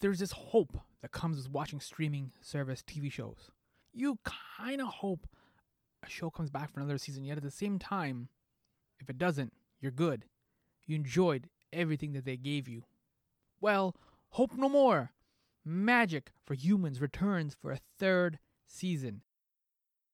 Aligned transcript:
there's 0.00 0.18
this 0.18 0.32
hope 0.32 0.78
that 1.02 1.12
comes 1.12 1.36
with 1.36 1.50
watching 1.50 1.80
streaming 1.80 2.32
service 2.40 2.82
TV 2.82 3.10
shows. 3.10 3.50
You 3.92 4.18
kind 4.24 4.80
of 4.80 4.88
hope 4.88 5.26
a 6.04 6.08
show 6.08 6.30
comes 6.30 6.50
back 6.50 6.72
for 6.72 6.80
another 6.80 6.98
season, 6.98 7.24
yet 7.24 7.36
at 7.36 7.42
the 7.42 7.50
same 7.50 7.78
time, 7.78 8.28
if 9.00 9.10
it 9.10 9.18
doesn't, 9.18 9.52
you're 9.80 9.92
good. 9.92 10.24
You 10.86 10.96
enjoyed 10.96 11.48
everything 11.72 12.12
that 12.12 12.24
they 12.24 12.36
gave 12.36 12.68
you. 12.68 12.84
Well, 13.60 13.96
hope 14.30 14.52
no 14.56 14.68
more. 14.68 15.10
Magic 15.64 16.30
for 16.44 16.54
Humans 16.54 17.00
returns 17.00 17.54
for 17.60 17.72
a 17.72 17.80
third 17.98 18.38
season. 18.66 19.22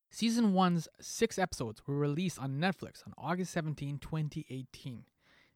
Season 0.09 0.53
1's 0.53 0.87
six 0.99 1.37
episodes 1.37 1.81
were 1.85 1.95
released 1.95 2.39
on 2.39 2.59
Netflix 2.59 3.05
on 3.05 3.13
August 3.17 3.51
17, 3.53 3.99
2018. 3.99 5.03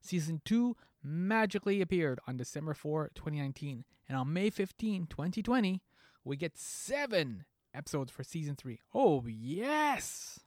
Season 0.02 0.42
2 0.46 0.76
magically 1.04 1.82
appeared 1.82 2.20
on 2.28 2.38
December 2.38 2.74
4, 2.74 3.12
2019, 3.16 3.84
and 4.08 4.18
on 4.18 4.34
May 4.34 4.50
15, 4.50 5.08
2020, 5.08 5.82
we 6.24 6.38
get 6.38 6.58
seven 6.58 7.46
episodes 7.74 8.12
for 8.12 8.24
Season 8.24 8.56
3. 8.56 8.80
Oh, 8.94 9.24
yes! 9.28 10.40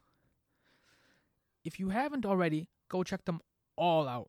If 1.64 1.78
you 1.78 1.90
haven't 1.90 2.26
already, 2.26 2.68
go 2.88 3.02
check 3.02 3.24
them 3.24 3.40
all 3.76 4.08
out. 4.08 4.28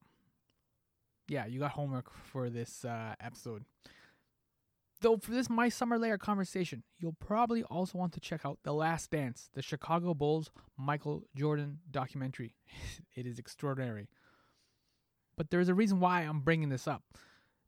Yeah, 1.28 1.46
you 1.46 1.60
got 1.60 1.72
homework 1.72 2.12
for 2.12 2.50
this 2.50 2.86
uh, 2.86 3.16
episode. 3.20 3.64
Though 5.02 5.18
for 5.18 5.32
this 5.32 5.50
My 5.50 5.68
Summer 5.68 5.98
Lair 5.98 6.18
conversation, 6.18 6.84
you'll 6.98 7.18
probably 7.20 7.64
also 7.64 7.98
want 7.98 8.14
to 8.14 8.22
check 8.22 8.46
out 8.46 8.60
The 8.64 8.74
Last 8.74 9.12
Dance, 9.12 9.50
the 9.54 9.62
Chicago 9.62 10.14
Bulls 10.14 10.52
Michael 10.78 11.24
Jordan 11.36 11.80
documentary. 11.92 12.56
it 13.16 13.26
is 13.26 13.40
extraordinary. 13.40 14.08
But 15.36 15.50
there's 15.50 15.70
a 15.70 15.74
reason 15.74 16.00
why 16.00 16.22
I'm 16.22 16.42
bringing 16.42 16.70
this 16.70 16.88
up. 16.88 17.04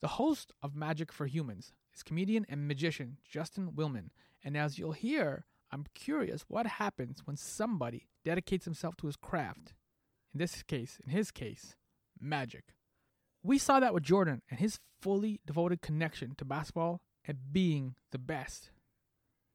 The 0.01 0.07
host 0.09 0.53
of 0.61 0.75
Magic 0.75 1.11
for 1.11 1.25
Humans 1.25 1.73
is 1.93 2.03
comedian 2.03 2.45
and 2.47 2.67
magician 2.67 3.17
Justin 3.27 3.71
Willman, 3.71 4.09
and 4.43 4.55
as 4.55 4.77
you'll 4.77 4.91
hear, 4.91 5.45
I'm 5.71 5.85
curious 5.93 6.45
what 6.47 6.67
happens 6.67 7.21
when 7.25 7.37
somebody 7.37 8.07
dedicates 8.23 8.65
himself 8.65 8.95
to 8.97 9.07
his 9.07 9.15
craft. 9.15 9.73
In 10.33 10.39
this 10.39 10.63
case, 10.63 10.99
in 11.03 11.09
his 11.11 11.31
case, 11.31 11.75
magic. 12.19 12.75
We 13.41 13.57
saw 13.57 13.79
that 13.79 13.93
with 13.93 14.03
Jordan 14.03 14.41
and 14.49 14.59
his 14.59 14.79
fully 15.01 15.39
devoted 15.45 15.81
connection 15.81 16.35
to 16.37 16.45
basketball 16.45 17.01
and 17.27 17.37
being 17.51 17.95
the 18.11 18.19
best. 18.19 18.71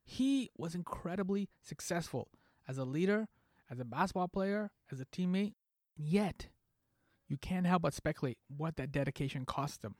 He 0.04 0.50
was 0.56 0.74
incredibly 0.74 1.48
successful 1.62 2.28
as 2.66 2.78
a 2.78 2.84
leader, 2.84 3.28
as 3.70 3.78
a 3.78 3.84
basketball 3.84 4.28
player, 4.28 4.70
as 4.90 5.00
a 5.00 5.06
teammate, 5.06 5.54
and 5.96 6.06
yet 6.06 6.48
you 7.30 7.38
can't 7.38 7.64
help 7.64 7.82
but 7.82 7.94
speculate 7.94 8.38
what 8.54 8.76
that 8.76 8.90
dedication 8.90 9.46
cost 9.46 9.82
them. 9.82 9.94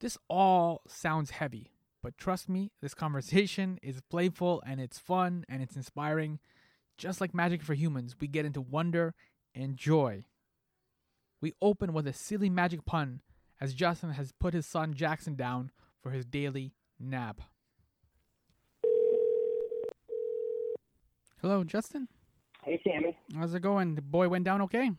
This 0.00 0.18
all 0.28 0.82
sounds 0.88 1.30
heavy, 1.30 1.70
but 2.02 2.18
trust 2.18 2.48
me, 2.48 2.72
this 2.82 2.94
conversation 2.94 3.78
is 3.82 4.00
playful 4.10 4.60
and 4.66 4.80
it's 4.80 4.98
fun 4.98 5.44
and 5.48 5.62
it's 5.62 5.76
inspiring. 5.76 6.40
Just 6.98 7.20
like 7.20 7.32
Magic 7.32 7.62
for 7.62 7.74
Humans, 7.74 8.16
we 8.20 8.26
get 8.26 8.44
into 8.44 8.60
wonder 8.60 9.14
and 9.54 9.76
joy. 9.76 10.24
We 11.40 11.54
open 11.62 11.92
with 11.92 12.08
a 12.08 12.12
silly 12.12 12.50
magic 12.50 12.84
pun 12.84 13.20
as 13.60 13.72
Justin 13.72 14.10
has 14.10 14.32
put 14.32 14.52
his 14.52 14.66
son 14.66 14.94
Jackson 14.94 15.36
down 15.36 15.70
for 16.02 16.10
his 16.10 16.24
daily 16.24 16.74
nap. 16.98 17.40
Hello, 21.40 21.62
Justin. 21.62 22.08
Hey, 22.64 22.80
Sammy. 22.82 23.16
How's 23.36 23.54
it 23.54 23.62
going? 23.62 23.94
The 23.94 24.02
boy 24.02 24.28
went 24.28 24.44
down 24.44 24.60
okay? 24.62 24.90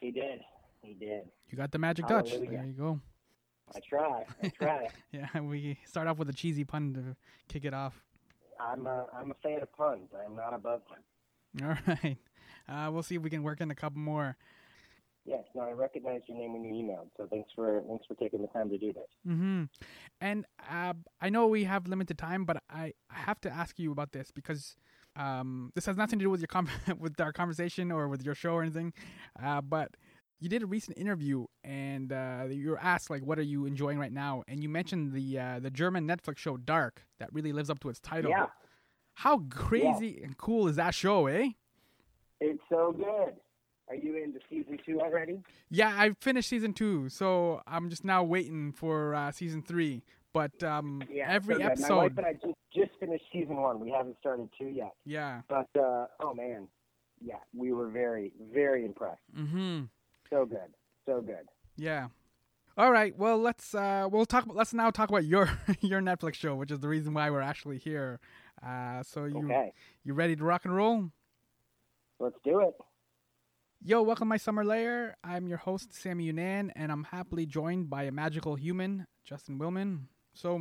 He 0.00 0.10
did. 0.10 0.40
He 0.82 0.94
did. 0.94 1.22
You 1.48 1.56
got 1.56 1.72
the 1.72 1.78
magic 1.78 2.06
touch. 2.06 2.30
There 2.30 2.64
you 2.64 2.74
go. 2.76 3.00
I 3.74 3.80
try. 3.80 4.24
I 4.42 4.48
try. 4.48 4.88
Yeah, 5.12 5.40
we 5.40 5.78
start 5.86 6.06
off 6.06 6.18
with 6.18 6.28
a 6.28 6.32
cheesy 6.32 6.64
pun 6.64 6.94
to 6.94 7.16
kick 7.52 7.64
it 7.64 7.74
off. 7.74 8.02
I'm 8.60 8.86
a, 8.86 9.06
I'm 9.18 9.30
a 9.30 9.34
fan 9.42 9.60
of 9.62 9.72
puns. 9.72 10.10
I'm 10.24 10.36
not 10.36 10.54
above 10.54 10.82
them. 10.90 11.68
All 11.68 11.94
right. 12.04 12.16
Uh, 12.68 12.90
we'll 12.92 13.02
see 13.02 13.16
if 13.16 13.22
we 13.22 13.30
can 13.30 13.42
work 13.42 13.60
in 13.60 13.70
a 13.70 13.74
couple 13.74 13.98
more. 14.00 14.36
Yes. 15.24 15.44
No, 15.54 15.62
I 15.62 15.72
recognized 15.72 16.24
your 16.28 16.38
name 16.38 16.52
when 16.52 16.62
you 16.64 16.72
emailed. 16.72 17.08
So 17.16 17.26
thanks 17.28 17.50
for 17.54 17.82
thanks 17.88 18.06
for 18.06 18.14
taking 18.14 18.42
the 18.42 18.48
time 18.48 18.70
to 18.70 18.78
do 18.78 18.92
this. 18.92 19.08
hmm 19.24 19.64
And 20.20 20.46
uh, 20.70 20.92
I 21.20 21.30
know 21.30 21.48
we 21.48 21.64
have 21.64 21.88
limited 21.88 22.18
time, 22.18 22.44
but 22.44 22.62
I, 22.70 22.92
I 23.10 23.18
have 23.18 23.40
to 23.40 23.50
ask 23.50 23.78
you 23.78 23.90
about 23.90 24.12
this 24.12 24.30
because 24.30 24.76
um, 25.16 25.72
this 25.74 25.86
has 25.86 25.96
nothing 25.96 26.18
to 26.18 26.24
do 26.24 26.30
with 26.30 26.40
your 26.40 26.48
com- 26.48 26.68
with 26.98 27.20
our 27.20 27.32
conversation 27.32 27.90
or 27.90 28.08
with 28.08 28.24
your 28.24 28.34
show 28.34 28.52
or 28.52 28.62
anything. 28.62 28.92
Uh, 29.42 29.60
but 29.60 29.90
you 30.38 30.48
did 30.48 30.62
a 30.62 30.66
recent 30.66 30.98
interview 30.98 31.46
and 31.64 32.12
uh, 32.12 32.44
you 32.48 32.70
were 32.70 32.80
asked 32.80 33.10
like, 33.10 33.24
"What 33.24 33.38
are 33.38 33.42
you 33.42 33.66
enjoying 33.66 33.98
right 33.98 34.12
now?" 34.12 34.42
And 34.48 34.62
you 34.62 34.68
mentioned 34.68 35.12
the 35.12 35.38
uh, 35.38 35.60
the 35.60 35.70
German 35.70 36.06
Netflix 36.06 36.38
show 36.38 36.56
Dark 36.56 37.02
that 37.18 37.32
really 37.32 37.52
lives 37.52 37.70
up 37.70 37.80
to 37.80 37.88
its 37.88 38.00
title. 38.00 38.30
Yeah. 38.30 38.46
How 39.14 39.38
crazy 39.48 40.20
and 40.22 40.36
cool 40.36 40.68
is 40.68 40.76
that 40.76 40.94
show, 40.94 41.26
eh? 41.26 41.48
It's 42.40 42.60
so 42.68 42.92
good. 42.92 43.34
Are 43.88 43.94
you 43.94 44.16
into 44.16 44.40
season 44.50 44.78
two 44.84 45.00
already? 45.00 45.40
Yeah, 45.70 45.94
I 45.96 46.10
finished 46.20 46.48
season 46.48 46.72
two, 46.74 47.08
so 47.08 47.62
I'm 47.66 47.88
just 47.88 48.04
now 48.04 48.22
waiting 48.24 48.72
for 48.72 49.14
uh, 49.14 49.30
season 49.30 49.62
three. 49.62 50.02
But 50.36 50.62
um, 50.62 51.02
Yeah. 51.10 51.30
every 51.32 51.54
so 51.54 51.58
good. 51.60 51.80
My 51.80 51.94
wife 51.96 52.12
episode, 52.12 52.18
and 52.18 52.26
I 52.26 52.32
just 52.34 52.58
just 52.74 52.90
finished 53.00 53.24
season 53.32 53.56
one. 53.56 53.80
We 53.80 53.90
haven't 53.90 54.18
started 54.20 54.50
two 54.58 54.66
yet. 54.68 54.92
yeah. 55.06 55.40
But 55.48 55.68
uh, 55.80 56.08
oh 56.20 56.34
man, 56.34 56.68
yeah, 57.22 57.36
we 57.54 57.72
were 57.72 57.88
very 57.88 58.32
very 58.52 58.84
impressed. 58.84 59.22
Mm-hmm. 59.34 59.84
So 60.28 60.44
good. 60.44 60.74
So 61.06 61.22
good. 61.22 61.48
Yeah. 61.78 62.08
All 62.76 62.92
right. 62.92 63.16
Well, 63.16 63.38
let's 63.38 63.74
uh, 63.74 64.08
we'll 64.12 64.26
talk. 64.26 64.44
Let's 64.46 64.74
now 64.74 64.90
talk 64.90 65.08
about 65.08 65.24
your 65.24 65.48
your 65.80 66.02
Netflix 66.02 66.34
show, 66.34 66.54
which 66.54 66.70
is 66.70 66.80
the 66.80 66.88
reason 66.88 67.14
why 67.14 67.30
we're 67.30 67.40
actually 67.40 67.78
here. 67.78 68.20
Uh, 68.62 69.02
so 69.02 69.24
you 69.24 69.46
Okay. 69.46 69.72
you 70.04 70.12
ready 70.12 70.36
to 70.36 70.44
rock 70.44 70.66
and 70.66 70.76
roll? 70.76 71.12
Let's 72.20 72.36
do 72.44 72.60
it. 72.60 72.74
Yo, 73.82 74.02
welcome 74.02 74.28
my 74.28 74.36
summer 74.36 74.66
lair. 74.66 75.16
I'm 75.24 75.48
your 75.48 75.58
host 75.58 75.94
Sammy 75.94 76.30
Younan, 76.30 76.72
and 76.76 76.92
I'm 76.92 77.04
happily 77.04 77.46
joined 77.46 77.88
by 77.88 78.02
a 78.02 78.12
magical 78.12 78.56
human, 78.56 79.06
Justin 79.24 79.58
Willman. 79.58 80.08
So, 80.36 80.60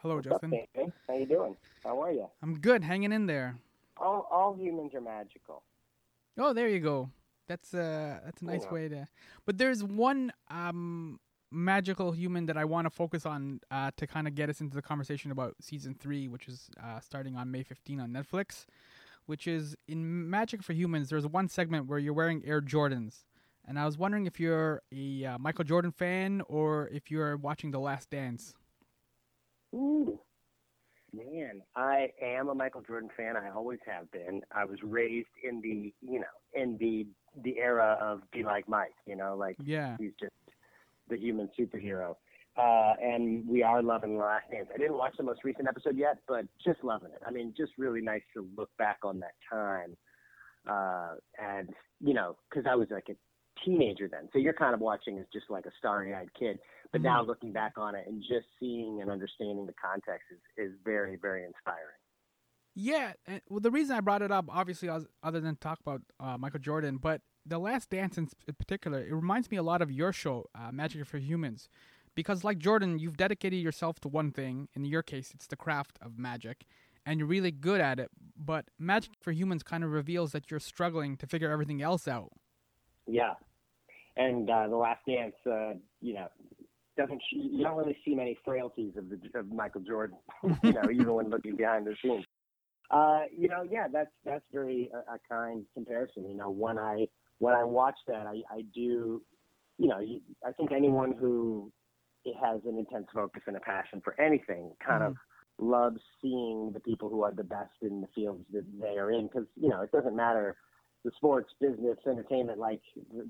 hello, 0.00 0.16
What's 0.16 0.28
Justin. 0.28 0.50
Sammy? 0.74 0.92
How 1.06 1.14
you 1.14 1.26
doing? 1.26 1.56
How 1.84 2.00
are 2.02 2.10
you? 2.10 2.26
I'm 2.42 2.58
good, 2.58 2.82
hanging 2.82 3.12
in 3.12 3.26
there. 3.26 3.58
All 3.98 4.26
all 4.30 4.56
humans 4.56 4.94
are 4.94 5.02
magical. 5.02 5.62
Oh, 6.38 6.54
there 6.54 6.68
you 6.68 6.80
go. 6.80 7.10
That's 7.48 7.74
uh 7.74 8.20
that's 8.24 8.40
a 8.40 8.46
nice 8.46 8.62
Yeah. 8.62 8.72
way 8.72 8.88
to. 8.88 9.06
But 9.44 9.58
there's 9.58 9.84
one 9.84 10.32
um 10.50 11.20
magical 11.50 12.12
human 12.12 12.46
that 12.46 12.56
I 12.56 12.64
want 12.64 12.86
to 12.86 12.90
focus 12.90 13.26
on 13.26 13.60
uh 13.70 13.90
to 13.98 14.06
kind 14.06 14.26
of 14.26 14.34
get 14.34 14.48
us 14.48 14.62
into 14.62 14.74
the 14.74 14.82
conversation 14.82 15.30
about 15.32 15.54
season 15.60 15.94
3, 15.94 16.28
which 16.28 16.48
is 16.48 16.70
uh 16.82 17.00
starting 17.00 17.36
on 17.36 17.50
May 17.50 17.64
15 17.64 18.00
on 18.00 18.10
Netflix, 18.10 18.64
which 19.26 19.46
is 19.46 19.76
in 19.86 20.30
Magic 20.30 20.62
for 20.62 20.72
Humans 20.72 21.10
there's 21.10 21.26
one 21.26 21.48
segment 21.48 21.88
where 21.88 21.98
you're 21.98 22.14
wearing 22.14 22.42
Air 22.46 22.62
Jordans. 22.62 23.24
And 23.66 23.78
I 23.78 23.84
was 23.84 23.98
wondering 23.98 24.24
if 24.24 24.40
you're 24.40 24.80
a 24.90 25.26
uh, 25.26 25.38
Michael 25.38 25.64
Jordan 25.64 25.92
fan 25.92 26.40
or 26.48 26.88
if 26.88 27.10
you're 27.10 27.36
watching 27.36 27.70
The 27.70 27.78
Last 27.78 28.08
Dance. 28.08 28.54
Ooh. 29.74 30.18
Man, 31.14 31.62
I 31.74 32.10
am 32.22 32.48
a 32.48 32.54
Michael 32.54 32.82
Jordan 32.82 33.08
fan. 33.16 33.34
I 33.36 33.48
always 33.50 33.78
have 33.86 34.10
been. 34.10 34.42
I 34.52 34.64
was 34.66 34.78
raised 34.82 35.28
in 35.42 35.60
the, 35.62 35.92
you 36.02 36.20
know, 36.20 36.26
in 36.54 36.76
the 36.78 37.06
the 37.42 37.58
era 37.58 37.96
of 38.00 38.22
be 38.30 38.42
like 38.42 38.68
Mike, 38.68 38.94
you 39.06 39.16
know, 39.16 39.34
like 39.36 39.56
Yeah. 39.64 39.96
he's 39.98 40.12
just 40.20 40.32
the 41.08 41.16
human 41.16 41.48
superhero. 41.58 42.16
Uh, 42.56 42.94
and 43.00 43.46
we 43.48 43.62
are 43.62 43.82
loving 43.82 44.18
The 44.18 44.24
Last 44.24 44.50
Dance. 44.50 44.68
I 44.74 44.78
didn't 44.78 44.96
watch 44.98 45.14
the 45.16 45.22
most 45.22 45.44
recent 45.44 45.68
episode 45.68 45.96
yet, 45.96 46.18
but 46.26 46.44
just 46.62 46.82
loving 46.82 47.12
it. 47.12 47.22
I 47.24 47.30
mean, 47.30 47.54
just 47.56 47.72
really 47.78 48.00
nice 48.00 48.22
to 48.34 48.46
look 48.56 48.70
back 48.78 48.98
on 49.04 49.20
that 49.20 49.34
time. 49.48 49.96
Uh, 50.68 51.14
and, 51.40 51.70
you 52.00 52.14
know, 52.14 52.36
because 52.50 52.66
I 52.68 52.74
was 52.74 52.88
like 52.90 53.08
a 53.08 53.16
teenager 53.64 54.08
then. 54.08 54.28
So 54.32 54.38
you're 54.40 54.52
kind 54.52 54.74
of 54.74 54.80
watching 54.80 55.18
as 55.18 55.26
just 55.32 55.46
like 55.48 55.66
a 55.66 55.72
starry 55.78 56.14
eyed 56.14 56.30
kid. 56.38 56.58
But 56.92 57.02
now 57.02 57.22
looking 57.22 57.52
back 57.52 57.74
on 57.76 57.94
it 57.94 58.06
and 58.06 58.22
just 58.22 58.46
seeing 58.58 59.02
and 59.02 59.10
understanding 59.10 59.66
the 59.66 59.74
context 59.74 60.26
is, 60.32 60.68
is 60.70 60.72
very, 60.84 61.16
very 61.16 61.44
inspiring. 61.44 61.98
Yeah, 62.74 63.12
and, 63.26 63.42
well, 63.48 63.60
the 63.60 63.70
reason 63.70 63.96
I 63.96 64.00
brought 64.00 64.22
it 64.22 64.30
up, 64.30 64.46
obviously, 64.48 64.88
was, 64.88 65.06
other 65.22 65.40
than 65.40 65.56
talk 65.56 65.80
about 65.80 66.00
uh, 66.20 66.38
Michael 66.38 66.60
Jordan, 66.60 66.96
but 66.96 67.20
The 67.44 67.58
Last 67.58 67.90
Dance 67.90 68.16
in, 68.16 68.28
in 68.46 68.54
particular, 68.54 69.00
it 69.00 69.12
reminds 69.12 69.50
me 69.50 69.56
a 69.56 69.62
lot 69.62 69.82
of 69.82 69.90
your 69.90 70.12
show, 70.12 70.46
uh, 70.54 70.70
Magic 70.72 71.04
for 71.04 71.18
Humans, 71.18 71.68
because 72.14 72.44
like 72.44 72.58
Jordan, 72.58 72.98
you've 72.98 73.16
dedicated 73.16 73.60
yourself 73.60 74.00
to 74.00 74.08
one 74.08 74.30
thing. 74.30 74.68
In 74.74 74.84
your 74.84 75.02
case, 75.02 75.32
it's 75.34 75.46
the 75.46 75.56
craft 75.56 75.98
of 76.00 76.18
magic, 76.18 76.66
and 77.04 77.18
you're 77.18 77.28
really 77.28 77.50
good 77.50 77.80
at 77.80 77.98
it. 78.00 78.10
But 78.36 78.66
Magic 78.78 79.12
for 79.20 79.32
Humans 79.32 79.62
kind 79.62 79.84
of 79.84 79.90
reveals 79.90 80.32
that 80.32 80.50
you're 80.50 80.60
struggling 80.60 81.16
to 81.18 81.26
figure 81.26 81.50
everything 81.50 81.82
else 81.82 82.08
out. 82.08 82.30
Yeah. 83.06 83.34
And 84.16 84.48
uh, 84.48 84.68
The 84.68 84.76
Last 84.76 85.00
Dance, 85.06 85.34
uh, 85.46 85.74
you 86.00 86.14
know, 86.14 86.28
doesn't 86.98 87.22
you 87.30 87.62
don't 87.62 87.76
really 87.76 87.96
see 88.04 88.14
many 88.14 88.36
frailties 88.44 88.92
of 88.98 89.08
the 89.08 89.38
of 89.38 89.50
Michael 89.50 89.80
Jordan, 89.80 90.18
you 90.62 90.72
know, 90.72 90.90
even 90.90 91.14
when 91.14 91.30
looking 91.30 91.56
behind 91.56 91.86
the 91.86 91.94
scenes. 92.02 92.24
Uh, 92.90 93.20
you 93.36 93.48
know, 93.48 93.62
yeah, 93.70 93.86
that's 93.90 94.10
that's 94.24 94.44
very 94.52 94.90
uh, 94.94 95.14
a 95.14 95.18
kind 95.32 95.64
comparison. 95.74 96.28
You 96.28 96.36
know, 96.36 96.50
when 96.50 96.78
I 96.78 97.06
when 97.38 97.54
I 97.54 97.64
watch 97.64 97.96
that, 98.08 98.26
I, 98.26 98.42
I 98.52 98.62
do, 98.74 99.22
you 99.78 99.88
know, 99.88 100.00
you, 100.00 100.20
I 100.44 100.52
think 100.52 100.72
anyone 100.72 101.14
who 101.18 101.70
it 102.24 102.34
has 102.42 102.60
an 102.66 102.76
intense 102.78 103.06
focus 103.14 103.42
and 103.46 103.56
a 103.56 103.60
passion 103.60 104.00
for 104.02 104.18
anything. 104.20 104.72
Kind 104.84 105.02
mm-hmm. 105.02 105.12
of 105.12 105.16
loves 105.60 106.00
seeing 106.20 106.72
the 106.72 106.80
people 106.80 107.08
who 107.08 107.22
are 107.22 107.32
the 107.32 107.44
best 107.44 107.72
in 107.82 108.00
the 108.00 108.08
fields 108.14 108.44
that 108.52 108.64
they 108.80 108.98
are 108.98 109.12
in 109.12 109.26
because 109.26 109.46
you 109.56 109.68
know 109.68 109.82
it 109.82 109.92
doesn't 109.92 110.16
matter 110.16 110.56
the 111.04 111.10
sports, 111.16 111.50
business, 111.60 111.96
entertainment, 112.06 112.58
like 112.58 112.80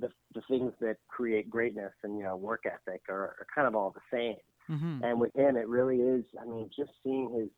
the, 0.01 0.09
the 0.35 0.43
things 0.49 0.73
that 0.81 0.97
create 1.09 1.51
greatness 1.51 1.93
and 2.03 2.17
you 2.17 2.25
know 2.25 2.37
work 2.37 2.65
ethic 2.67 3.03
are, 3.09 3.37
are 3.41 3.47
kind 3.55 3.67
of 3.67 3.75
all 3.75 3.91
the 3.91 4.17
same. 4.17 4.37
Mm-hmm. 4.71 5.05
And 5.05 5.21
with 5.21 5.35
him, 5.35 5.57
it 5.57 5.69
really 5.69 5.99
is. 5.99 6.25
I 6.41 6.45
mean, 6.45 6.71
just 6.77 6.91
seeing 7.03 7.31
his 7.39 7.49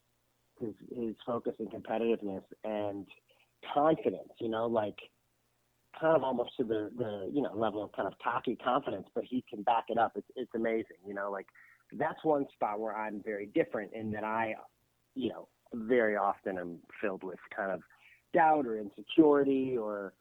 his 0.67 0.75
his 0.97 1.15
focus 1.27 1.55
and 1.59 1.71
competitiveness 1.71 2.43
and 2.65 3.07
confidence. 3.75 4.33
You 4.39 4.49
know, 4.49 4.67
like 4.67 4.99
kind 5.99 6.17
of 6.17 6.23
almost 6.23 6.51
to 6.59 6.65
the 6.65 6.91
the 6.97 7.31
you 7.33 7.43
know 7.43 7.55
level 7.55 7.83
of 7.83 7.93
kind 7.93 8.09
of 8.09 8.15
cocky 8.23 8.57
confidence, 8.57 9.07
but 9.15 9.25
he 9.25 9.45
can 9.49 9.63
back 9.63 9.85
it 9.89 9.99
up. 9.99 10.13
It's 10.17 10.29
it's 10.37 10.55
amazing. 10.55 10.99
You 11.07 11.15
know, 11.15 11.31
like 11.31 11.47
that's 11.93 12.23
one 12.25 12.47
spot 12.53 12.81
where 12.81 12.97
I'm 12.97 13.23
very 13.25 13.47
different 13.47 13.93
in 13.93 14.11
that 14.13 14.25
I, 14.25 14.55
you 15.15 15.31
know, 15.31 15.49
very 15.75 16.17
often 16.17 16.59
am 16.59 16.79
filled 17.01 17.25
with 17.25 17.39
kind 17.55 17.73
of 17.73 17.81
doubt 18.33 18.67
or 18.67 18.79
insecurity 18.79 19.77
or 19.77 20.13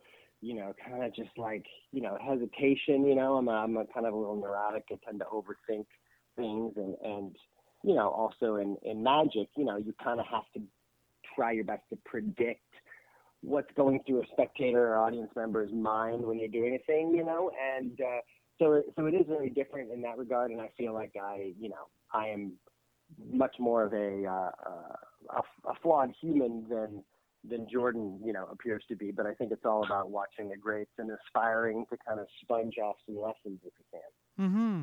you 0.41 0.55
know 0.55 0.73
kind 0.87 1.03
of 1.03 1.13
just 1.13 1.31
like 1.37 1.65
you 1.91 2.01
know 2.01 2.17
hesitation 2.23 3.05
you 3.05 3.15
know? 3.15 3.37
I'm 3.37 3.47
a, 3.47 3.51
i'm 3.51 3.77
a 3.77 3.85
kind 3.93 4.05
of 4.05 4.13
a 4.13 4.17
little 4.17 4.35
neurotic. 4.35 4.85
I 4.91 4.95
tend 5.05 5.19
to 5.19 5.25
overthink 5.25 5.85
things 6.35 6.73
and 6.77 6.95
and 7.03 7.35
you 7.83 7.95
know 7.95 8.09
also 8.09 8.55
in 8.55 8.77
in 8.83 9.03
magic 9.03 9.49
you 9.57 9.65
know 9.65 9.77
you 9.77 9.93
kind 10.03 10.19
of 10.19 10.25
have 10.27 10.43
to 10.55 10.61
try 11.35 11.51
your 11.51 11.63
best 11.65 11.83
to 11.89 11.97
predict 12.05 12.61
what's 13.41 13.71
going 13.75 14.01
through 14.05 14.21
a 14.21 14.25
spectator 14.31 14.93
or 14.93 14.97
audience 14.97 15.31
member's 15.35 15.71
mind 15.71 16.21
when 16.21 16.37
you're 16.37 16.49
doing 16.49 16.75
a 16.75 16.85
thing 16.85 17.13
you 17.15 17.23
know? 17.23 17.51
And 17.77 17.99
uh 18.01 18.21
so 18.59 18.83
so 18.95 19.05
it 19.05 19.13
is 19.13 19.25
very 19.27 19.49
different 19.49 19.91
in 19.91 20.01
that 20.01 20.17
regard 20.17 20.51
and 20.51 20.61
i 20.61 20.69
feel 20.77 20.93
like 20.93 21.13
i 21.21 21.53
you 21.59 21.69
know 21.69 21.87
i 22.13 22.27
am 22.27 22.51
much 23.31 23.55
more 23.59 23.83
of 23.83 23.93
a 23.93 24.25
uh, 24.25 24.51
uh 24.69 25.37
a, 25.37 25.69
a 25.69 25.73
flawed 25.81 26.11
human 26.21 26.65
than 26.69 27.03
than 27.47 27.67
Jordan, 27.71 28.19
you 28.23 28.33
know, 28.33 28.47
appears 28.51 28.83
to 28.89 28.95
be. 28.95 29.11
But 29.11 29.25
I 29.25 29.33
think 29.33 29.51
it's 29.51 29.65
all 29.65 29.83
about 29.85 30.09
watching 30.09 30.49
the 30.49 30.57
greats 30.57 30.91
and 30.97 31.09
aspiring 31.11 31.85
to 31.89 31.97
kind 32.05 32.19
of 32.19 32.27
sponge 32.41 32.75
off 32.77 32.95
some 33.05 33.15
lessons 33.15 33.59
if 33.63 33.73
you 33.79 33.85
can. 33.91 34.49
Mm-hmm. 34.49 34.81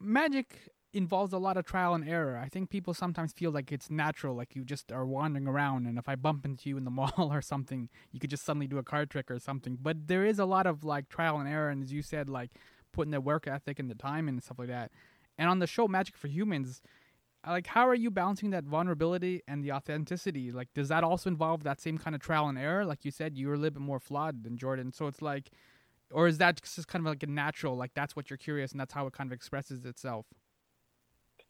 Magic 0.00 0.70
involves 0.94 1.32
a 1.32 1.38
lot 1.38 1.56
of 1.56 1.64
trial 1.64 1.94
and 1.94 2.08
error. 2.08 2.40
I 2.42 2.48
think 2.48 2.70
people 2.70 2.94
sometimes 2.94 3.32
feel 3.32 3.50
like 3.50 3.70
it's 3.70 3.90
natural, 3.90 4.34
like 4.34 4.56
you 4.56 4.64
just 4.64 4.90
are 4.90 5.04
wandering 5.04 5.46
around, 5.46 5.86
and 5.86 5.98
if 5.98 6.08
I 6.08 6.16
bump 6.16 6.44
into 6.44 6.68
you 6.68 6.76
in 6.76 6.84
the 6.84 6.90
mall 6.98 7.12
or 7.16 7.42
something, 7.42 7.88
you 8.12 8.20
could 8.20 8.30
just 8.30 8.44
suddenly 8.44 8.66
do 8.66 8.78
a 8.78 8.82
card 8.82 9.10
trick 9.10 9.30
or 9.30 9.38
something. 9.38 9.78
But 9.80 10.08
there 10.08 10.24
is 10.24 10.38
a 10.38 10.44
lot 10.44 10.66
of 10.66 10.84
like 10.84 11.08
trial 11.08 11.38
and 11.38 11.48
error, 11.48 11.70
and 11.70 11.82
as 11.82 11.92
you 11.92 12.02
said, 12.02 12.28
like 12.28 12.50
putting 12.92 13.10
the 13.10 13.20
work 13.20 13.46
ethic 13.46 13.78
and 13.78 13.90
the 13.90 13.94
time 13.94 14.28
and 14.28 14.42
stuff 14.42 14.58
like 14.58 14.68
that. 14.68 14.90
And 15.36 15.48
on 15.48 15.58
the 15.60 15.66
show 15.66 15.86
Magic 15.86 16.16
for 16.16 16.28
Humans, 16.28 16.82
like 17.46 17.66
how 17.66 17.88
are 17.88 17.94
you 17.94 18.10
balancing 18.10 18.50
that 18.50 18.64
vulnerability 18.64 19.42
and 19.46 19.64
the 19.64 19.72
authenticity? 19.72 20.50
Like 20.52 20.68
does 20.74 20.88
that 20.88 21.04
also 21.04 21.30
involve 21.30 21.62
that 21.64 21.80
same 21.80 21.98
kind 21.98 22.14
of 22.14 22.22
trial 22.22 22.48
and 22.48 22.58
error? 22.58 22.84
Like 22.84 23.04
you 23.04 23.10
said 23.10 23.36
you're 23.36 23.54
a 23.54 23.56
little 23.56 23.74
bit 23.74 23.82
more 23.82 24.00
flawed 24.00 24.42
than 24.42 24.56
jordan. 24.56 24.92
So 24.92 25.06
it's 25.06 25.22
like 25.22 25.50
or 26.10 26.26
is 26.26 26.38
that 26.38 26.60
just 26.62 26.88
kind 26.88 27.06
of 27.06 27.10
like 27.10 27.22
a 27.22 27.26
natural 27.26 27.76
like 27.76 27.92
that's 27.94 28.16
what 28.16 28.30
you're 28.30 28.38
curious 28.38 28.72
and 28.72 28.80
that's 28.80 28.94
how 28.94 29.06
it 29.06 29.12
kind 29.12 29.28
of 29.28 29.32
expresses 29.32 29.84
itself? 29.84 30.26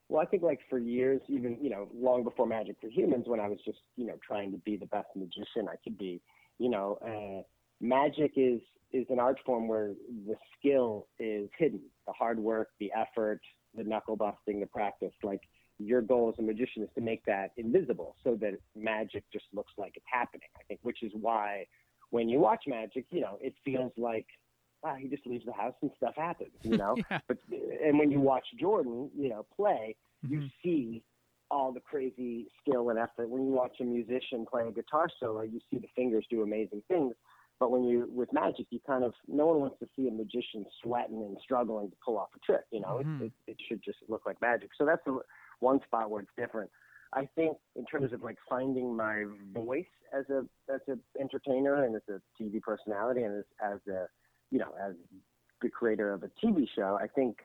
Well 0.09 0.23
i 0.23 0.27
think 0.27 0.43
like 0.43 0.61
for 0.69 0.79
years 0.79 1.21
even 1.29 1.59
you 1.61 1.71
know 1.71 1.89
long 1.95 2.25
before 2.25 2.47
magic 2.47 2.77
for 2.81 2.89
humans 2.89 3.25
when 3.27 3.41
i 3.41 3.49
was 3.49 3.59
just 3.65 3.79
you 3.97 4.07
know 4.07 4.19
trying 4.27 4.51
to 4.53 4.59
be 4.59 4.77
the 4.77 4.87
best 4.87 5.09
magician 5.15 5.69
i 5.71 5.77
could 5.85 5.99
be 5.99 6.21
you 6.59 6.71
know 6.71 6.99
uh, 7.05 7.43
magic 7.81 8.33
is 8.37 8.61
is 8.91 9.07
an 9.11 9.19
art 9.19 9.39
form 9.45 9.69
where 9.69 9.93
the 10.27 10.35
skill 10.59 11.09
is 11.19 11.51
hidden. 11.59 11.81
The 12.07 12.13
hard 12.13 12.39
work 12.39 12.69
the 12.81 12.91
effort 12.97 13.41
the 13.75 13.85
knuckle 13.85 14.17
busting 14.17 14.61
the 14.61 14.67
practice 14.67 15.13
like 15.23 15.43
your 15.79 16.03
goal 16.03 16.33
as 16.33 16.39
a 16.39 16.43
magician 16.43 16.83
is 16.83 16.89
to 16.95 17.01
make 17.01 17.25
that 17.27 17.53
invisible 17.57 18.17
so 18.25 18.37
that 18.41 18.55
magic 18.77 19.25
just 19.33 19.45
looks 19.53 19.73
like 19.79 19.93
it's 19.97 20.07
happening. 20.11 20.49
I 20.57 20.63
think, 20.65 20.81
which 20.83 21.03
is 21.03 21.13
why 21.15 21.67
when 22.11 22.29
you 22.29 22.39
watch 22.39 22.65
magic, 22.67 23.07
you 23.11 23.21
know, 23.21 23.39
it 23.41 23.55
feels 23.65 23.93
like 23.97 24.27
ah, 24.85 24.95
he 24.97 25.09
just 25.09 25.27
leaves 25.27 25.45
the 25.45 25.53
house 25.53 25.75
and 25.83 25.91
stuff 25.97 26.15
happens, 26.17 26.53
you 26.63 26.77
know. 26.77 26.97
yeah. 27.11 27.19
But 27.29 27.39
and 27.85 27.99
when 27.99 28.11
you 28.11 28.21
watch 28.21 28.47
Jordan, 28.59 29.11
you 29.17 29.29
know, 29.29 29.47
play, 29.57 29.97
mm-hmm. 30.25 30.35
you 30.35 30.49
see 30.63 31.03
all 31.51 31.73
the 31.73 31.81
crazy 31.81 32.47
skill 32.61 32.91
and 32.91 32.99
effort. 32.99 33.29
When 33.29 33.47
you 33.47 33.53
watch 33.53 33.77
a 33.81 33.85
musician 33.85 34.47
play 34.51 34.69
a 34.69 34.73
guitar 34.73 35.09
solo, 35.19 35.43
you 35.43 35.61
see 35.71 35.79
the 35.79 35.89
fingers 35.97 36.27
do 36.31 36.43
amazing 36.43 36.83
things. 36.89 37.15
But 37.59 37.73
when 37.73 37.85
you 37.85 38.09
with 38.13 38.33
magic, 38.33 38.67
you 38.71 38.79
kind 38.87 39.03
of 39.03 39.15
no 39.27 39.47
one 39.47 39.61
wants 39.61 39.77
to 39.81 39.89
see 39.97 40.09
a 40.09 40.13
magician 40.13 40.65
sweating 40.83 41.23
and 41.23 41.37
struggling 41.43 41.91
to 41.91 41.97
pull 42.05 42.17
off 42.17 42.29
a 42.37 42.39
trick. 42.41 42.65
You 42.71 42.81
know, 42.81 43.01
mm-hmm. 43.03 43.25
it, 43.25 43.33
it, 43.47 43.53
it 43.53 43.57
should 43.69 43.83
just 43.85 43.99
look 44.09 44.23
like 44.27 44.41
magic. 44.41 44.71
So 44.79 44.85
that's 44.85 45.03
the 45.05 45.19
one 45.61 45.81
spot 45.87 46.11
where 46.11 46.23
it's 46.23 46.31
different. 46.37 46.71
I 47.13 47.29
think 47.35 47.57
in 47.75 47.85
terms 47.87 48.13
of 48.13 48.23
like 48.23 48.37
finding 48.49 48.95
my 48.95 49.25
voice 49.55 49.87
as 50.13 50.25
a 50.31 50.45
as 50.73 50.81
an 50.87 51.01
entertainer 51.19 51.85
and 51.85 51.97
as 51.97 52.03
a 52.09 52.21
TV 52.43 52.61
personality 52.61 53.23
and 53.23 53.39
as, 53.39 53.45
as 53.63 53.79
a 53.93 54.07
you 54.51 54.59
know 54.59 54.75
as 54.81 54.95
the 55.63 55.69
creator 55.69 56.13
of 56.13 56.23
a 56.23 56.31
TV 56.45 56.67
show, 56.77 56.99
I 57.01 57.07
think 57.07 57.39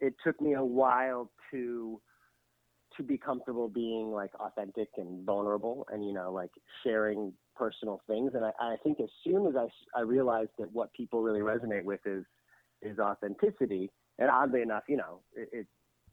it 0.00 0.14
took 0.24 0.40
me 0.40 0.54
a 0.54 0.64
while 0.64 1.30
to 1.50 2.00
to 2.96 3.02
be 3.02 3.18
comfortable 3.18 3.68
being 3.68 4.10
like 4.10 4.30
authentic 4.40 4.88
and 4.96 5.24
vulnerable 5.24 5.86
and 5.92 6.04
you 6.06 6.12
know 6.12 6.32
like 6.32 6.50
sharing 6.82 7.32
personal 7.54 8.00
things 8.06 8.32
and 8.34 8.44
I, 8.44 8.52
I 8.60 8.76
think 8.82 9.00
as 9.00 9.08
soon 9.24 9.46
as 9.46 9.54
I, 9.56 9.66
I 9.98 10.02
realized 10.02 10.50
that 10.58 10.72
what 10.72 10.92
people 10.94 11.22
really 11.22 11.40
resonate 11.40 11.84
with 11.84 12.00
is 12.06 12.24
is 12.82 12.98
authenticity 12.98 13.90
and 14.18 14.30
oddly 14.30 14.62
enough 14.62 14.84
you 14.88 14.96
know 14.96 15.20
it, 15.34 15.48
it 15.52 15.66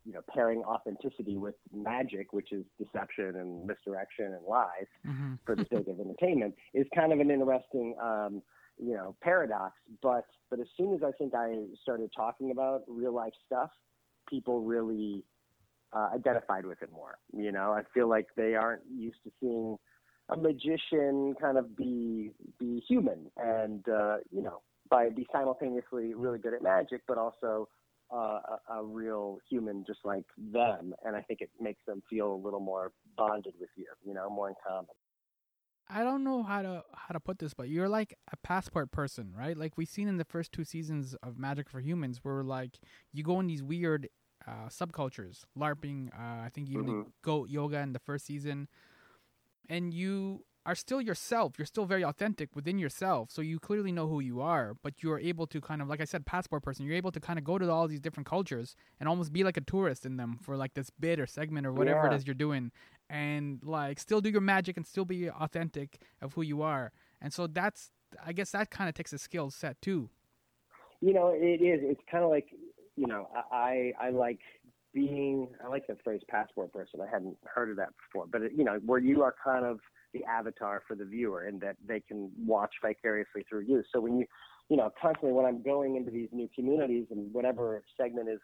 you 0.06 0.14
know, 0.14 0.22
pairing 0.34 0.64
authenticity 0.64 1.38
with 1.38 1.56
magic, 1.74 2.34
which 2.34 2.52
is 2.52 2.66
deception 2.78 3.36
and 3.36 3.66
misdirection 3.66 4.26
and 4.26 4.46
lies 4.48 4.88
mm-hmm. 5.08 5.34
for 5.46 5.56
the 5.56 5.66
sake 5.72 5.88
of 5.88 6.00
entertainment, 6.00 6.54
is 6.74 6.86
kind 6.94 7.14
of 7.14 7.20
an 7.20 7.32
interesting, 7.32 7.96
um, 8.02 8.42
you 8.78 8.94
know, 8.94 9.16
paradox. 9.22 9.74
But 10.02 10.26
but 10.50 10.60
as 10.60 10.68
soon 10.78 10.94
as 10.94 11.02
I 11.04 11.12
think 11.12 11.34
I 11.34 11.66
started 11.82 12.12
talking 12.16 12.52
about 12.52 12.82
real 12.88 13.14
life 13.14 13.34
stuff, 13.46 13.70
people 14.30 14.62
really 14.62 15.24
uh, 15.94 16.10
identified 16.14 16.66
with 16.66 16.82
it 16.82 16.92
more. 16.92 17.18
You 17.36 17.52
know, 17.52 17.72
I 17.72 17.84
feel 17.94 18.10
like 18.10 18.28
they 18.36 18.56
aren't 18.56 18.82
used 18.94 19.24
to 19.24 19.32
seeing 19.40 19.78
a 20.30 20.38
magician 20.38 21.36
kind 21.40 21.58
of 21.58 21.76
be 21.76 22.32
be 22.60 22.84
human 22.88 23.32
and 23.38 23.88
uh, 23.88 24.18
you 24.32 24.42
know 24.42 24.62
by 24.90 25.10
be 25.10 25.26
simultaneously 25.32 26.14
really 26.14 26.40
good 26.40 26.54
at 26.54 26.62
magic, 26.62 27.02
but 27.08 27.18
also 27.18 27.68
uh, 28.14 28.40
a, 28.70 28.80
a, 28.80 28.84
real 28.84 29.40
human 29.50 29.84
just 29.86 30.00
like 30.04 30.26
them, 30.38 30.94
and 31.04 31.16
I 31.16 31.22
think 31.22 31.42
it 31.42 31.50
makes 31.60 31.82
them 31.88 32.04
feel 32.10 32.34
a 32.34 32.36
little 32.36 32.60
more 32.60 32.92
bonded 33.18 33.54
with 33.60 33.70
you, 33.76 33.88
you 34.06 34.14
know, 34.14 34.30
more 34.30 34.50
in 34.50 34.56
common. 34.66 34.86
I 35.90 36.04
don't 36.04 36.24
know 36.24 36.44
how 36.44 36.62
to 36.62 36.84
how 36.96 37.14
to 37.14 37.20
put 37.20 37.40
this, 37.40 37.54
but 37.54 37.70
you're 37.70 37.90
like 37.90 38.16
a 38.32 38.38
passport 38.38 38.92
person, 38.92 39.34
right? 39.38 39.58
Like 39.58 39.78
we've 39.78 39.90
seen 39.90 40.08
in 40.08 40.18
the 40.18 40.26
first 40.26 40.52
two 40.52 40.64
seasons 40.64 41.16
of 41.24 41.38
Magic 41.38 41.70
for 41.70 41.80
Humans, 41.80 42.20
where 42.24 42.44
like 42.44 42.80
you 43.12 43.24
go 43.24 43.40
in 43.40 43.48
these 43.48 43.64
weird 43.64 44.08
uh, 44.48 44.70
subcultures, 44.70 45.44
LARPing. 45.58 46.10
Uh, 46.14 46.46
I 46.46 46.50
think 46.54 46.70
even 46.70 46.86
mm-hmm. 46.86 47.10
goat 47.22 47.50
yoga 47.50 47.80
in 47.80 47.94
the 47.94 48.00
first 48.00 48.26
season, 48.26 48.68
and 49.70 49.94
you 49.94 50.46
are 50.66 50.76
still 50.76 51.02
yourself. 51.02 51.54
You're 51.58 51.66
still 51.66 51.86
very 51.86 52.04
authentic 52.04 52.56
within 52.56 52.80
yourself. 52.80 53.30
So 53.32 53.42
you 53.42 53.60
clearly 53.60 53.92
know 53.92 54.08
who 54.08 54.22
you 54.22 54.42
are, 54.42 54.76
but 54.82 55.04
you're 55.04 55.20
able 55.20 55.46
to 55.48 55.60
kind 55.60 55.82
of, 55.82 55.90
like 55.90 56.00
I 56.00 56.06
said, 56.06 56.26
passport 56.26 56.64
person, 56.64 56.86
you're 56.86 56.96
able 56.96 57.12
to 57.12 57.20
kind 57.20 57.38
of 57.38 57.44
go 57.44 57.58
to 57.58 57.70
all 57.70 57.88
these 57.88 58.00
different 58.00 58.28
cultures 58.28 58.76
and 59.00 59.10
almost 59.10 59.34
be 59.34 59.44
like 59.44 59.58
a 59.58 59.62
tourist 59.62 60.06
in 60.06 60.18
them 60.18 60.40
for 60.42 60.56
like 60.56 60.74
this 60.74 60.90
bit 60.90 61.20
or 61.20 61.28
segment 61.28 61.68
or 61.68 61.74
whatever 61.74 62.06
yeah. 62.06 62.14
it 62.14 62.16
is 62.16 62.26
you're 62.26 62.34
doing 62.34 62.72
and 63.10 63.60
like 63.64 64.00
still 64.00 64.22
do 64.22 64.30
your 64.30 64.42
magic 64.42 64.78
and 64.78 64.88
still 64.88 65.06
be 65.06 65.30
authentic 65.30 66.00
of 66.22 66.34
who 66.34 66.42
you 66.42 66.62
are. 66.62 66.92
And 67.22 67.34
so 67.34 67.48
that's, 67.48 67.92
I 68.26 68.32
guess 68.32 68.52
that 68.52 68.70
kind 68.70 68.88
of 68.88 68.96
takes 68.96 69.12
a 69.12 69.18
skill 69.18 69.50
set 69.50 69.82
too. 69.82 70.10
You 71.02 71.14
know, 71.14 71.34
it 71.36 71.62
is. 71.62 71.82
It's 71.84 72.02
kind 72.10 72.24
of 72.24 72.30
like, 72.30 72.48
you 72.96 73.08
know, 73.08 73.28
I, 73.52 73.92
I 74.00 74.12
like 74.12 74.40
being, 74.94 75.50
I 75.62 75.68
like 75.68 75.88
the 75.88 75.98
phrase 76.04 76.22
passport 76.30 76.72
person. 76.72 77.02
I 77.02 77.10
hadn't 77.12 77.38
heard 77.44 77.70
of 77.70 77.76
that 77.78 77.90
before, 77.98 78.28
but 78.32 78.44
it, 78.44 78.54
you 78.56 78.64
know, 78.64 78.80
where 78.86 79.00
you 79.00 79.24
are 79.24 79.36
kind 79.44 79.66
of, 79.66 79.80
the 80.14 80.24
avatar 80.26 80.82
for 80.88 80.96
the 80.96 81.06
viewer 81.06 81.44
and 81.44 81.60
that 81.62 81.76
they 81.88 82.00
can 82.00 82.32
watch 82.46 82.72
vicariously 82.82 83.46
through 83.50 83.62
you. 83.62 83.84
So 83.94 84.00
when 84.00 84.18
you, 84.18 84.26
you 84.70 84.78
know, 84.78 84.92
constantly 85.02 85.34
when 85.34 85.46
I'm 85.46 85.62
going 85.62 85.96
into 85.96 86.12
these 86.12 86.30
new 86.32 86.50
communities 86.56 87.08
and 87.12 87.34
whatever 87.34 87.84
segment 87.98 88.30
is 88.30 88.40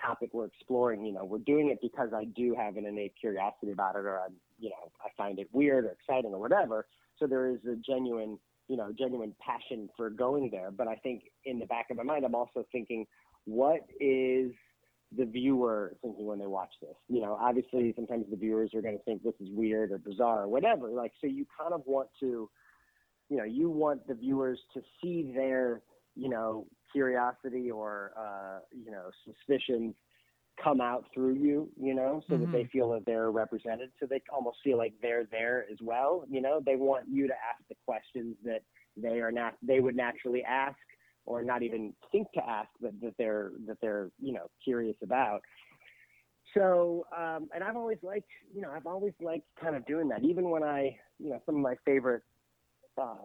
topic 0.00 0.30
we're 0.32 0.46
exploring, 0.46 1.04
you 1.04 1.12
know, 1.12 1.24
we're 1.24 1.38
doing 1.38 1.70
it 1.70 1.78
because 1.80 2.10
I 2.14 2.24
do 2.24 2.54
have 2.54 2.76
an 2.76 2.86
innate 2.86 3.14
curiosity 3.18 3.72
about 3.72 3.96
it 3.96 4.04
or 4.04 4.20
I'm, 4.20 4.34
you 4.58 4.70
know, 4.70 4.90
I 5.04 5.08
find 5.16 5.38
it 5.38 5.48
weird 5.52 5.84
or 5.84 5.90
exciting 5.90 6.32
or 6.32 6.40
whatever. 6.40 6.86
So 7.18 7.26
there 7.26 7.48
is 7.48 7.58
a 7.70 7.76
genuine, 7.76 8.38
you 8.68 8.76
know, 8.76 8.92
genuine 8.96 9.34
passion 9.44 9.88
for 9.96 10.10
going 10.10 10.50
there. 10.50 10.70
But 10.70 10.88
I 10.88 10.96
think 10.96 11.24
in 11.44 11.58
the 11.58 11.66
back 11.66 11.86
of 11.90 11.96
my 11.96 12.02
mind, 12.02 12.24
I'm 12.24 12.34
also 12.34 12.64
thinking, 12.72 13.06
what 13.44 13.80
is 14.00 14.52
the 15.16 15.24
viewer 15.24 15.96
thinking 16.02 16.26
when 16.26 16.38
they 16.38 16.46
watch 16.46 16.72
this. 16.80 16.96
You 17.08 17.20
know, 17.22 17.38
obviously 17.40 17.92
sometimes 17.96 18.26
the 18.30 18.36
viewers 18.36 18.72
are 18.74 18.82
going 18.82 18.98
to 18.98 19.04
think 19.04 19.22
this 19.22 19.34
is 19.40 19.48
weird 19.50 19.92
or 19.92 19.98
bizarre 19.98 20.42
or 20.42 20.48
whatever. 20.48 20.88
Like, 20.90 21.12
so 21.20 21.26
you 21.26 21.46
kind 21.58 21.72
of 21.72 21.82
want 21.86 22.08
to, 22.20 22.50
you 23.28 23.36
know, 23.36 23.44
you 23.44 23.70
want 23.70 24.06
the 24.06 24.14
viewers 24.14 24.60
to 24.74 24.82
see 25.00 25.32
their, 25.34 25.82
you 26.16 26.28
know, 26.28 26.66
curiosity 26.92 27.70
or 27.70 28.12
uh, 28.16 28.60
you 28.72 28.90
know 28.90 29.10
suspicions 29.24 29.94
come 30.62 30.80
out 30.80 31.04
through 31.12 31.34
you, 31.34 31.68
you 31.76 31.94
know, 31.94 32.22
so 32.30 32.36
that 32.36 32.52
they 32.52 32.62
Mhm. 32.62 32.70
feel 32.70 32.90
that 32.90 33.04
they're 33.04 33.30
represented, 33.32 33.90
so 33.98 34.06
they 34.06 34.22
almost 34.32 34.58
feel 34.62 34.78
like 34.78 34.94
they're 35.02 35.24
there 35.24 35.66
as 35.70 35.78
well. 35.82 36.24
You 36.28 36.40
know, 36.40 36.60
they 36.64 36.76
want 36.76 37.08
you 37.08 37.26
to 37.26 37.34
ask 37.34 37.66
the 37.68 37.74
questions 37.84 38.36
that 38.44 38.62
they 38.96 39.20
are 39.20 39.32
not 39.32 39.54
they 39.62 39.80
would 39.80 39.96
naturally 39.96 40.44
ask 40.44 40.78
or 41.26 41.42
not 41.42 41.62
even 41.62 41.92
think 42.12 42.30
to 42.32 42.48
ask, 42.48 42.68
but 42.80 42.92
that 43.00 43.14
they're 43.18 43.52
that 43.66 43.78
they're 43.80 44.10
you 44.20 44.32
know 44.32 44.46
curious 44.62 44.96
about. 45.02 45.42
So, 46.54 47.06
um, 47.16 47.48
and 47.54 47.64
I've 47.64 47.76
always 47.76 47.98
liked, 48.02 48.30
you 48.54 48.60
know, 48.60 48.70
I've 48.70 48.86
always 48.86 49.12
liked 49.20 49.46
kind 49.60 49.74
of 49.74 49.84
doing 49.86 50.08
that. 50.10 50.22
Even 50.22 50.50
when 50.50 50.62
I, 50.62 50.96
you 51.18 51.30
know, 51.30 51.40
some 51.46 51.56
of 51.56 51.60
my 51.62 51.74
favorite, 51.84 52.22
uh, 52.96 53.16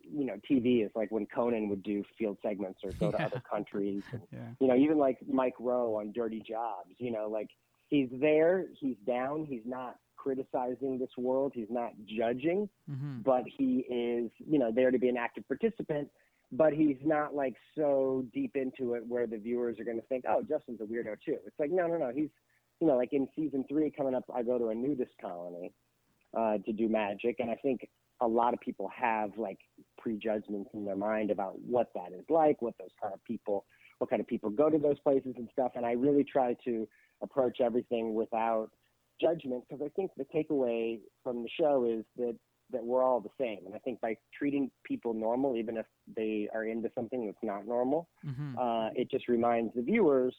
you 0.00 0.24
know, 0.24 0.34
TV 0.48 0.84
is 0.84 0.92
like 0.94 1.10
when 1.10 1.26
Conan 1.26 1.68
would 1.70 1.82
do 1.82 2.04
field 2.16 2.38
segments 2.40 2.80
or 2.84 2.92
go 3.00 3.10
to 3.10 3.16
Yeah. 3.20 3.26
other 3.26 3.42
countries. 3.50 4.04
And, 4.12 4.22
Yeah. 4.30 4.38
you 4.60 4.68
know, 4.68 4.76
even 4.76 4.96
like 4.96 5.18
Mike 5.26 5.54
Rowe 5.58 5.96
on 5.96 6.12
Dirty 6.12 6.40
Jobs, 6.48 6.94
you 6.98 7.10
know, 7.10 7.28
like 7.28 7.48
he's 7.88 8.08
there, 8.12 8.66
he's 8.78 8.96
down, 9.06 9.44
he's 9.44 9.64
not 9.64 9.96
criticizing 10.16 10.98
this 10.98 11.10
world, 11.16 11.52
he's 11.54 11.70
not 11.70 11.92
judging, 12.06 12.68
hmm 12.88 13.18
but 13.24 13.42
he 13.56 13.84
is, 13.90 14.30
you 14.38 14.58
know, 14.60 14.70
there 14.72 14.92
to 14.92 14.98
be 14.98 15.08
an 15.08 15.16
active 15.16 15.46
participant. 15.48 16.08
But 16.50 16.72
he's 16.72 16.96
not 17.04 17.34
like 17.34 17.54
so 17.76 18.24
deep 18.32 18.52
into 18.54 18.94
it 18.94 19.02
where 19.06 19.26
the 19.26 19.36
viewers 19.36 19.78
are 19.78 19.84
going 19.84 20.00
to 20.00 20.06
think, 20.06 20.24
oh, 20.28 20.42
Justin's 20.48 20.80
a 20.80 20.84
weirdo 20.84 21.16
too. 21.24 21.36
It's 21.46 21.58
like, 21.58 21.70
no, 21.70 21.86
no, 21.86 21.98
no. 21.98 22.10
He's, 22.14 22.30
you 22.80 22.86
know, 22.86 22.96
like 22.96 23.12
in 23.12 23.28
season 23.36 23.64
three 23.68 23.90
coming 23.90 24.14
up, 24.14 24.24
I 24.34 24.42
go 24.42 24.58
to 24.58 24.68
a 24.68 24.74
nudist 24.74 25.12
colony 25.20 25.72
uh, 26.36 26.58
to 26.64 26.72
do 26.72 26.88
magic, 26.88 27.36
and 27.40 27.50
I 27.50 27.54
think 27.56 27.86
a 28.20 28.26
lot 28.26 28.54
of 28.54 28.60
people 28.60 28.90
have 28.94 29.30
like 29.36 29.58
prejudgments 29.98 30.70
in 30.74 30.84
their 30.84 30.96
mind 30.96 31.30
about 31.30 31.58
what 31.60 31.90
that 31.94 32.12
is 32.12 32.24
like, 32.28 32.60
what 32.62 32.74
those 32.78 32.90
kind 33.00 33.14
of 33.14 33.22
people, 33.24 33.64
what 33.98 34.10
kind 34.10 34.20
of 34.20 34.26
people 34.26 34.50
go 34.50 34.68
to 34.70 34.78
those 34.78 34.98
places 35.00 35.34
and 35.36 35.48
stuff. 35.52 35.72
And 35.76 35.86
I 35.86 35.92
really 35.92 36.24
try 36.24 36.56
to 36.64 36.88
approach 37.22 37.60
everything 37.60 38.14
without 38.14 38.70
judgment 39.20 39.64
because 39.68 39.84
I 39.84 39.90
think 39.94 40.12
the 40.16 40.24
takeaway 40.24 41.00
from 41.22 41.42
the 41.42 41.48
show 41.58 41.84
is 41.84 42.04
that 42.16 42.36
that 42.72 42.84
we're 42.84 43.02
all 43.02 43.20
the 43.20 43.30
same. 43.40 43.60
And 43.66 43.74
I 43.74 43.78
think 43.78 44.00
by 44.00 44.16
treating 44.36 44.70
people 44.84 45.14
normal, 45.14 45.56
even 45.56 45.76
if 45.76 45.86
they 46.16 46.48
are 46.54 46.64
into 46.64 46.90
something 46.94 47.26
that's 47.26 47.38
not 47.42 47.66
normal, 47.66 48.08
hmm 48.22 48.56
uh, 48.58 48.88
it 48.94 49.10
just 49.10 49.28
reminds 49.28 49.74
the 49.74 49.82
viewers 49.82 50.34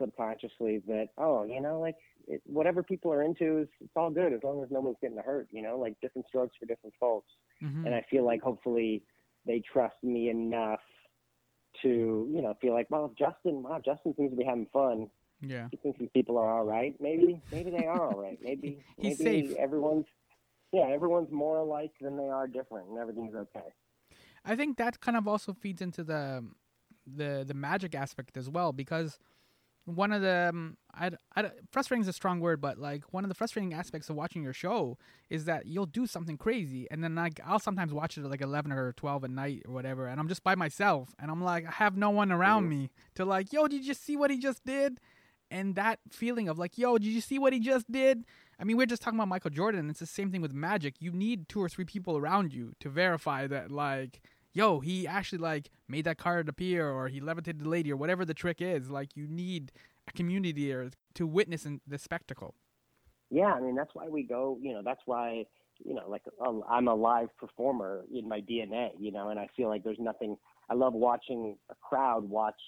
subconsciously 0.00 0.82
that 0.86 1.08
oh, 1.18 1.44
you 1.44 1.60
know, 1.60 1.78
like 1.80 1.96
it, 2.26 2.40
whatever 2.46 2.82
people 2.82 3.12
are 3.12 3.22
into 3.22 3.58
is 3.58 3.68
it's 3.80 3.92
all 3.96 4.10
good 4.10 4.32
as 4.32 4.40
long 4.42 4.62
as 4.62 4.70
no 4.70 4.80
one's 4.80 4.96
getting 5.00 5.18
hurt. 5.18 5.48
You 5.50 5.62
know, 5.62 5.78
like 5.78 5.94
different 6.00 6.26
strokes 6.28 6.56
for 6.58 6.66
different 6.66 6.94
folks. 6.98 7.30
hmm 7.60 7.84
And 7.86 7.94
I 7.94 8.04
feel 8.10 8.24
like 8.24 8.42
hopefully 8.42 9.02
they 9.46 9.62
trust 9.72 9.96
me 10.02 10.30
enough 10.30 10.80
to 11.82 12.28
you 12.30 12.42
know 12.42 12.54
feel 12.60 12.74
like 12.74 12.86
well, 12.90 13.14
Justin, 13.18 13.62
wow, 13.62 13.80
Justin 13.84 14.14
seems 14.16 14.30
to 14.30 14.36
be 14.36 14.44
having 14.44 14.66
fun. 14.72 15.08
Yeah. 15.40 15.66
He 15.70 15.76
thinks 15.76 15.98
these 15.98 16.08
people 16.14 16.38
are 16.38 16.48
all 16.48 16.64
right. 16.64 16.94
Maybe 17.00 17.40
maybe 17.50 17.70
they 17.70 17.86
are 17.86 18.06
all 18.06 18.20
right. 18.20 18.38
Maybe 18.42 18.84
He's 18.98 19.18
maybe 19.18 19.48
safe. 19.48 19.56
everyone's 19.58 20.06
yeah, 20.72 20.86
everyone's 20.88 21.30
more 21.30 21.58
alike 21.58 21.92
than 22.00 22.16
they 22.16 22.28
are 22.28 22.46
different, 22.46 22.88
and 22.88 22.98
everything's 22.98 23.34
okay. 23.34 23.68
I 24.44 24.56
think 24.56 24.76
that 24.78 25.00
kind 25.00 25.16
of 25.16 25.28
also 25.28 25.52
feeds 25.52 25.80
into 25.82 26.02
the 26.04 26.44
the 27.06 27.44
the 27.46 27.54
magic 27.54 27.94
aspect 27.94 28.36
as 28.36 28.48
well 28.48 28.72
because 28.72 29.18
one 29.84 30.12
of 30.12 30.22
the 30.22 30.48
um, 30.50 30.76
I, 30.94 31.10
I, 31.34 31.50
frustrating 31.72 32.02
is 32.02 32.08
a 32.08 32.12
strong 32.12 32.38
word, 32.38 32.60
but 32.60 32.78
like 32.78 33.02
one 33.12 33.24
of 33.24 33.28
the 33.28 33.34
frustrating 33.34 33.74
aspects 33.74 34.08
of 34.08 34.14
watching 34.14 34.42
your 34.44 34.52
show 34.52 34.96
is 35.28 35.44
that 35.46 35.66
you'll 35.66 35.86
do 35.86 36.06
something 36.06 36.36
crazy, 36.36 36.86
and 36.90 37.02
then 37.02 37.16
like 37.16 37.40
I'll 37.44 37.58
sometimes 37.58 37.92
watch 37.92 38.16
it 38.16 38.24
at 38.24 38.30
like 38.30 38.40
eleven 38.42 38.70
or 38.72 38.92
twelve 38.92 39.24
at 39.24 39.30
night 39.30 39.62
or 39.66 39.74
whatever, 39.74 40.06
and 40.06 40.20
I'm 40.20 40.28
just 40.28 40.44
by 40.44 40.54
myself, 40.54 41.14
and 41.18 41.30
I'm 41.30 41.42
like 41.42 41.66
I 41.66 41.72
have 41.72 41.96
no 41.96 42.10
one 42.10 42.30
around 42.30 42.66
Mhm. 42.66 42.68
me 42.70 42.90
to 43.16 43.24
like, 43.24 43.52
yo, 43.52 43.66
did 43.66 43.84
you 43.84 43.94
see 43.94 44.16
what 44.16 44.30
he 44.30 44.38
just 44.38 44.64
did? 44.64 45.00
And 45.50 45.74
that 45.74 45.98
feeling 46.10 46.48
of 46.48 46.58
like, 46.58 46.78
yo, 46.78 46.96
did 46.96 47.08
you 47.08 47.20
see 47.20 47.38
what 47.38 47.52
he 47.52 47.58
just 47.60 47.90
did? 47.90 48.24
I 48.62 48.64
mean, 48.64 48.76
we're 48.76 48.86
just 48.86 49.02
talking 49.02 49.18
about 49.18 49.26
Michael 49.26 49.50
Jordan. 49.50 49.90
It's 49.90 49.98
the 49.98 50.06
same 50.06 50.30
thing 50.30 50.40
with 50.40 50.54
magic. 50.54 50.94
You 51.00 51.10
need 51.10 51.48
two 51.48 51.60
or 51.60 51.68
three 51.68 51.84
people 51.84 52.16
around 52.16 52.54
you 52.54 52.74
to 52.78 52.88
verify 52.88 53.48
that, 53.48 53.72
like, 53.72 54.20
yo, 54.52 54.78
he 54.78 55.04
actually 55.04 55.38
like 55.38 55.68
made 55.88 56.04
that 56.04 56.16
card 56.16 56.48
appear 56.48 56.88
or 56.88 57.08
he 57.08 57.20
levitated 57.20 57.64
the 57.64 57.68
lady 57.68 57.90
or 57.90 57.96
whatever 57.96 58.24
the 58.24 58.34
trick 58.34 58.58
is. 58.60 58.88
Like, 58.88 59.16
you 59.16 59.26
need 59.26 59.72
a 60.06 60.12
community 60.12 60.68
there 60.68 60.90
to 61.14 61.26
witness 61.26 61.66
the 61.88 61.98
spectacle. 61.98 62.54
Yeah, 63.30 63.52
I 63.52 63.60
mean 63.60 63.74
that's 63.74 63.94
why 63.94 64.08
we 64.08 64.22
go. 64.22 64.58
You 64.60 64.74
know, 64.74 64.82
that's 64.84 65.00
why 65.06 65.46
you 65.84 65.94
know, 65.94 66.08
like 66.08 66.22
um, 66.46 66.62
I'm 66.68 66.86
a 66.86 66.94
live 66.94 67.36
performer 67.38 68.04
in 68.14 68.28
my 68.28 68.40
DNA. 68.42 68.90
You 69.00 69.10
know, 69.10 69.30
and 69.30 69.40
I 69.40 69.48
feel 69.56 69.68
like 69.68 69.82
there's 69.82 69.98
nothing. 69.98 70.36
I 70.70 70.74
love 70.74 70.92
watching 70.92 71.56
a 71.70 71.74
crowd 71.74 72.28
watch 72.28 72.60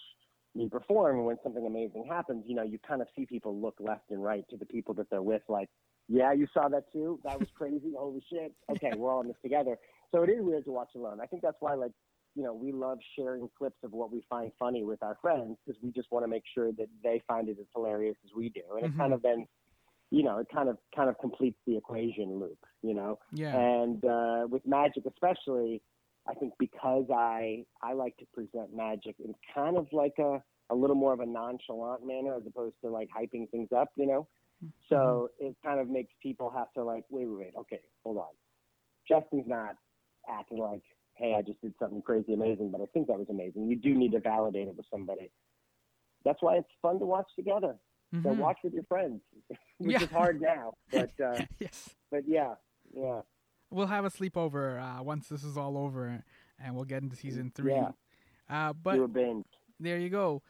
me 0.54 0.68
perform. 0.68 1.16
And 1.18 1.26
when 1.26 1.36
something 1.42 1.66
amazing 1.66 2.06
happens, 2.08 2.44
you 2.46 2.54
know, 2.54 2.62
you 2.62 2.78
kind 2.86 3.02
of 3.02 3.08
see 3.16 3.26
people 3.26 3.58
look 3.58 3.76
left 3.80 4.10
and 4.10 4.22
right 4.22 4.44
to 4.50 4.56
the 4.56 4.66
people 4.66 4.94
that 4.94 5.10
they're 5.10 5.22
with, 5.22 5.42
like, 5.48 5.68
yeah, 6.08 6.32
you 6.32 6.46
saw 6.52 6.68
that 6.68 6.92
too. 6.92 7.18
That 7.24 7.38
was 7.38 7.48
crazy. 7.54 7.92
Holy 7.98 8.22
shit. 8.30 8.52
Okay, 8.70 8.92
we're 8.94 9.10
all 9.12 9.22
in 9.22 9.28
this 9.28 9.36
together. 9.42 9.76
So 10.12 10.22
it 10.22 10.30
is 10.30 10.38
weird 10.40 10.64
to 10.66 10.70
watch 10.72 10.90
alone. 10.94 11.18
I 11.20 11.26
think 11.26 11.42
that's 11.42 11.56
why, 11.60 11.74
like, 11.74 11.92
you 12.36 12.42
know, 12.42 12.52
we 12.52 12.72
love 12.72 12.98
sharing 13.16 13.48
clips 13.56 13.78
of 13.84 13.92
what 13.92 14.12
we 14.12 14.24
find 14.28 14.50
funny 14.58 14.82
with 14.84 15.02
our 15.02 15.16
friends 15.22 15.56
because 15.64 15.80
we 15.82 15.92
just 15.92 16.10
want 16.10 16.24
to 16.24 16.28
make 16.28 16.42
sure 16.52 16.72
that 16.72 16.88
they 17.02 17.22
find 17.28 17.48
it 17.48 17.56
as 17.60 17.66
hilarious 17.74 18.16
as 18.24 18.30
we 18.36 18.48
do. 18.48 18.62
And 18.76 18.86
Mhm. 18.86 18.94
it 18.94 18.98
kind 18.98 19.12
of 19.12 19.22
then, 19.22 19.46
you 20.10 20.24
know, 20.24 20.38
it 20.38 20.48
kind 20.52 20.68
of 20.68 20.78
kind 20.94 21.08
of 21.08 21.16
completes 21.18 21.58
the 21.64 21.76
equation 21.76 22.38
loop, 22.38 22.58
you 22.82 22.92
know. 22.92 23.18
Yeah. 23.32 23.56
And 23.56 24.04
uh, 24.04 24.46
with 24.50 24.66
magic, 24.66 25.06
especially, 25.06 25.80
I 26.26 26.34
think 26.34 26.54
because 26.58 27.04
I 27.14 27.64
I 27.82 27.92
like 27.92 28.16
to 28.18 28.26
present 28.32 28.74
magic 28.74 29.16
in 29.24 29.34
kind 29.54 29.76
of 29.76 29.86
like 29.92 30.14
a 30.18 30.42
a 30.70 30.74
little 30.74 30.96
more 30.96 31.12
of 31.12 31.20
a 31.20 31.26
nonchalant 31.26 32.06
manner 32.06 32.34
as 32.36 32.42
opposed 32.46 32.76
to 32.82 32.90
like 32.90 33.08
hyping 33.16 33.50
things 33.50 33.68
up, 33.76 33.90
you 33.96 34.06
know. 34.06 34.26
So 34.88 35.28
it 35.38 35.56
kind 35.62 35.78
of 35.78 35.88
makes 35.90 36.12
people 36.22 36.50
have 36.50 36.72
to 36.74 36.84
like, 36.84 37.04
wait, 37.10 37.26
wait, 37.26 37.38
wait, 37.38 37.54
okay, 37.60 37.80
hold 38.02 38.16
on. 38.18 38.32
Justin's 39.06 39.46
not 39.46 39.76
acting 40.28 40.58
like, 40.58 40.82
hey, 41.16 41.34
I 41.36 41.42
just 41.42 41.60
did 41.60 41.74
something 41.78 42.00
crazy 42.00 42.32
amazing, 42.32 42.70
but 42.70 42.80
I 42.80 42.86
think 42.94 43.08
that 43.08 43.18
was 43.18 43.28
amazing. 43.28 43.68
You 43.68 43.76
do 43.76 43.94
need 43.94 44.12
to 44.12 44.20
validate 44.20 44.68
it 44.68 44.76
with 44.76 44.86
somebody. 44.90 45.30
That's 46.24 46.40
why 46.40 46.56
it's 46.56 46.68
fun 46.80 46.98
to 47.00 47.04
watch 47.06 47.28
together. 47.36 47.76
So 48.22 48.30
Mhm. 48.30 48.36
watch 48.38 48.58
with 48.64 48.72
your 48.72 48.84
friends, 48.84 49.20
which 49.78 50.00
Yeah. 50.00 50.06
is 50.06 50.10
hard 50.10 50.40
now, 50.40 50.72
but 50.90 51.10
uh, 51.22 51.44
yes. 51.58 51.94
but 52.10 52.26
yeah, 52.26 52.54
yeah. 52.94 53.20
We'll 53.74 53.88
have 53.88 54.04
a 54.04 54.10
sleepover 54.10 54.80
uh, 54.80 55.02
once 55.02 55.28
this 55.28 55.42
is 55.42 55.56
all 55.56 55.76
over 55.76 56.22
and 56.62 56.74
we'll 56.74 56.84
get 56.84 57.02
into 57.02 57.16
season 57.16 57.50
three. 57.54 57.72
Yeah. 57.72 57.90
Uh, 58.48 58.72
but. 58.72 58.96
There 59.80 59.98
you 59.98 60.08
go. 60.10 60.42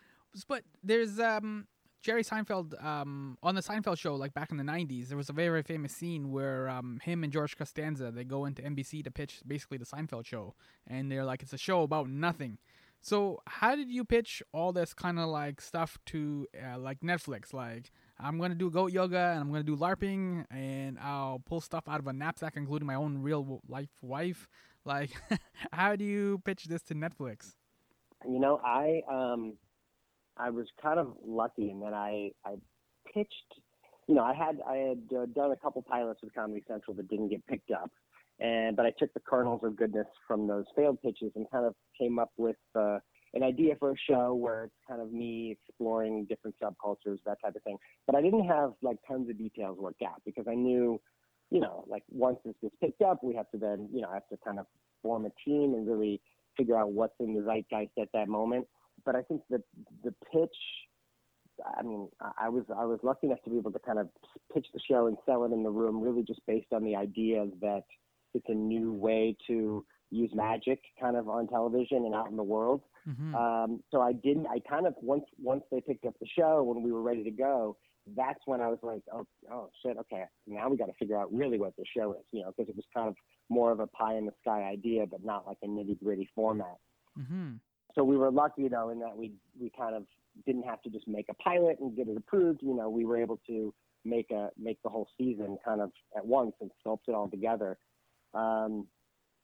But 0.48 0.62
there's 0.82 1.18
um 1.18 1.66
Jerry 2.02 2.22
Seinfeld 2.22 2.82
um 2.84 3.38
on 3.42 3.54
the 3.54 3.62
Seinfeld 3.62 3.98
show 3.98 4.14
like 4.14 4.34
back 4.34 4.50
in 4.50 4.58
the 4.58 4.64
90s 4.64 5.08
there 5.08 5.16
was 5.16 5.30
a 5.30 5.32
very 5.32 5.48
very 5.48 5.62
famous 5.62 5.92
scene 5.94 6.30
where 6.30 6.68
um 6.68 7.00
him 7.02 7.24
and 7.24 7.32
George 7.32 7.56
Costanza 7.56 8.10
they 8.10 8.24
go 8.24 8.44
into 8.44 8.60
NBC 8.62 9.02
to 9.04 9.10
pitch 9.10 9.40
basically 9.46 9.78
the 9.78 9.86
Seinfeld 9.86 10.26
show 10.26 10.54
and 10.86 11.10
they're 11.10 11.24
like 11.24 11.42
it's 11.42 11.52
a 11.52 11.58
show 11.58 11.82
about 11.82 12.08
nothing. 12.08 12.58
So 13.00 13.40
how 13.46 13.76
did 13.76 13.90
you 13.90 14.04
pitch 14.04 14.42
all 14.52 14.72
this 14.72 14.92
kind 14.92 15.18
of 15.18 15.28
like 15.28 15.60
stuff 15.60 15.98
to 16.06 16.46
uh, 16.62 16.78
like 16.78 17.00
Netflix 17.00 17.52
like 17.54 17.90
I'm 18.18 18.38
to 18.40 18.54
do 18.54 18.70
goat 18.70 18.92
yoga 18.92 19.32
and 19.32 19.40
I'm 19.40 19.52
to 19.54 19.62
do 19.62 19.76
larping 19.76 20.44
and 20.50 20.98
I'll 20.98 21.40
pull 21.44 21.60
stuff 21.60 21.88
out 21.88 22.00
of 22.00 22.06
a 22.06 22.12
knapsack 22.12 22.54
including 22.56 22.86
my 22.86 22.94
own 22.94 23.22
real 23.22 23.60
life 23.68 23.90
wife 24.02 24.48
like 24.84 25.10
how 25.72 25.96
do 25.96 26.04
you 26.04 26.40
pitch 26.44 26.64
this 26.64 26.82
to 26.84 26.94
Netflix? 26.94 27.54
You 28.26 28.38
know, 28.38 28.60
I 28.64 29.02
um, 29.10 29.54
I 30.36 30.50
was 30.50 30.66
kind 30.82 30.98
of 30.98 31.14
lucky 31.26 31.70
in 31.70 31.80
that 31.80 31.94
I 31.94 32.30
I 32.44 32.56
pitched. 33.12 33.30
You 34.06 34.14
know, 34.14 34.22
I 34.22 34.34
had 34.34 34.60
I 34.68 34.76
had 34.76 35.02
uh, 35.16 35.26
done 35.34 35.52
a 35.52 35.56
couple 35.56 35.82
pilots 35.82 36.20
with 36.22 36.34
Comedy 36.34 36.62
Central 36.68 36.94
that 36.96 37.08
didn't 37.08 37.28
get 37.28 37.46
picked 37.46 37.70
up, 37.70 37.90
and 38.40 38.76
but 38.76 38.86
I 38.86 38.92
took 38.98 39.12
the 39.14 39.20
kernels 39.20 39.60
of 39.64 39.76
goodness 39.76 40.06
from 40.26 40.46
those 40.46 40.64
failed 40.76 41.00
pitches 41.02 41.32
and 41.36 41.50
kind 41.50 41.66
of 41.66 41.74
came 41.98 42.18
up 42.18 42.32
with 42.36 42.56
uh, 42.74 42.98
an 43.34 43.42
idea 43.42 43.74
for 43.78 43.90
a 43.90 43.96
show 44.08 44.34
where 44.34 44.64
it's 44.64 44.74
kind 44.88 45.02
of 45.02 45.12
me 45.12 45.56
exploring 45.68 46.24
different 46.28 46.56
subcultures, 46.62 47.18
that 47.26 47.38
type 47.42 47.56
of 47.56 47.62
thing. 47.62 47.76
But 48.06 48.14
I 48.14 48.22
didn't 48.22 48.46
have 48.46 48.72
like 48.80 48.98
tons 49.06 49.28
of 49.28 49.36
details 49.36 49.76
worked 49.78 50.02
out 50.02 50.22
because 50.24 50.46
I 50.48 50.54
knew, 50.54 51.00
you 51.50 51.60
know, 51.60 51.84
like 51.88 52.04
once 52.10 52.38
this 52.44 52.54
gets 52.62 52.74
picked 52.80 53.02
up, 53.02 53.22
we 53.22 53.34
have 53.34 53.50
to 53.50 53.58
then, 53.58 53.88
you 53.92 54.00
know, 54.00 54.08
I 54.08 54.14
have 54.14 54.28
to 54.28 54.36
kind 54.44 54.58
of 54.58 54.66
form 55.02 55.26
a 55.26 55.30
team 55.44 55.74
and 55.74 55.86
really 55.86 56.20
figure 56.56 56.78
out 56.78 56.92
what's 56.92 57.14
in 57.18 57.34
the 57.34 57.42
zeitgeist 57.42 57.90
at 58.00 58.08
that 58.14 58.28
moment. 58.28 58.66
But 59.04 59.16
I 59.16 59.22
think 59.22 59.42
that 59.50 59.62
the 60.04 60.14
pitch, 60.32 60.56
I 61.76 61.82
mean, 61.82 62.08
I- 62.38 62.48
was 62.48 62.64
I 62.74 62.84
was 62.84 63.00
lucky 63.02 63.26
enough 63.26 63.42
to 63.42 63.50
be 63.50 63.58
able 63.58 63.72
to 63.72 63.80
kind 63.80 63.98
of 63.98 64.08
pitch 64.52 64.66
the 64.72 64.80
show 64.80 65.08
and 65.08 65.16
sell 65.26 65.44
it 65.44 65.52
in 65.52 65.64
the 65.64 65.70
room, 65.70 66.00
really 66.00 66.22
just 66.22 66.44
based 66.46 66.72
on 66.72 66.84
the 66.84 66.94
idea 66.94 67.46
that 67.60 67.84
it's 68.32 68.48
a 68.48 68.54
new 68.54 68.92
way 68.92 69.36
to 69.48 69.84
use 70.10 70.30
magic, 70.34 70.80
kind 71.00 71.16
of 71.16 71.28
on 71.28 71.46
television 71.48 72.04
and 72.04 72.14
out 72.14 72.30
in 72.30 72.36
the 72.36 72.42
world. 72.42 72.82
Mhm. 73.06 73.34
Um, 73.34 73.82
so 73.90 74.00
I 74.00 74.12
didn't. 74.12 74.46
I 74.46 74.60
kind 74.60 74.86
of 74.86 74.94
once 75.02 75.24
once 75.42 75.64
they 75.70 75.80
picked 75.80 76.04
up 76.06 76.14
the 76.20 76.26
show 76.26 76.62
when 76.62 76.82
we 76.82 76.92
were 76.92 77.02
ready 77.02 77.22
to 77.24 77.30
go. 77.30 77.76
That's 78.14 78.40
when 78.46 78.60
I 78.60 78.68
was 78.68 78.78
like, 78.82 79.02
oh, 79.12 79.26
oh 79.50 79.70
shit, 79.82 79.96
okay. 79.96 80.24
Now 80.46 80.68
we 80.68 80.76
got 80.76 80.86
to 80.86 80.92
figure 80.94 81.18
out 81.18 81.32
really 81.32 81.58
what 81.58 81.74
the 81.76 81.84
show 81.96 82.12
is, 82.12 82.24
you 82.32 82.42
know, 82.42 82.52
because 82.54 82.68
it 82.68 82.76
was 82.76 82.84
kind 82.92 83.08
of 83.08 83.16
more 83.48 83.72
of 83.72 83.80
a 83.80 83.86
pie 83.86 84.14
in 84.16 84.26
the 84.26 84.34
sky 84.42 84.62
idea, 84.64 85.06
but 85.06 85.24
not 85.24 85.46
like 85.46 85.56
a 85.62 85.66
nitty 85.66 85.98
gritty 86.02 86.26
format. 86.34 86.78
Mhm. 87.18 87.60
so 87.94 88.02
we 88.04 88.16
were 88.16 88.30
lucky, 88.30 88.68
though 88.68 88.88
in 88.90 88.98
that 89.00 89.16
we 89.16 89.32
we 89.58 89.70
kind 89.70 89.94
of 89.94 90.06
didn't 90.46 90.64
have 90.64 90.82
to 90.82 90.90
just 90.90 91.06
make 91.06 91.28
a 91.28 91.34
pilot 91.34 91.78
and 91.80 91.94
get 91.96 92.08
it 92.08 92.16
approved. 92.16 92.60
You 92.62 92.74
know, 92.74 92.90
we 92.90 93.04
were 93.04 93.16
able 93.16 93.38
to 93.46 93.72
make 94.04 94.30
a 94.32 94.50
make 94.58 94.82
the 94.82 94.88
whole 94.90 95.08
season 95.16 95.56
kind 95.64 95.80
of 95.80 95.90
at 96.16 96.26
once 96.26 96.54
and 96.60 96.70
sculpt 96.84 97.08
it 97.08 97.14
all 97.14 97.28
together. 97.30 97.78
Um, 98.34 98.88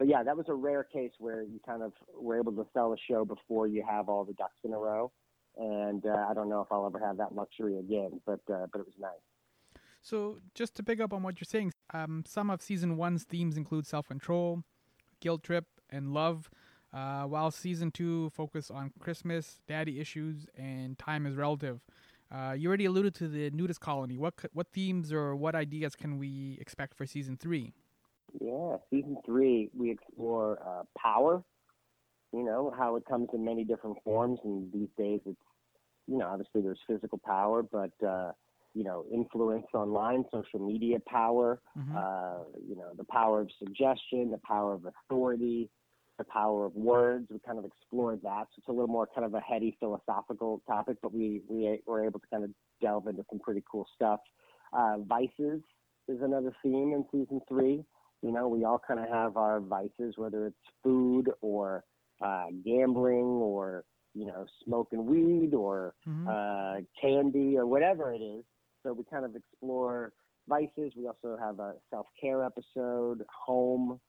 but 0.00 0.08
yeah, 0.08 0.22
that 0.22 0.34
was 0.34 0.46
a 0.48 0.54
rare 0.54 0.82
case 0.82 1.12
where 1.18 1.42
you 1.42 1.60
kind 1.64 1.82
of 1.82 1.92
were 2.18 2.38
able 2.38 2.52
to 2.52 2.66
sell 2.72 2.94
a 2.94 2.96
show 3.06 3.26
before 3.26 3.68
you 3.68 3.84
have 3.86 4.08
all 4.08 4.24
the 4.24 4.32
ducks 4.32 4.56
in 4.64 4.72
a 4.72 4.78
row. 4.78 5.12
And 5.58 6.06
uh, 6.06 6.24
I 6.26 6.32
don't 6.32 6.48
know 6.48 6.62
if 6.62 6.68
I'll 6.70 6.86
ever 6.86 6.98
have 6.98 7.18
that 7.18 7.34
luxury 7.34 7.78
again, 7.78 8.18
but 8.24 8.40
uh, 8.50 8.66
but 8.72 8.80
it 8.80 8.86
was 8.86 8.94
nice. 8.98 9.10
So 10.00 10.38
just 10.54 10.74
to 10.76 10.82
pick 10.82 11.00
up 11.00 11.12
on 11.12 11.22
what 11.22 11.38
you're 11.38 11.44
saying, 11.46 11.74
um, 11.92 12.24
some 12.26 12.48
of 12.48 12.62
season 12.62 12.96
one's 12.96 13.24
themes 13.24 13.58
include 13.58 13.86
self-control, 13.86 14.62
guilt 15.20 15.42
trip, 15.42 15.66
and 15.90 16.14
love. 16.14 16.48
Uh, 16.94 17.24
while 17.24 17.50
season 17.50 17.90
two 17.90 18.30
focus 18.30 18.70
on 18.70 18.92
Christmas, 19.00 19.60
daddy 19.68 20.00
issues, 20.00 20.46
and 20.56 20.98
time 20.98 21.26
is 21.26 21.36
relative. 21.36 21.80
Uh, 22.32 22.54
you 22.56 22.68
already 22.68 22.86
alluded 22.86 23.14
to 23.16 23.28
the 23.28 23.50
nudist 23.50 23.80
colony. 23.80 24.16
What 24.16 24.32
what 24.54 24.68
themes 24.72 25.12
or 25.12 25.36
what 25.36 25.54
ideas 25.54 25.94
can 25.94 26.16
we 26.16 26.56
expect 26.58 26.96
for 26.96 27.04
season 27.04 27.36
three? 27.36 27.74
Yeah, 28.40 28.76
season 28.90 29.16
three 29.24 29.70
we 29.76 29.90
explore 29.90 30.58
uh, 30.64 30.82
power. 30.98 31.42
You 32.32 32.44
know 32.44 32.72
how 32.76 32.96
it 32.96 33.04
comes 33.06 33.28
in 33.32 33.44
many 33.44 33.64
different 33.64 33.96
forms, 34.04 34.38
and 34.44 34.72
these 34.72 34.88
days 34.96 35.20
it's 35.26 35.40
you 36.06 36.18
know 36.18 36.26
obviously 36.28 36.62
there's 36.62 36.78
physical 36.86 37.18
power, 37.24 37.62
but 37.62 37.92
uh, 38.06 38.32
you 38.74 38.84
know 38.84 39.04
influence 39.12 39.66
online, 39.74 40.24
social 40.32 40.60
media 40.60 40.98
power. 41.06 41.60
Mhm. 41.76 41.96
Uh, 41.96 42.44
you 42.68 42.76
know 42.76 42.92
the 42.96 43.04
power 43.04 43.40
of 43.40 43.50
suggestion, 43.58 44.30
the 44.30 44.40
power 44.46 44.74
of 44.74 44.86
authority, 44.86 45.68
the 46.18 46.24
power 46.24 46.66
of 46.66 46.74
words. 46.74 47.26
We 47.30 47.40
kind 47.40 47.58
of 47.58 47.64
explored 47.64 48.20
that. 48.22 48.46
So 48.50 48.58
it's 48.58 48.68
a 48.68 48.72
little 48.72 48.86
more 48.88 49.08
kind 49.12 49.24
of 49.24 49.34
a 49.34 49.40
heady 49.40 49.76
philosophical 49.80 50.62
topic, 50.66 50.98
but 51.02 51.12
we 51.12 51.42
we 51.48 51.80
were 51.86 52.04
able 52.04 52.20
to 52.20 52.26
kind 52.28 52.44
of 52.44 52.50
delve 52.80 53.08
into 53.08 53.24
some 53.28 53.40
pretty 53.40 53.64
cool 53.70 53.86
stuff. 53.94 54.20
Uh, 54.72 54.98
vices 54.98 55.62
is 56.06 56.22
another 56.22 56.52
theme 56.62 56.92
in 56.92 57.04
season 57.10 57.40
three. 57.48 57.84
You 58.22 58.32
know, 58.32 58.48
we 58.48 58.64
all 58.64 58.78
kind 58.86 59.00
of 59.00 59.08
have 59.08 59.36
our 59.36 59.60
vices, 59.60 60.14
whether 60.16 60.46
it's 60.46 60.56
food 60.82 61.30
or 61.40 61.84
uh, 62.20 62.46
gambling 62.64 63.40
or 63.42 63.84
you 64.14 64.26
know 64.26 64.44
smoking 64.64 65.06
weed 65.06 65.54
or 65.54 65.94
Mhm. 66.06 66.26
uh, 66.26 66.80
candy 67.00 67.56
or 67.56 67.66
whatever 67.66 68.12
it 68.12 68.20
is. 68.20 68.44
So 68.82 68.92
we 68.92 69.04
kind 69.04 69.24
of 69.24 69.36
explore 69.36 70.12
vices. 70.48 70.92
We 70.96 71.06
also 71.06 71.36
have 71.36 71.60
a 71.60 71.74
self 71.90 72.06
care 72.20 72.44
episode, 72.44 73.24
home, 73.46 74.00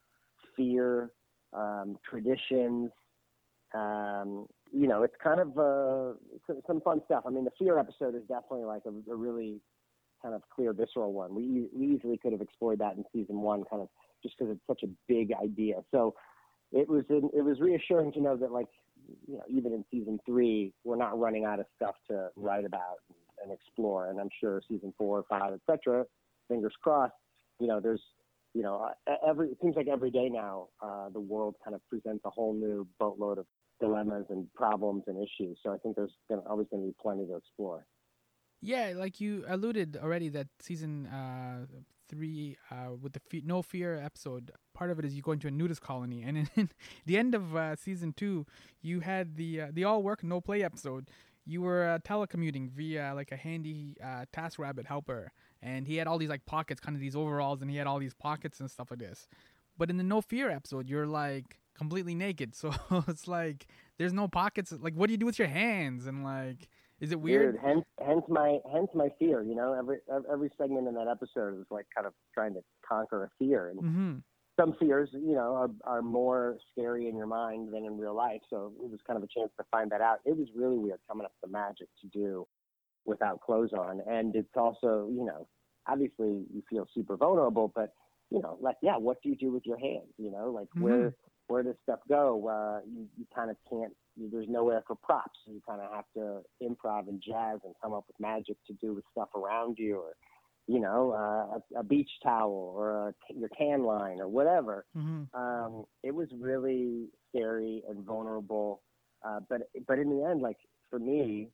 fear, 0.56 1.12
um, 1.54 1.98
traditions. 2.10 2.92
Um, 3.74 4.48
you 4.72 4.88
know, 4.88 5.04
it's 5.04 5.16
kind 5.24 5.40
of 5.40 5.58
uh, 5.58 6.14
some, 6.48 6.62
some 6.68 6.82
fun 6.82 7.02
stuff. 7.06 7.24
I 7.26 7.30
mean, 7.30 7.46
the 7.46 7.52
fear 7.58 7.78
episode 7.78 8.16
is 8.16 8.24
definitely 8.28 8.66
like 8.66 8.84
a, 8.86 9.12
a 9.12 9.16
really 9.16 9.62
kind 10.22 10.36
of 10.36 10.42
clear, 10.54 10.74
visceral 10.74 11.14
one. 11.14 11.34
We, 11.34 11.68
we 11.74 11.96
easily 11.96 12.18
could 12.18 12.32
have 12.32 12.42
explored 12.42 12.80
that 12.80 12.96
in 12.96 13.04
season 13.14 13.42
one, 13.42 13.64
kind 13.70 13.82
of 13.82 13.90
just 14.24 14.38
because 14.38 14.54
it's 14.56 14.68
such 14.68 14.84
a 14.84 14.90
big 15.08 15.32
idea. 15.42 15.76
So 15.92 16.14
it 16.72 16.88
was 16.88 17.04
in, 17.10 17.30
it 17.34 17.44
was 17.44 17.60
reassuring 17.60 18.14
to 18.14 18.22
know 18.22 18.38
that 18.38 18.52
like 18.52 18.68
you 19.28 19.36
know 19.36 19.44
even 19.50 19.74
in 19.74 19.84
season 19.92 20.20
three 20.26 20.74
we're 20.84 20.96
not 20.96 21.20
running 21.20 21.46
out 21.46 21.60
of 21.60 21.66
stuff 21.76 21.96
to 22.10 22.30
write 22.36 22.66
about 22.66 22.98
and, 23.44 23.52
explore. 23.52 24.10
And 24.10 24.20
I'm 24.20 24.30
sure 24.40 24.62
season 24.70 24.94
four, 24.98 25.24
five, 25.28 25.54
etc. 25.54 26.06
Fingers 26.48 26.74
crossed. 26.82 27.14
You 27.60 27.68
know, 27.68 27.80
there's 27.80 28.02
you 28.54 28.62
know 28.62 28.90
every 29.28 29.50
it 29.50 29.58
seems 29.62 29.76
like 29.76 29.88
every 29.88 30.12
day 30.12 30.30
now 30.30 30.68
uh, 30.82 31.10
the 31.10 31.20
world 31.20 31.56
kind 31.64 31.76
of 31.76 31.82
presents 31.90 32.24
a 32.26 32.30
whole 32.30 32.54
new 32.54 32.88
boatload 33.00 33.40
of 33.40 33.46
dilemmas 33.80 34.26
and 34.30 34.48
problems 34.54 35.04
and 35.08 35.18
issues. 35.18 35.58
So 35.64 35.74
I 35.74 35.78
think 35.78 35.96
there's 35.96 36.14
gonna, 36.30 36.44
always 36.48 36.68
going 36.70 36.84
to 36.84 36.88
be 36.88 36.96
plenty 37.02 37.26
to 37.26 37.36
explore. 37.36 37.86
Yeah, 38.62 38.94
like 38.96 39.20
you 39.20 39.44
alluded 39.48 39.98
already 40.02 40.30
that 40.30 40.48
season 40.60 41.08
uh, 41.08 41.66
three 42.08 42.58
uh, 42.70 42.94
with 43.02 43.14
the 43.14 43.20
fe- 43.20 43.42
no 43.44 43.62
fear 43.64 43.96
episode, 43.96 44.52
part 44.74 44.92
of 44.92 45.00
it 45.00 45.06
is 45.06 45.16
you 45.16 45.24
go 45.24 45.32
into 45.32 45.48
a 45.48 45.52
nudist 45.52 45.82
colony, 45.82 46.22
and 46.22 46.48
in 46.56 46.70
the 47.06 47.18
end 47.18 47.34
of 47.34 47.56
uh, 47.56 47.76
season 47.76 48.14
two, 48.14 48.46
you 48.82 49.00
had 49.00 49.36
the 49.36 49.62
uh, 49.62 49.68
the 49.72 49.84
all 49.84 50.04
work 50.04 50.24
no 50.24 50.40
play 50.42 50.64
episode. 50.64 51.10
You 51.44 51.62
were 51.64 51.88
uh, 51.88 52.00
telecommuting 52.00 52.70
via 52.70 53.14
like 53.16 53.32
a 53.32 53.36
handy 53.36 53.98
uh, 54.04 54.26
TaskRabbit 54.32 54.86
helper, 54.86 55.32
and 55.64 55.88
he 55.88 55.96
had 55.96 56.06
all 56.06 56.20
these 56.20 56.30
like 56.30 56.46
pockets, 56.46 56.80
kind 56.80 56.96
of 56.96 57.02
these 57.02 57.16
overalls, 57.16 57.64
and 57.64 57.72
he 57.72 57.78
had 57.78 57.88
all 57.88 57.98
these 57.98 58.14
pockets 58.14 58.60
and 58.60 58.70
stuff 58.70 58.92
like 58.92 59.00
this. 59.00 59.28
But 59.76 59.90
in 59.90 59.98
the 59.98 60.04
no 60.04 60.22
fear 60.22 60.52
episode, 60.52 60.88
you're 60.88 61.08
like 61.08 61.58
completely 61.76 62.14
naked, 62.14 62.54
so 62.62 62.72
it's 63.08 63.28
like 63.28 63.66
there's 63.98 64.14
no 64.14 64.28
pockets. 64.28 64.72
Like, 64.72 64.94
what 64.94 65.08
do 65.08 65.14
you 65.14 65.18
do 65.18 65.26
with 65.26 65.40
your 65.40 65.48
hands? 65.48 66.06
And 66.06 66.24
like, 66.24 66.70
is 67.02 67.12
it 67.12 67.20
weird? 67.20 67.54
Dude, 67.54 67.62
hence, 67.62 67.86
hence 68.00 68.24
my 68.30 68.60
hence 68.72 68.90
my 68.94 69.10
fear. 69.20 69.42
You 69.44 69.56
know, 69.56 69.74
every 69.74 69.98
every 70.32 70.50
segment 70.58 70.88
in 70.88 70.94
that 70.96 71.08
episode 71.08 71.60
is 71.60 71.66
like 71.70 71.86
kind 71.96 72.08
of 72.08 72.14
trying 72.34 72.54
to 72.54 72.62
conquer 72.88 73.24
a 73.26 73.30
fear, 73.38 73.70
and 73.70 73.80
Mm-hmm. 73.80 74.18
some 74.60 74.76
fears, 74.80 75.10
you 75.14 75.34
know, 75.34 75.56
are, 75.56 75.70
are 75.86 76.02
more 76.02 76.58
scary 76.72 77.08
in 77.10 77.16
your 77.16 77.26
mind 77.28 77.74
than 77.74 77.86
in 77.86 77.98
real 77.98 78.16
life. 78.16 78.42
So 78.50 78.74
it 78.84 78.90
was 78.90 79.00
kind 79.08 79.18
of 79.18 79.24
a 79.24 79.28
chance 79.28 79.52
to 79.58 79.66
find 79.72 79.92
that 79.92 80.02
out. 80.02 80.20
It 80.26 80.38
was 80.38 80.48
really 80.56 80.78
weird 80.78 81.00
coming 81.08 81.26
up 81.26 81.32
with 81.42 81.50
the 81.50 81.58
magic 81.58 81.88
to 82.02 82.08
do 82.08 82.48
without 83.06 83.42
clothes 83.42 83.72
on, 83.74 84.02
and 84.08 84.36
it's 84.36 84.56
also, 84.56 85.10
you 85.12 85.26
know, 85.26 85.48
obviously 85.88 86.46
you 86.54 86.64
feel 86.70 86.88
super 86.94 87.18
vulnerable, 87.18 87.72
but 87.74 87.94
you 88.30 88.42
know, 88.42 88.58
like 88.62 88.78
yeah, 88.82 88.98
what 88.98 89.22
do 89.24 89.30
you 89.30 89.36
do 89.36 89.52
with 89.52 89.66
your 89.66 89.80
hands? 89.80 90.14
You 90.18 90.32
know, 90.32 90.52
like 90.52 90.68
where 90.78 91.14
where 91.48 91.64
does 91.64 91.76
stuff 91.84 92.00
go? 92.08 92.48
Uh, 92.48 92.86
you 92.88 93.08
you 93.18 93.26
kind 93.36 93.50
of 93.50 93.58
can't. 93.70 93.94
There's 94.18 94.48
nowhere 94.50 94.84
for 94.86 94.96
props. 94.96 95.40
So 95.46 95.54
you 95.54 95.62
kind 95.68 95.82
of 95.82 95.92
have 95.92 96.06
to 96.16 96.42
improv 96.62 97.08
and 97.08 97.22
jazz 97.26 97.60
and 97.64 97.74
come 97.82 97.94
up 97.94 98.06
with 98.08 98.20
magic 98.20 98.58
to 98.68 98.74
do 98.74 98.94
with 98.94 99.06
stuff 99.12 99.30
around 99.36 99.78
you, 99.80 99.98
or 99.98 100.16
you 100.68 100.80
know, 100.80 101.12
uh, 101.12 101.58
a, 101.58 101.80
a 101.80 101.84
beach 101.84 102.10
towel 102.24 102.74
or 102.76 103.10
a, 103.10 103.14
your 103.34 103.50
tan 103.58 103.84
line 103.84 104.20
or 104.20 104.28
whatever. 104.28 104.86
Mm-hmm. 104.96 105.36
Um, 105.40 105.86
it 106.04 106.14
was 106.14 106.28
really 106.38 107.10
scary 107.30 107.84
and 107.90 108.06
vulnerable. 108.06 108.82
Uh, 109.26 109.40
but 109.50 109.62
but 109.88 110.00
in 110.00 110.10
the 110.10 110.26
end, 110.26 110.42
like 110.42 110.58
for 110.90 111.00
me, 111.00 111.50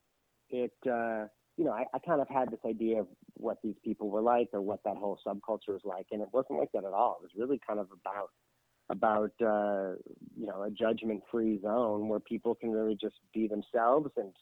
it 0.50 0.74
uh, 0.86 1.26
you 1.58 1.66
know 1.66 1.72
I, 1.72 1.86
I 1.94 2.00
kind 2.06 2.22
of 2.22 2.28
had 2.30 2.52
this 2.52 2.60
idea 2.66 3.00
of 3.02 3.08
what 3.36 3.58
these 3.64 3.76
people 3.84 4.10
were 4.10 4.22
like 4.22 4.50
or 4.54 4.62
what 4.62 4.80
that 4.86 4.98
whole 4.98 5.20
subculture 5.26 5.70
was 5.74 5.82
like, 5.84 6.08
and 6.12 6.22
it 6.22 6.30
wasn't 6.32 6.60
like 6.60 6.72
that 6.74 6.86
at 6.86 6.94
all. 6.94 7.18
It 7.20 7.24
was 7.24 7.32
really 7.38 7.60
kind 7.66 7.80
of 7.80 7.88
about 7.92 8.30
about 8.90 9.32
uh, 9.42 9.94
you 10.38 10.48
know 10.48 10.64
a 10.64 10.72
judgment-free 10.72 11.60
zone 11.62 12.08
where 12.08 12.20
people 12.20 12.56
can 12.56 12.72
really 12.72 12.98
just 13.00 13.16
be 13.34 13.48
themselves 13.48 14.12
and 14.18 14.34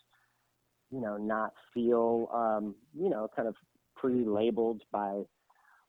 you 0.92 1.02
know 1.02 1.18
not 1.18 1.54
feel 1.74 2.30
um, 2.34 2.76
you 2.98 3.10
know 3.10 3.28
kind 3.36 3.48
of 3.48 3.56
pre-labeled 3.96 4.82
by 4.92 5.22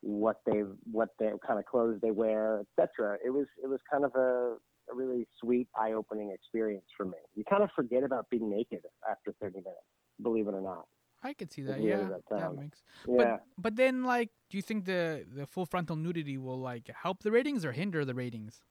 what 0.00 0.40
they 0.46 0.62
what 0.90 1.10
they 1.18 1.30
kind 1.46 1.58
of 1.58 1.66
clothes 1.66 1.98
they 2.00 2.10
wear, 2.10 2.64
etc. 2.78 3.18
It 3.24 3.30
was 3.30 3.46
it 3.62 3.66
was 3.66 3.80
kind 3.90 4.04
of 4.04 4.14
a, 4.14 4.56
a 4.90 4.94
really 4.94 5.26
sweet, 5.40 5.68
eye-opening 5.76 6.30
experience 6.30 6.86
for 6.96 7.04
me. 7.04 7.18
You 7.34 7.44
kind 7.44 7.62
of 7.62 7.70
forget 7.74 8.02
about 8.02 8.30
being 8.30 8.48
naked 8.48 8.82
after 9.10 9.34
30 9.40 9.58
minutes, 9.58 9.76
believe 10.22 10.48
it 10.48 10.54
or 10.54 10.60
not. 10.60 10.86
I 11.22 11.32
could 11.32 11.52
see 11.52 11.62
that. 11.62 11.82
Yeah, 11.82 12.08
that 12.08 12.22
that 12.30 12.54
makes. 12.54 12.82
Yeah. 13.08 13.16
But 13.16 13.42
but 13.58 13.76
then 13.76 14.04
like, 14.04 14.30
do 14.48 14.56
you 14.56 14.62
think 14.62 14.84
the 14.84 15.24
the 15.34 15.46
full 15.46 15.66
frontal 15.66 15.96
nudity 15.96 16.38
will 16.38 16.60
like 16.60 16.88
help 17.02 17.22
the 17.22 17.30
ratings 17.30 17.64
or 17.64 17.72
hinder 17.72 18.04
the 18.04 18.14
ratings? 18.14 18.62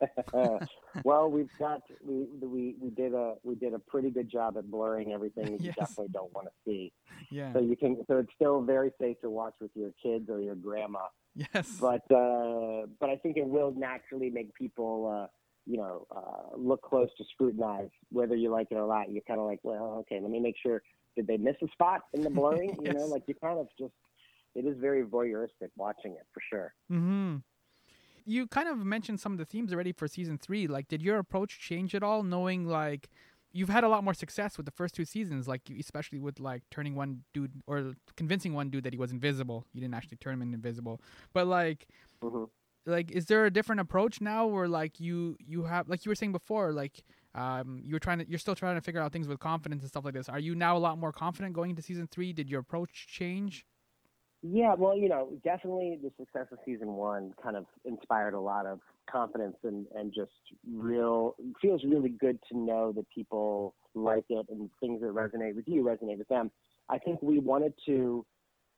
well, 1.04 1.30
we've 1.30 1.48
got 1.58 1.80
we 2.04 2.26
we 2.40 2.74
we 2.80 2.90
did 2.90 3.14
a 3.14 3.34
we 3.42 3.54
did 3.54 3.72
a 3.74 3.78
pretty 3.78 4.10
good 4.10 4.30
job 4.30 4.56
at 4.58 4.70
blurring 4.70 5.12
everything 5.12 5.44
that 5.52 5.60
you 5.60 5.72
Yes. 5.76 5.76
definitely 5.78 6.08
don't 6.12 6.32
want 6.34 6.48
to 6.48 6.52
see. 6.66 6.92
Yeah. 7.30 7.52
So 7.52 7.60
you 7.60 7.76
can 7.76 8.04
so 8.08 8.18
it's 8.18 8.32
still 8.34 8.62
very 8.62 8.90
safe 9.00 9.20
to 9.22 9.30
watch 9.30 9.54
with 9.60 9.70
your 9.74 9.90
kids 10.02 10.28
or 10.28 10.40
your 10.40 10.54
grandma. 10.56 11.06
yes. 11.34 11.78
but 11.80 12.02
uh, 12.14 12.86
but 12.98 13.08
I 13.08 13.16
think 13.22 13.36
it 13.36 13.46
will 13.46 13.72
naturally 13.76 14.30
make 14.30 14.52
people, 14.54 15.22
uh, 15.24 15.28
you 15.66 15.76
know, 15.78 16.06
uh, 16.14 16.56
look 16.56 16.82
close 16.82 17.08
to 17.18 17.24
scrutinize 17.32 17.90
whether 18.10 18.34
you 18.34 18.50
like 18.50 18.68
it 18.70 18.74
or 18.74 18.88
not. 18.88 19.10
You're 19.10 19.22
kind 19.22 19.40
of 19.40 19.46
like, 19.46 19.60
well, 19.62 19.98
okay, 20.00 20.18
let 20.20 20.30
me 20.30 20.40
make 20.40 20.56
sure. 20.62 20.82
Did 21.16 21.26
they 21.26 21.36
miss 21.38 21.56
a 21.62 21.66
spot 21.72 22.02
in 22.14 22.22
the 22.22 22.30
blurring? 22.30 22.76
You 22.82 22.92
know, 22.92 23.06
like 23.06 23.22
you 23.26 23.34
kind 23.34 23.58
of 23.58 23.68
just. 23.78 23.92
It 24.54 24.64
is 24.66 24.76
very 24.78 25.04
voyeuristic 25.04 25.70
watching 25.76 26.12
it 26.12 26.26
for 26.32 26.40
sure. 26.48 26.74
hmm 26.88 27.36
You 28.24 28.46
kind 28.46 28.68
of 28.68 28.78
mentioned 28.84 29.20
some 29.20 29.32
of 29.32 29.38
the 29.38 29.44
themes 29.44 29.72
already 29.72 29.92
for 29.92 30.08
season 30.08 30.38
three. 30.38 30.66
Like, 30.66 30.88
did 30.88 31.02
your 31.02 31.18
approach 31.18 31.58
change 31.60 31.94
at 31.94 32.02
all? 32.02 32.22
Knowing 32.22 32.66
like 32.66 33.08
you've 33.52 33.68
had 33.68 33.84
a 33.84 33.88
lot 33.88 34.04
more 34.04 34.14
success 34.14 34.56
with 34.56 34.66
the 34.66 34.72
first 34.72 34.94
two 34.94 35.04
seasons, 35.04 35.48
like 35.48 35.62
especially 35.78 36.18
with 36.20 36.38
like 36.40 36.62
turning 36.70 36.94
one 36.94 37.22
dude 37.34 37.52
or 37.66 37.94
convincing 38.16 38.54
one 38.54 38.70
dude 38.70 38.84
that 38.84 38.92
he 38.92 38.98
was 38.98 39.12
invisible. 39.12 39.66
You 39.72 39.80
didn't 39.80 39.94
actually 39.94 40.18
turn 40.18 40.34
him 40.34 40.42
invisible, 40.54 41.00
but 41.32 41.46
like 41.46 41.88
hmm 42.22 42.44
like 42.86 43.10
is 43.10 43.26
there 43.26 43.44
a 43.44 43.50
different 43.50 43.80
approach 43.80 44.20
now 44.20 44.46
where 44.46 44.66
like 44.68 44.98
you 45.00 45.36
you 45.38 45.64
have 45.64 45.88
like 45.88 46.04
you 46.04 46.10
were 46.10 46.14
saying 46.14 46.32
before 46.32 46.72
like 46.72 47.02
um 47.34 47.80
you 47.84 47.94
were 47.94 48.00
trying 48.00 48.18
to 48.18 48.28
you're 48.28 48.38
still 48.38 48.54
trying 48.54 48.74
to 48.74 48.80
figure 48.80 49.00
out 49.00 49.12
things 49.12 49.28
with 49.28 49.38
confidence 49.38 49.82
and 49.82 49.90
stuff 49.90 50.04
like 50.04 50.14
this 50.14 50.28
are 50.28 50.38
you 50.38 50.54
now 50.54 50.76
a 50.76 50.78
lot 50.78 50.98
more 50.98 51.12
confident 51.12 51.54
going 51.54 51.70
into 51.70 51.82
season 51.82 52.08
three 52.10 52.32
did 52.32 52.48
your 52.48 52.60
approach 52.60 53.06
change 53.06 53.66
Yeah, 54.42 54.74
well, 54.74 54.96
you 54.96 55.08
know, 55.08 55.28
definitely 55.44 55.98
the 56.02 56.10
success 56.18 56.46
of 56.50 56.58
season 56.64 56.94
one 56.94 57.34
kind 57.42 57.56
of 57.56 57.66
inspired 57.84 58.32
a 58.32 58.40
lot 58.40 58.64
of 58.64 58.80
confidence 59.10 59.56
and, 59.64 59.86
and 59.94 60.14
just 60.14 60.30
real 60.72 61.34
feels 61.60 61.84
really 61.84 62.08
good 62.08 62.38
to 62.50 62.56
know 62.56 62.90
that 62.92 63.04
people 63.14 63.74
like 63.94 64.24
it 64.30 64.46
and 64.48 64.70
things 64.80 65.02
that 65.02 65.10
resonate 65.10 65.54
with 65.54 65.68
you 65.68 65.82
resonate 65.82 66.16
with 66.16 66.28
them. 66.28 66.50
I 66.88 66.98
think 66.98 67.20
we 67.20 67.38
wanted 67.38 67.74
to, 67.84 68.24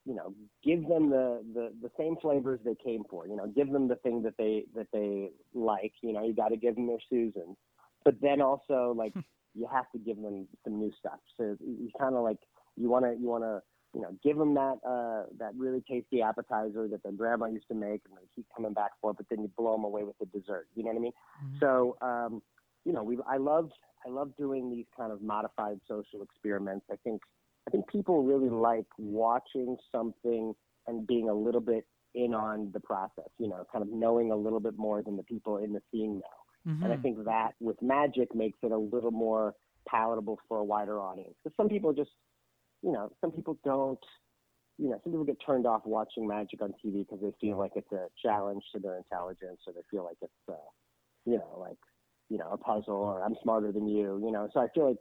you 0.04 0.14
know, 0.14 0.34
give 0.64 0.88
them 0.88 1.10
the, 1.10 1.44
the, 1.54 1.72
the 1.80 1.90
same 1.96 2.16
flavors 2.20 2.58
they 2.64 2.74
came 2.84 3.04
for. 3.08 3.28
You 3.28 3.36
know, 3.36 3.46
give 3.46 3.70
them 3.70 3.86
the 3.86 3.96
thing 3.96 4.22
that 4.24 4.34
they 4.36 4.64
that 4.74 4.88
they 4.92 5.30
like. 5.54 5.92
You 6.02 6.12
know, 6.12 6.24
you 6.24 6.34
got 6.34 6.48
to 6.48 6.56
give 6.56 6.74
them 6.74 6.88
their 6.88 6.98
Susan, 7.08 7.56
but 8.04 8.14
then 8.20 8.40
also 8.42 8.94
like 8.96 9.12
hmm. 9.12 9.20
you 9.54 9.68
have 9.72 9.90
to 9.92 9.98
give 9.98 10.20
them 10.20 10.48
some 10.64 10.80
new 10.80 10.90
stuff. 10.98 11.20
So 11.36 11.56
you 11.60 11.88
kind 11.96 12.16
of 12.16 12.24
like 12.24 12.38
you 12.76 12.88
want 12.88 13.04
to 13.04 13.12
you 13.12 13.28
want 13.28 13.44
to 13.44 13.62
you 13.94 14.00
know, 14.00 14.16
give 14.22 14.38
them 14.38 14.54
that 14.54 14.78
uh, 14.86 15.24
that 15.38 15.52
really 15.56 15.82
tasty 15.88 16.22
appetizer 16.22 16.88
that 16.88 17.02
their 17.02 17.12
grandma 17.12 17.46
used 17.46 17.68
to 17.68 17.74
make, 17.74 18.00
and 18.08 18.16
they 18.16 18.26
keep 18.34 18.46
coming 18.54 18.72
back 18.72 18.92
for. 19.00 19.12
But 19.12 19.26
then 19.28 19.42
you 19.42 19.50
blow 19.56 19.72
them 19.72 19.84
away 19.84 20.02
with 20.02 20.16
the 20.18 20.26
dessert. 20.26 20.66
You 20.74 20.84
know 20.84 20.90
what 20.90 20.96
I 20.96 21.00
mean? 21.00 21.12
Mm-hmm. 21.44 21.58
So, 21.60 21.96
um, 22.00 22.42
you 22.84 22.92
know, 22.92 23.02
we 23.02 23.18
I 23.28 23.36
love 23.36 23.70
I 24.06 24.08
love 24.08 24.32
doing 24.38 24.70
these 24.70 24.86
kind 24.96 25.12
of 25.12 25.20
modified 25.20 25.78
social 25.86 26.22
experiments. 26.22 26.86
I 26.90 26.96
think 27.04 27.20
I 27.68 27.70
think 27.70 27.86
people 27.88 28.22
really 28.22 28.48
like 28.48 28.86
watching 28.98 29.76
something 29.90 30.54
and 30.86 31.06
being 31.06 31.28
a 31.28 31.34
little 31.34 31.60
bit 31.60 31.86
in 32.14 32.34
on 32.34 32.70
the 32.72 32.80
process. 32.80 33.28
You 33.38 33.48
know, 33.48 33.66
kind 33.70 33.82
of 33.82 33.92
knowing 33.92 34.32
a 34.32 34.36
little 34.36 34.60
bit 34.60 34.78
more 34.78 35.02
than 35.02 35.18
the 35.18 35.22
people 35.22 35.58
in 35.58 35.74
the 35.74 35.82
scene 35.90 36.14
know. 36.14 36.72
Mm-hmm. 36.72 36.82
And 36.82 36.92
I 36.92 36.96
mm-hmm. 36.96 37.02
think 37.02 37.24
that 37.26 37.50
with 37.60 37.80
magic 37.82 38.34
makes 38.34 38.58
it 38.62 38.72
a 38.72 38.78
little 38.78 39.10
more 39.10 39.54
palatable 39.86 40.38
for 40.48 40.58
a 40.58 40.64
wider 40.64 41.00
audience. 41.00 41.34
Because 41.42 41.56
some 41.56 41.68
people 41.68 41.92
just 41.92 42.10
you 42.82 42.92
know, 42.92 43.10
some 43.20 43.30
people 43.30 43.58
don't, 43.64 43.98
you 44.78 44.88
know, 44.90 45.00
some 45.02 45.12
people 45.12 45.24
get 45.24 45.38
turned 45.44 45.66
off 45.66 45.82
watching 45.84 46.26
magic 46.26 46.60
on 46.62 46.74
TV 46.84 47.06
because 47.06 47.20
they 47.22 47.32
feel 47.40 47.58
like 47.58 47.72
it's 47.76 47.92
a 47.92 48.08
challenge 48.20 48.62
to 48.74 48.80
their 48.80 48.96
intelligence 48.96 49.60
or 49.66 49.72
they 49.72 49.82
feel 49.90 50.04
like 50.04 50.16
it's, 50.20 50.32
uh, 50.48 50.54
you 51.24 51.36
know, 51.36 51.58
like, 51.58 51.78
you 52.28 52.38
know, 52.38 52.48
a 52.50 52.56
puzzle 52.56 52.94
or 52.94 53.22
I'm 53.22 53.36
smarter 53.42 53.70
than 53.72 53.86
you, 53.86 54.20
you 54.24 54.32
know. 54.32 54.48
So 54.52 54.60
I 54.60 54.66
feel 54.74 54.88
like 54.88 54.98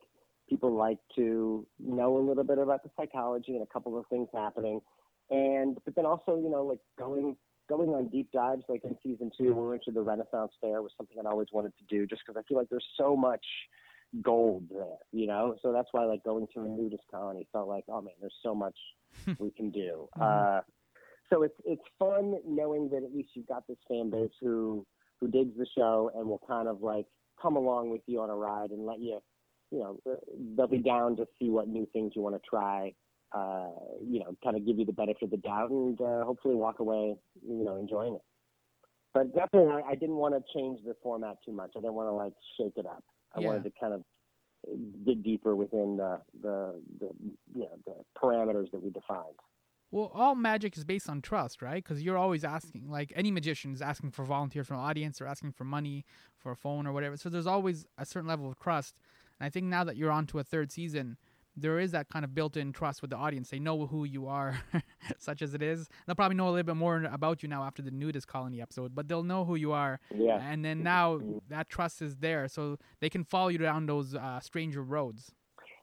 people 0.50 0.76
like 0.76 1.00
to 1.16 1.66
know 1.80 2.18
a 2.18 2.26
little 2.28 2.44
bit 2.44 2.58
about 2.58 2.84
the 2.84 2.90
psychology 2.98 3.54
and 3.54 3.64
a 3.64 3.74
couple 3.74 3.98
of 3.98 4.06
things 4.08 4.28
happening. 4.34 4.82
And, 5.30 5.78
but 5.86 5.96
then 5.96 6.06
also, 6.06 6.36
you 6.36 6.50
know, 6.50 6.64
like 6.64 6.80
going, 7.00 7.38
going 7.70 7.90
on 7.92 8.10
deep 8.10 8.30
dives 8.34 8.64
like 8.68 8.84
in 8.84 8.98
season 9.02 9.32
two, 9.36 9.54
we 9.54 9.70
went 9.70 9.84
to 9.84 9.92
the 9.92 10.02
Renaissance 10.02 10.52
Fair 10.60 10.82
was 10.82 10.92
something 10.98 11.18
I 11.18 11.30
always 11.30 11.48
wanted 11.54 11.72
to 11.78 11.86
do 11.90 12.06
just 12.06 12.22
because 12.26 12.38
I 12.38 12.46
feel 12.48 12.58
like 12.58 12.68
there's 12.70 12.86
so 12.98 13.16
much 13.16 13.46
gold 14.22 14.66
there, 14.70 14.98
you 15.12 15.28
know? 15.28 15.56
So 15.62 15.72
that's 15.72 15.88
why 15.92 16.06
like 16.06 16.24
going 16.24 16.48
to 16.54 16.62
a 16.62 16.68
nudist 16.68 17.04
colony 17.10 17.48
felt 17.52 17.68
like, 17.68 17.86
oh 17.88 18.02
man, 18.02 18.14
there's 18.20 18.36
so 18.44 18.54
much 18.54 18.76
we 19.40 19.52
can 19.52 19.72
do. 19.72 20.10
Mm-hmm. 20.18 20.58
Uh, 20.58 20.62
so 21.32 21.44
it's 21.44 21.56
it's 21.66 21.82
fun 21.98 22.36
knowing 22.46 22.90
that 22.90 23.04
at 23.04 23.14
least 23.14 23.30
you've 23.36 23.48
got 23.48 23.66
this 23.68 23.78
fan 23.88 24.10
base 24.10 24.32
who 24.42 24.86
who 25.20 25.30
digs 25.30 25.58
the 25.58 25.68
show 25.78 26.12
and 26.16 26.28
will 26.28 26.42
kind 26.48 26.68
of 26.68 26.82
like 26.82 27.06
come 27.42 27.56
along 27.56 27.90
with 27.90 28.02
you 28.06 28.20
on 28.20 28.30
a 28.30 28.36
ride 28.36 28.72
and 28.72 28.86
let 28.86 29.00
you, 29.00 29.20
you 29.72 29.80
know, 29.80 30.00
uh, 30.10 30.16
they'll 30.56 30.68
be 30.68 30.80
down 30.80 31.16
to 31.16 31.26
see 31.40 31.50
what 31.50 31.68
new 31.68 31.88
things 31.94 32.14
you 32.16 32.22
want 32.22 32.36
to 32.36 32.42
try. 32.50 32.94
Uh, 33.34 33.70
you 34.06 34.20
know, 34.20 34.36
kind 34.44 34.58
of 34.58 34.66
give 34.66 34.78
you 34.78 34.86
the 34.86 34.92
benefit 34.92 35.24
of 35.24 35.32
the 35.32 35.38
doubt 35.38 35.70
and 35.70 36.00
uh, 36.02 36.26
hopefully 36.26 36.54
walk 36.54 36.80
away, 36.80 37.16
you 37.48 37.64
know, 37.64 37.78
enjoying 37.78 38.16
it. 38.16 38.22
But 39.14 39.34
definitely, 39.34 39.72
I, 39.72 39.92
I 39.92 39.96
didn't 39.96 40.16
want 40.16 40.36
to 40.36 40.42
change 40.54 40.80
the 40.86 40.96
format 41.02 41.38
too 41.46 41.54
much. 41.54 41.72
I 41.78 41.80
didn't 41.80 41.94
want 41.94 42.10
to 42.10 42.14
like 42.14 42.34
shake 42.58 42.74
it 42.76 42.86
up. 42.86 43.04
I 43.36 43.42
yeah. 43.42 43.48
wanted 43.48 43.64
to 43.64 43.72
kind 43.80 43.94
of 43.94 44.04
dig 45.06 45.24
deeper 45.24 45.56
within 45.56 45.98
the, 45.98 46.20
the, 46.42 46.82
the, 47.00 47.10
you 47.56 47.62
know, 47.62 47.78
the 47.86 47.96
parameters 48.20 48.72
that 48.72 48.84
we 48.84 48.90
defined. 48.90 49.36
Well, 49.90 50.10
all 50.14 50.36
magic 50.36 50.78
is 50.78 50.86
based 50.86 51.10
on 51.10 51.22
trust, 51.22 51.62
right? 51.62 51.84
Because 51.84 52.02
you're 52.02 52.18
always 52.18 52.46
asking, 52.46 52.90
like 52.90 53.12
any 53.16 53.30
magician 53.30 53.74
is 53.74 53.82
asking 53.82 54.12
for 54.12 54.24
volunteers 54.24 54.68
from 54.68 54.78
the 54.78 54.84
audience 54.84 55.20
or 55.20 55.28
asking 55.28 55.52
for 55.52 55.66
money 55.66 56.06
for 56.38 56.52
a 56.54 56.56
phone 56.56 56.88
or 56.88 56.94
whatever. 56.94 57.18
So 57.18 57.28
there's 57.28 57.48
always 57.48 57.86
a 57.98 58.06
certain 58.06 58.30
level 58.30 58.50
of 58.50 58.58
trust. 58.58 59.02
And 59.40 59.46
I 59.46 59.50
think 59.50 59.66
now 59.66 59.84
that 59.84 59.98
you're 59.98 60.12
on 60.12 60.28
to 60.28 60.40
a 60.40 60.44
third 60.44 60.72
season, 60.72 61.18
there 61.56 61.80
is 61.80 61.92
that 61.92 62.10
kind 62.10 62.24
of 62.24 62.34
built-in 62.34 62.72
trust 62.72 63.02
with 63.02 63.12
the 63.12 63.18
audience. 63.18 63.50
They 63.50 63.60
know 63.60 63.88
who 63.88 64.06
you 64.06 64.28
are, 64.28 64.62
such 65.18 65.42
as 65.42 65.54
it 65.54 65.62
is. 65.62 65.90
They'll 66.06 66.16
probably 66.16 66.38
know 66.38 66.48
a 66.48 66.52
little 66.52 66.64
bit 66.64 66.76
more 66.76 67.04
about 67.04 67.44
you 67.44 67.50
now 67.50 67.64
after 67.64 67.82
the 67.82 67.92
nudist 67.92 68.28
colony 68.28 68.62
episode, 68.62 68.96
but 68.96 69.08
they'll 69.08 69.24
know 69.24 69.46
who 69.46 69.56
you 69.56 69.72
are. 69.72 70.00
Yeah. 70.16 70.40
And 70.42 70.64
then 70.64 70.84
now 70.84 71.20
that 71.50 71.70
trust 71.70 72.02
is 72.02 72.18
there, 72.18 72.48
so 72.48 72.78
they 73.00 73.10
can 73.10 73.24
follow 73.24 73.50
you 73.50 73.58
down 73.58 73.86
those 73.86 74.16
uh, 74.16 74.40
stranger 74.40 74.82
roads. 74.82 75.32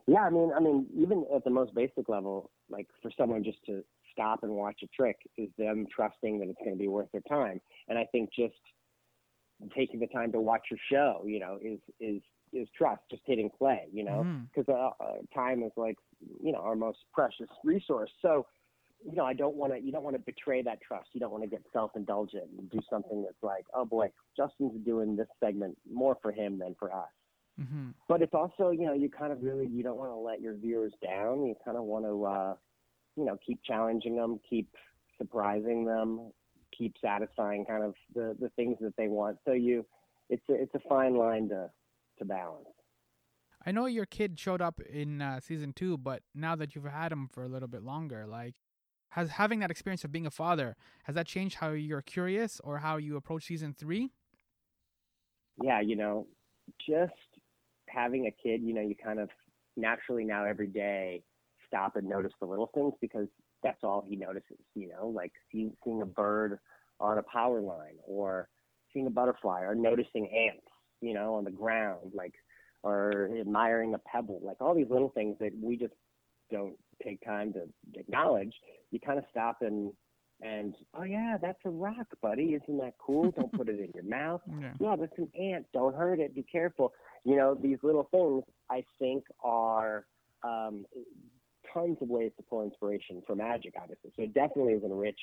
Yeah, 0.06 0.20
I 0.20 0.30
mean, 0.30 0.50
I 0.56 0.60
mean, 0.60 0.86
even 0.96 1.26
at 1.34 1.44
the 1.44 1.50
most 1.50 1.74
basic 1.74 2.08
level, 2.08 2.50
like 2.70 2.86
for 3.02 3.10
someone 3.18 3.44
just 3.44 3.58
to 3.66 3.84
stop 4.10 4.42
and 4.42 4.52
watch 4.52 4.80
a 4.82 4.86
trick 4.88 5.16
is 5.36 5.50
them 5.58 5.86
trusting 5.94 6.38
that 6.38 6.48
it's 6.48 6.58
going 6.64 6.72
to 6.72 6.78
be 6.78 6.88
worth 6.88 7.08
their 7.12 7.22
time. 7.28 7.60
And 7.88 7.98
I 7.98 8.06
think 8.10 8.30
just 8.34 8.54
taking 9.76 10.00
the 10.00 10.06
time 10.06 10.32
to 10.32 10.40
watch 10.40 10.62
your 10.70 10.78
show, 10.90 11.24
you 11.26 11.40
know, 11.40 11.58
is 11.60 11.78
is 12.00 12.22
is 12.52 12.68
trust, 12.76 13.02
just 13.10 13.22
hitting 13.26 13.50
play, 13.58 13.86
you 13.92 14.04
know, 14.04 14.26
because 14.54 14.72
mm-hmm. 14.72 15.04
uh, 15.04 15.06
uh, 15.06 15.16
time 15.34 15.62
is 15.62 15.72
like, 15.76 15.96
you 16.42 16.52
know, 16.52 16.60
our 16.60 16.76
most 16.76 16.98
precious 17.12 17.48
resource. 17.64 18.10
So, 18.22 18.46
you 19.04 19.14
know, 19.14 19.24
I 19.24 19.32
don't 19.32 19.54
want 19.54 19.72
to, 19.72 19.78
you 19.80 19.92
don't 19.92 20.02
want 20.02 20.16
to 20.16 20.22
betray 20.22 20.62
that 20.62 20.80
trust. 20.80 21.08
You 21.12 21.20
don't 21.20 21.30
want 21.30 21.44
to 21.44 21.48
get 21.48 21.62
self-indulgent 21.72 22.44
and 22.58 22.70
do 22.70 22.80
something 22.90 23.22
that's 23.22 23.42
like, 23.42 23.64
oh 23.74 23.84
boy, 23.84 24.10
Justin's 24.36 24.84
doing 24.84 25.16
this 25.16 25.28
segment 25.38 25.78
more 25.90 26.16
for 26.20 26.32
him 26.32 26.58
than 26.58 26.74
for 26.78 26.92
us. 26.92 27.08
Mm-hmm. 27.60 27.90
But 28.08 28.22
it's 28.22 28.34
also, 28.34 28.70
you 28.70 28.86
know, 28.86 28.94
you 28.94 29.08
kind 29.08 29.32
of 29.32 29.42
really, 29.42 29.66
you 29.66 29.82
don't 29.82 29.96
want 29.96 30.10
to 30.10 30.16
let 30.16 30.40
your 30.40 30.54
viewers 30.54 30.92
down. 31.02 31.44
You 31.46 31.54
kind 31.64 31.76
of 31.76 31.84
want 31.84 32.04
to, 32.04 32.24
uh, 32.24 32.54
you 33.16 33.24
know, 33.24 33.38
keep 33.44 33.60
challenging 33.64 34.16
them, 34.16 34.40
keep 34.48 34.68
surprising 35.16 35.84
them, 35.84 36.32
keep 36.76 36.94
satisfying 37.02 37.64
kind 37.64 37.82
of 37.82 37.94
the, 38.14 38.36
the 38.40 38.48
things 38.50 38.76
that 38.80 38.96
they 38.96 39.08
want. 39.08 39.38
So 39.44 39.52
you, 39.52 39.84
it's 40.30 40.42
a, 40.48 40.54
it's 40.54 40.74
a 40.74 40.88
fine 40.88 41.16
line 41.16 41.48
to, 41.48 41.70
to 42.18 42.24
balance. 42.24 42.66
I 43.66 43.72
know 43.72 43.86
your 43.86 44.06
kid 44.06 44.38
showed 44.38 44.62
up 44.62 44.80
in 44.80 45.20
uh, 45.20 45.40
season 45.40 45.72
two, 45.72 45.98
but 45.98 46.22
now 46.34 46.54
that 46.56 46.74
you've 46.74 46.84
had 46.84 47.12
him 47.12 47.28
for 47.30 47.42
a 47.42 47.48
little 47.48 47.68
bit 47.68 47.82
longer, 47.82 48.26
like, 48.26 48.54
has 49.10 49.30
having 49.30 49.60
that 49.60 49.70
experience 49.70 50.04
of 50.04 50.12
being 50.12 50.26
a 50.26 50.30
father 50.30 50.76
has 51.04 51.14
that 51.14 51.26
changed 51.26 51.56
how 51.56 51.70
you're 51.70 52.02
curious 52.02 52.60
or 52.62 52.78
how 52.78 52.98
you 52.98 53.16
approach 53.16 53.46
season 53.46 53.72
three? 53.72 54.10
Yeah, 55.62 55.80
you 55.80 55.96
know, 55.96 56.26
just 56.88 57.12
having 57.88 58.26
a 58.26 58.30
kid, 58.30 58.62
you 58.62 58.74
know, 58.74 58.82
you 58.82 58.94
kind 58.94 59.18
of 59.18 59.30
naturally 59.76 60.24
now 60.24 60.44
every 60.44 60.66
day 60.66 61.22
stop 61.66 61.96
and 61.96 62.08
notice 62.08 62.32
the 62.40 62.46
little 62.46 62.70
things 62.74 62.92
because 63.00 63.28
that's 63.62 63.82
all 63.82 64.04
he 64.06 64.14
notices. 64.14 64.58
You 64.74 64.88
know, 64.88 65.08
like 65.08 65.32
seeing, 65.50 65.72
seeing 65.84 66.02
a 66.02 66.06
bird 66.06 66.58
on 67.00 67.18
a 67.18 67.22
power 67.22 67.60
line 67.60 67.96
or 68.04 68.48
seeing 68.92 69.06
a 69.06 69.10
butterfly 69.10 69.62
or 69.62 69.74
noticing 69.74 70.28
ants 70.28 70.67
you 71.00 71.14
know, 71.14 71.34
on 71.34 71.44
the 71.44 71.50
ground, 71.50 72.12
like, 72.14 72.34
or 72.82 73.30
admiring 73.40 73.94
a 73.94 73.98
pebble, 73.98 74.40
like 74.42 74.56
all 74.60 74.74
these 74.74 74.90
little 74.90 75.10
things 75.10 75.36
that 75.40 75.52
we 75.60 75.76
just 75.76 75.94
don't 76.50 76.74
take 77.04 77.24
time 77.24 77.52
to 77.52 77.62
acknowledge. 77.94 78.54
You 78.90 79.00
kind 79.00 79.18
of 79.18 79.24
stop 79.30 79.58
and 79.60 79.92
and 80.40 80.74
oh 80.94 81.02
yeah, 81.02 81.36
that's 81.40 81.58
a 81.64 81.70
rock, 81.70 82.06
buddy. 82.22 82.54
Isn't 82.54 82.78
that 82.78 82.94
cool? 82.98 83.32
Don't 83.32 83.52
put 83.52 83.68
it 83.68 83.80
in 83.80 83.90
your 83.94 84.04
mouth. 84.04 84.40
Yeah. 84.60 84.72
yeah, 84.80 84.96
that's 84.98 85.18
an 85.18 85.28
ant. 85.40 85.66
Don't 85.72 85.94
hurt 85.94 86.20
it. 86.20 86.34
Be 86.34 86.44
careful. 86.44 86.92
You 87.24 87.36
know, 87.36 87.54
these 87.54 87.78
little 87.82 88.08
things 88.10 88.44
I 88.70 88.84
think 88.98 89.24
are 89.42 90.06
um, 90.42 90.84
tons 91.72 91.98
of 92.00 92.08
ways 92.08 92.32
to 92.36 92.42
pull 92.42 92.64
inspiration 92.64 93.22
for 93.26 93.36
magic, 93.36 93.74
obviously. 93.80 94.10
So 94.16 94.22
it 94.22 94.34
definitely 94.34 94.74
has 94.74 94.82
enriched 94.82 95.20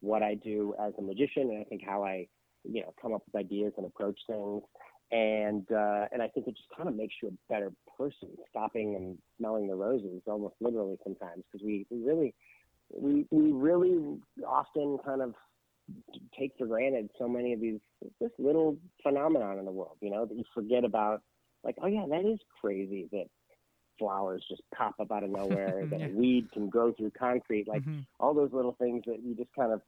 what 0.00 0.22
I 0.22 0.34
do 0.34 0.74
as 0.80 0.92
a 0.98 1.02
magician, 1.02 1.50
and 1.50 1.58
I 1.60 1.64
think 1.64 1.82
how 1.86 2.04
I, 2.04 2.26
you 2.64 2.82
know, 2.82 2.94
come 3.00 3.14
up 3.14 3.22
with 3.26 3.40
ideas 3.40 3.72
and 3.76 3.86
approach 3.86 4.18
things 4.26 4.62
and 5.10 5.70
uh, 5.70 6.06
and 6.12 6.22
I 6.22 6.28
think 6.28 6.48
it 6.48 6.56
just 6.56 6.68
kind 6.76 6.88
of 6.88 6.96
makes 6.96 7.14
you 7.22 7.28
a 7.28 7.52
better 7.52 7.72
person, 7.96 8.28
stopping 8.50 8.96
and 8.96 9.18
smelling 9.38 9.68
the 9.68 9.74
roses, 9.74 10.22
almost 10.26 10.54
literally 10.60 10.96
sometimes, 11.04 11.44
because 11.50 11.64
we, 11.64 11.86
we 11.90 12.04
really 12.04 12.34
we 12.92 13.26
we 13.30 13.52
really 13.52 14.18
often 14.46 14.98
kind 15.04 15.22
of 15.22 15.34
take 16.38 16.52
for 16.58 16.66
granted 16.66 17.10
so 17.18 17.28
many 17.28 17.52
of 17.52 17.60
these 17.60 17.78
this 18.20 18.32
little 18.38 18.76
phenomenon 19.02 19.58
in 19.58 19.64
the 19.64 19.70
world, 19.70 19.96
you 20.00 20.10
know, 20.10 20.24
that 20.24 20.36
you 20.36 20.44
forget 20.54 20.84
about. 20.84 21.22
Like, 21.62 21.76
oh 21.82 21.86
yeah, 21.86 22.04
that 22.08 22.24
is 22.24 22.38
crazy 22.60 23.08
that 23.12 23.26
flowers 23.98 24.44
just 24.48 24.62
pop 24.74 24.94
up 25.00 25.10
out 25.10 25.24
of 25.24 25.30
nowhere, 25.36 25.86
that 25.90 26.00
yeah. 26.00 26.06
a 26.06 26.10
weed 26.10 26.50
can 26.52 26.68
grow 26.68 26.92
through 26.92 27.12
concrete, 27.18 27.68
like 27.68 27.82
mm-hmm. 27.82 28.00
all 28.18 28.34
those 28.34 28.52
little 28.52 28.76
things 28.78 29.04
that 29.06 29.22
you 29.22 29.34
just 29.34 29.52
kind 29.54 29.72
of 29.72 29.82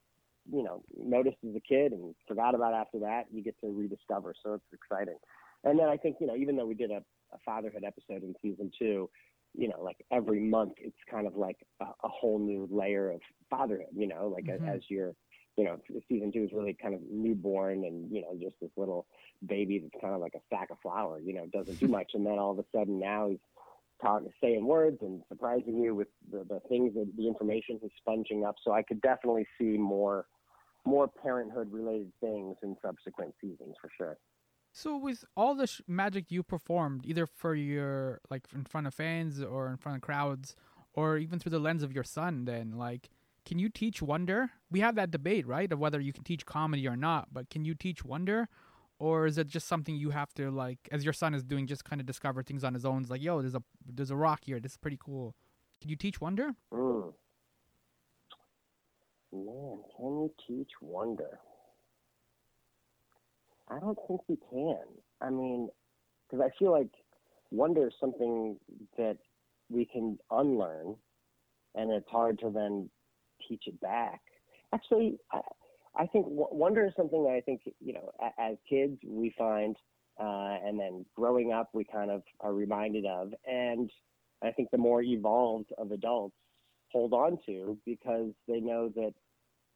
you 0.52 0.62
know 0.62 0.82
noticed 0.96 1.36
as 1.48 1.54
a 1.54 1.60
kid 1.60 1.92
and 1.92 2.14
forgot 2.26 2.54
about 2.54 2.74
after 2.74 2.98
that 2.98 3.24
you 3.32 3.42
get 3.42 3.58
to 3.60 3.68
rediscover 3.68 4.34
so 4.42 4.54
it's 4.54 4.64
exciting 4.72 5.16
and 5.64 5.78
then 5.78 5.88
i 5.88 5.96
think 5.96 6.16
you 6.20 6.26
know 6.26 6.36
even 6.36 6.56
though 6.56 6.66
we 6.66 6.74
did 6.74 6.90
a, 6.90 7.02
a 7.32 7.38
fatherhood 7.44 7.84
episode 7.84 8.22
in 8.22 8.34
season 8.42 8.70
two 8.78 9.08
you 9.54 9.68
know 9.68 9.82
like 9.82 9.96
every 10.12 10.40
month 10.40 10.72
it's 10.78 10.96
kind 11.10 11.26
of 11.26 11.36
like 11.36 11.56
a, 11.80 11.84
a 11.84 12.08
whole 12.08 12.38
new 12.38 12.68
layer 12.70 13.10
of 13.10 13.20
fatherhood 13.50 13.86
you 13.94 14.06
know 14.06 14.28
like 14.34 14.44
mm-hmm. 14.44 14.68
as 14.68 14.80
you're 14.88 15.12
you 15.56 15.64
know 15.64 15.78
season 16.08 16.30
two 16.32 16.44
is 16.44 16.50
really 16.52 16.76
kind 16.80 16.94
of 16.94 17.00
newborn 17.10 17.84
and 17.84 18.10
you 18.10 18.22
know 18.22 18.36
just 18.40 18.54
this 18.60 18.70
little 18.76 19.06
baby 19.46 19.78
that's 19.78 20.00
kind 20.00 20.14
of 20.14 20.20
like 20.20 20.34
a 20.34 20.54
sack 20.54 20.68
of 20.70 20.78
flour 20.82 21.20
you 21.20 21.34
know 21.34 21.46
doesn't 21.52 21.78
do 21.80 21.88
much 21.98 22.12
and 22.14 22.24
then 22.24 22.38
all 22.38 22.52
of 22.52 22.58
a 22.58 22.64
sudden 22.72 22.98
now 22.98 23.28
he's 23.28 23.38
talk, 24.00 24.22
saying 24.42 24.64
words 24.64 24.98
and 25.00 25.22
surprising 25.28 25.78
you 25.78 25.94
with 25.94 26.08
the, 26.30 26.44
the 26.48 26.60
things 26.68 26.94
that 26.94 27.10
the 27.16 27.26
information 27.26 27.78
he's 27.80 27.90
sponging 27.98 28.44
up. 28.44 28.56
So 28.64 28.72
I 28.72 28.82
could 28.82 29.00
definitely 29.00 29.46
see 29.58 29.76
more 29.76 30.26
more 30.88 31.08
parenthood 31.08 31.70
related 31.70 32.12
things 32.20 32.56
in 32.62 32.76
subsequent 32.82 33.34
seasons 33.40 33.74
for 33.80 33.90
sure. 33.96 34.16
So 34.72 34.96
with 34.96 35.24
all 35.36 35.54
the 35.54 35.66
sh- 35.66 35.80
magic 35.86 36.30
you 36.30 36.42
performed, 36.42 37.04
either 37.04 37.26
for 37.26 37.54
your 37.54 38.20
like 38.30 38.44
in 38.54 38.64
front 38.64 38.86
of 38.86 38.94
fans 38.94 39.42
or 39.42 39.68
in 39.68 39.76
front 39.76 39.96
of 39.96 40.02
crowds, 40.02 40.56
or 40.94 41.18
even 41.18 41.38
through 41.38 41.50
the 41.50 41.58
lens 41.58 41.82
of 41.82 41.92
your 41.92 42.04
son, 42.04 42.44
then 42.44 42.72
like, 42.76 43.10
can 43.44 43.58
you 43.58 43.68
teach 43.68 44.02
wonder? 44.02 44.50
We 44.70 44.80
have 44.80 44.94
that 44.96 45.10
debate, 45.10 45.46
right, 45.46 45.70
of 45.72 45.78
whether 45.78 46.00
you 46.00 46.12
can 46.12 46.24
teach 46.24 46.44
comedy 46.44 46.86
or 46.86 46.96
not. 46.96 47.28
But 47.32 47.50
can 47.50 47.64
you 47.64 47.74
teach 47.74 48.04
wonder, 48.04 48.48
or 48.98 49.26
is 49.26 49.38
it 49.38 49.46
just 49.46 49.68
something 49.68 49.96
you 49.96 50.10
have 50.10 50.32
to 50.34 50.50
like, 50.50 50.78
as 50.92 51.04
your 51.04 51.12
son 51.12 51.34
is 51.34 51.44
doing, 51.44 51.66
just 51.66 51.84
kind 51.84 52.00
of 52.00 52.06
discover 52.06 52.42
things 52.42 52.64
on 52.64 52.74
his 52.74 52.84
own? 52.84 53.02
It's 53.02 53.10
like, 53.10 53.22
yo, 53.22 53.40
there's 53.40 53.54
a 53.54 53.62
there's 53.86 54.10
a 54.10 54.16
rock 54.16 54.40
here. 54.44 54.60
This 54.60 54.72
is 54.72 54.78
pretty 54.78 54.98
cool. 55.02 55.34
Can 55.80 55.90
you 55.90 55.96
teach 55.96 56.20
wonder? 56.20 56.54
Mm. 56.72 57.12
Man, 59.32 59.80
can 59.96 60.22
you 60.22 60.32
teach 60.46 60.70
wonder? 60.80 61.38
I 63.68 63.78
don't 63.78 63.98
think 64.06 64.20
we 64.28 64.38
can. 64.50 64.84
I 65.20 65.30
mean, 65.30 65.68
because 66.30 66.44
I 66.44 66.58
feel 66.58 66.72
like 66.72 66.88
wonder 67.50 67.88
is 67.88 67.94
something 68.00 68.56
that 68.96 69.18
we 69.68 69.84
can 69.84 70.18
unlearn, 70.30 70.96
and 71.74 71.90
it's 71.90 72.08
hard 72.08 72.38
to 72.40 72.50
then 72.50 72.88
teach 73.46 73.64
it 73.66 73.78
back. 73.80 74.20
Actually, 74.72 75.18
I, 75.32 75.40
I 75.96 76.06
think 76.06 76.26
wonder 76.28 76.86
is 76.86 76.92
something 76.96 77.24
that 77.24 77.32
I 77.32 77.40
think 77.42 77.62
you 77.80 77.92
know, 77.92 78.10
as 78.38 78.56
kids 78.68 78.98
we 79.06 79.34
find, 79.36 79.76
uh, 80.18 80.56
and 80.64 80.80
then 80.80 81.04
growing 81.14 81.52
up 81.52 81.68
we 81.74 81.84
kind 81.84 82.10
of 82.10 82.22
are 82.40 82.54
reminded 82.54 83.04
of, 83.04 83.32
and 83.46 83.90
I 84.42 84.52
think 84.52 84.70
the 84.70 84.78
more 84.78 85.02
evolved 85.02 85.70
of 85.76 85.92
adults 85.92 86.36
hold 86.92 87.12
on 87.12 87.38
to 87.46 87.76
because 87.84 88.30
they 88.46 88.60
know 88.60 88.90
that 88.94 89.12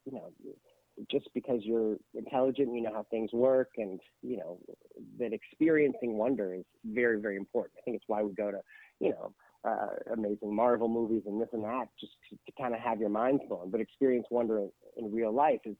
you 0.04 0.12
know 0.12 0.30
just 1.10 1.28
because 1.34 1.60
you're 1.62 1.96
intelligent, 2.14 2.74
you 2.74 2.82
know 2.82 2.92
how 2.92 3.06
things 3.10 3.32
work, 3.32 3.70
and 3.78 4.00
you 4.22 4.36
know 4.36 4.58
that 5.18 5.32
experiencing 5.32 6.14
wonder 6.14 6.54
is 6.54 6.64
very, 6.84 7.20
very 7.20 7.36
important. 7.36 7.74
I 7.78 7.82
think 7.82 7.96
it's 7.96 8.04
why 8.06 8.22
we 8.22 8.32
go 8.32 8.50
to, 8.50 8.60
you 9.00 9.10
know, 9.10 9.32
uh, 9.64 10.12
amazing 10.12 10.54
Marvel 10.54 10.88
movies 10.88 11.22
and 11.26 11.40
this 11.40 11.48
and 11.52 11.64
that, 11.64 11.86
just 11.98 12.12
to, 12.30 12.36
to 12.36 12.52
kind 12.60 12.74
of 12.74 12.80
have 12.80 13.00
your 13.00 13.08
mind 13.08 13.40
blown. 13.48 13.70
But 13.70 13.80
experience 13.80 14.26
wonder 14.30 14.58
in, 14.58 14.70
in 14.96 15.12
real 15.12 15.32
life 15.32 15.60
is 15.64 15.76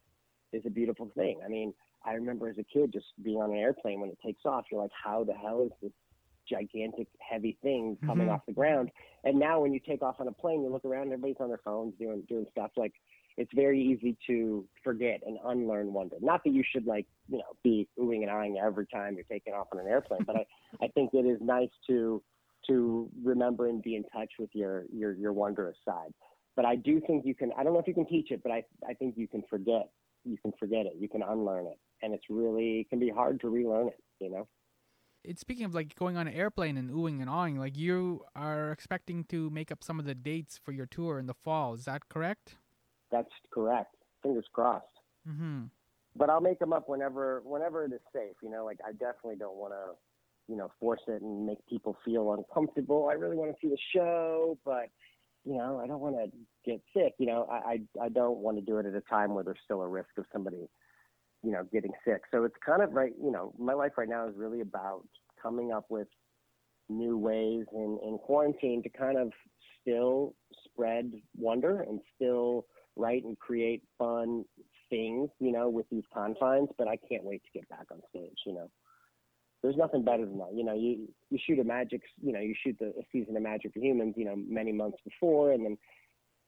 is 0.52 0.62
a 0.66 0.70
beautiful 0.70 1.10
thing. 1.14 1.40
I 1.44 1.48
mean, 1.48 1.72
I 2.04 2.12
remember 2.12 2.48
as 2.48 2.58
a 2.58 2.64
kid 2.64 2.92
just 2.92 3.06
being 3.22 3.38
on 3.38 3.50
an 3.50 3.56
airplane 3.56 4.00
when 4.00 4.10
it 4.10 4.18
takes 4.24 4.42
off, 4.44 4.64
you're 4.70 4.82
like, 4.82 4.90
how 4.92 5.24
the 5.24 5.34
hell 5.34 5.62
is 5.64 5.72
this 5.82 5.92
gigantic, 6.48 7.08
heavy 7.18 7.56
thing 7.62 7.96
coming 8.04 8.26
mm-hmm. 8.26 8.34
off 8.34 8.46
the 8.46 8.52
ground? 8.52 8.90
And 9.24 9.38
now 9.38 9.60
when 9.60 9.72
you 9.72 9.80
take 9.80 10.02
off 10.02 10.16
on 10.20 10.28
a 10.28 10.32
plane, 10.32 10.62
you 10.62 10.70
look 10.70 10.84
around, 10.84 11.06
everybody's 11.06 11.36
on 11.40 11.48
their 11.48 11.60
phones 11.64 11.94
doing 11.98 12.22
doing 12.28 12.46
stuff 12.50 12.70
like 12.76 12.92
it's 13.36 13.50
very 13.54 13.80
easy 13.80 14.16
to 14.26 14.66
forget 14.84 15.20
and 15.26 15.38
unlearn 15.44 15.92
wonder. 15.92 16.16
Not 16.20 16.44
that 16.44 16.50
you 16.52 16.62
should 16.70 16.86
like, 16.86 17.06
you 17.28 17.38
know, 17.38 17.56
be 17.62 17.88
oohing 17.98 18.22
and 18.22 18.30
eyeing 18.30 18.58
every 18.58 18.86
time 18.86 19.14
you're 19.14 19.24
taking 19.24 19.54
off 19.54 19.68
on 19.72 19.80
an 19.80 19.86
airplane, 19.86 20.24
but 20.26 20.36
I, 20.36 20.46
I 20.84 20.88
think 20.88 21.10
it 21.14 21.26
is 21.26 21.38
nice 21.40 21.70
to 21.88 22.22
to 22.68 23.10
remember 23.24 23.68
and 23.68 23.82
be 23.82 23.96
in 23.96 24.04
touch 24.04 24.30
with 24.38 24.50
your 24.52 24.84
your 24.92 25.14
your 25.14 25.32
wondrous 25.32 25.76
side. 25.84 26.12
But 26.54 26.64
I 26.64 26.76
do 26.76 27.00
think 27.06 27.24
you 27.24 27.34
can 27.34 27.50
I 27.56 27.64
don't 27.64 27.72
know 27.72 27.78
if 27.78 27.88
you 27.88 27.94
can 27.94 28.06
teach 28.06 28.30
it, 28.30 28.42
but 28.42 28.52
I 28.52 28.64
I 28.88 28.94
think 28.94 29.16
you 29.16 29.28
can 29.28 29.42
forget. 29.48 29.90
You 30.24 30.36
can 30.40 30.52
forget 30.58 30.86
it. 30.86 30.94
You 30.98 31.08
can 31.08 31.22
unlearn 31.22 31.66
it. 31.66 31.78
And 32.02 32.14
it's 32.14 32.24
really 32.28 32.80
it 32.80 32.90
can 32.90 33.00
be 33.00 33.10
hard 33.10 33.40
to 33.40 33.48
relearn 33.48 33.88
it, 33.88 34.00
you 34.20 34.30
know. 34.30 34.46
It's 35.24 35.40
speaking 35.40 35.64
of 35.64 35.74
like 35.74 35.94
going 35.94 36.16
on 36.16 36.26
an 36.26 36.34
airplane 36.34 36.76
and 36.76 36.90
oohing 36.90 37.20
and 37.20 37.30
awing, 37.30 37.58
like 37.58 37.76
you 37.76 38.24
are 38.34 38.72
expecting 38.72 39.24
to 39.24 39.50
make 39.50 39.70
up 39.70 39.84
some 39.84 39.98
of 39.98 40.04
the 40.04 40.14
dates 40.14 40.58
for 40.62 40.72
your 40.72 40.86
tour 40.86 41.18
in 41.18 41.26
the 41.26 41.34
fall. 41.34 41.74
Is 41.74 41.84
that 41.84 42.08
correct? 42.08 42.56
That's 43.10 43.30
correct. 43.52 43.94
Fingers 44.22 44.46
crossed. 44.52 44.86
Mm-hmm. 45.28 45.64
But 46.16 46.28
I'll 46.28 46.40
make 46.40 46.58
them 46.58 46.72
up 46.72 46.88
whenever 46.88 47.40
whenever 47.44 47.84
it 47.84 47.92
is 47.92 48.00
safe. 48.12 48.36
You 48.42 48.50
know, 48.50 48.64
like 48.64 48.78
I 48.84 48.92
definitely 48.92 49.36
don't 49.36 49.56
want 49.56 49.72
to, 49.72 49.96
you 50.48 50.56
know, 50.56 50.70
force 50.80 51.00
it 51.06 51.22
and 51.22 51.46
make 51.46 51.58
people 51.68 51.96
feel 52.04 52.32
uncomfortable. 52.32 53.08
I 53.08 53.14
really 53.14 53.36
want 53.36 53.52
to 53.52 53.56
see 53.60 53.70
the 53.70 53.78
show, 53.94 54.58
but 54.64 54.88
you 55.44 55.56
know, 55.56 55.80
I 55.82 55.86
don't 55.86 56.00
want 56.00 56.16
to 56.16 56.30
get 56.64 56.80
sick. 56.94 57.14
You 57.18 57.26
know, 57.26 57.46
I, 57.50 57.54
I 58.00 58.04
I 58.04 58.08
don't 58.08 58.38
want 58.38 58.58
to 58.58 58.62
do 58.62 58.78
it 58.78 58.86
at 58.86 58.94
a 58.94 59.00
time 59.02 59.34
where 59.34 59.44
there's 59.44 59.58
still 59.64 59.82
a 59.82 59.88
risk 59.88 60.10
of 60.18 60.24
somebody, 60.32 60.68
you 61.42 61.50
know, 61.50 61.64
getting 61.72 61.92
sick. 62.04 62.22
So 62.30 62.44
it's 62.44 62.56
kind 62.64 62.82
of 62.82 62.92
right. 62.92 63.12
You 63.22 63.30
know, 63.30 63.52
my 63.58 63.74
life 63.74 63.92
right 63.96 64.08
now 64.08 64.28
is 64.28 64.34
really 64.36 64.60
about 64.60 65.06
coming 65.42 65.72
up 65.72 65.86
with 65.88 66.08
new 66.88 67.16
ways 67.16 67.64
in 67.72 67.98
in 68.04 68.18
quarantine 68.18 68.82
to 68.82 68.88
kind 68.88 69.18
of 69.18 69.32
still 69.80 70.34
spread 70.64 71.12
wonder 71.36 71.82
and 71.82 72.00
still 72.14 72.66
write 72.96 73.24
and 73.24 73.38
create 73.38 73.82
fun 73.98 74.44
things, 74.90 75.30
you 75.40 75.50
know, 75.52 75.70
with 75.70 75.86
these 75.90 76.04
confines, 76.12 76.68
but 76.76 76.86
I 76.86 76.96
can't 76.96 77.24
wait 77.24 77.42
to 77.44 77.58
get 77.58 77.68
back 77.68 77.86
on 77.90 78.00
stage, 78.10 78.36
you 78.46 78.52
know. 78.52 78.70
There's 79.62 79.76
nothing 79.76 80.04
better 80.04 80.26
than 80.26 80.38
that. 80.38 80.52
You 80.54 80.64
know, 80.64 80.74
you 80.74 81.08
you 81.30 81.38
shoot 81.46 81.58
a 81.58 81.64
magic, 81.64 82.02
you 82.20 82.32
know, 82.32 82.40
you 82.40 82.54
shoot 82.62 82.76
the 82.78 82.92
season 83.10 83.36
of 83.36 83.42
Magic 83.42 83.72
for 83.72 83.80
Humans, 83.80 84.14
you 84.16 84.24
know, 84.24 84.34
many 84.36 84.72
months 84.72 84.98
before, 85.04 85.52
and 85.52 85.64
then, 85.64 85.78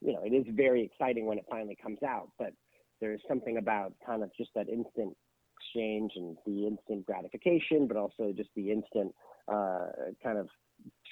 you 0.00 0.12
know, 0.12 0.20
it 0.24 0.34
is 0.34 0.44
very 0.50 0.84
exciting 0.84 1.24
when 1.26 1.38
it 1.38 1.46
finally 1.48 1.76
comes 1.80 2.02
out. 2.02 2.30
But 2.38 2.52
there's 3.04 3.20
something 3.28 3.58
about 3.58 3.92
kind 4.06 4.22
of 4.22 4.30
just 4.34 4.50
that 4.54 4.68
instant 4.68 5.14
exchange 5.58 6.12
and 6.16 6.38
the 6.46 6.66
instant 6.66 7.04
gratification, 7.04 7.86
but 7.86 7.98
also 7.98 8.32
just 8.34 8.48
the 8.56 8.70
instant 8.70 9.14
uh, 9.46 9.88
kind 10.22 10.38
of 10.38 10.48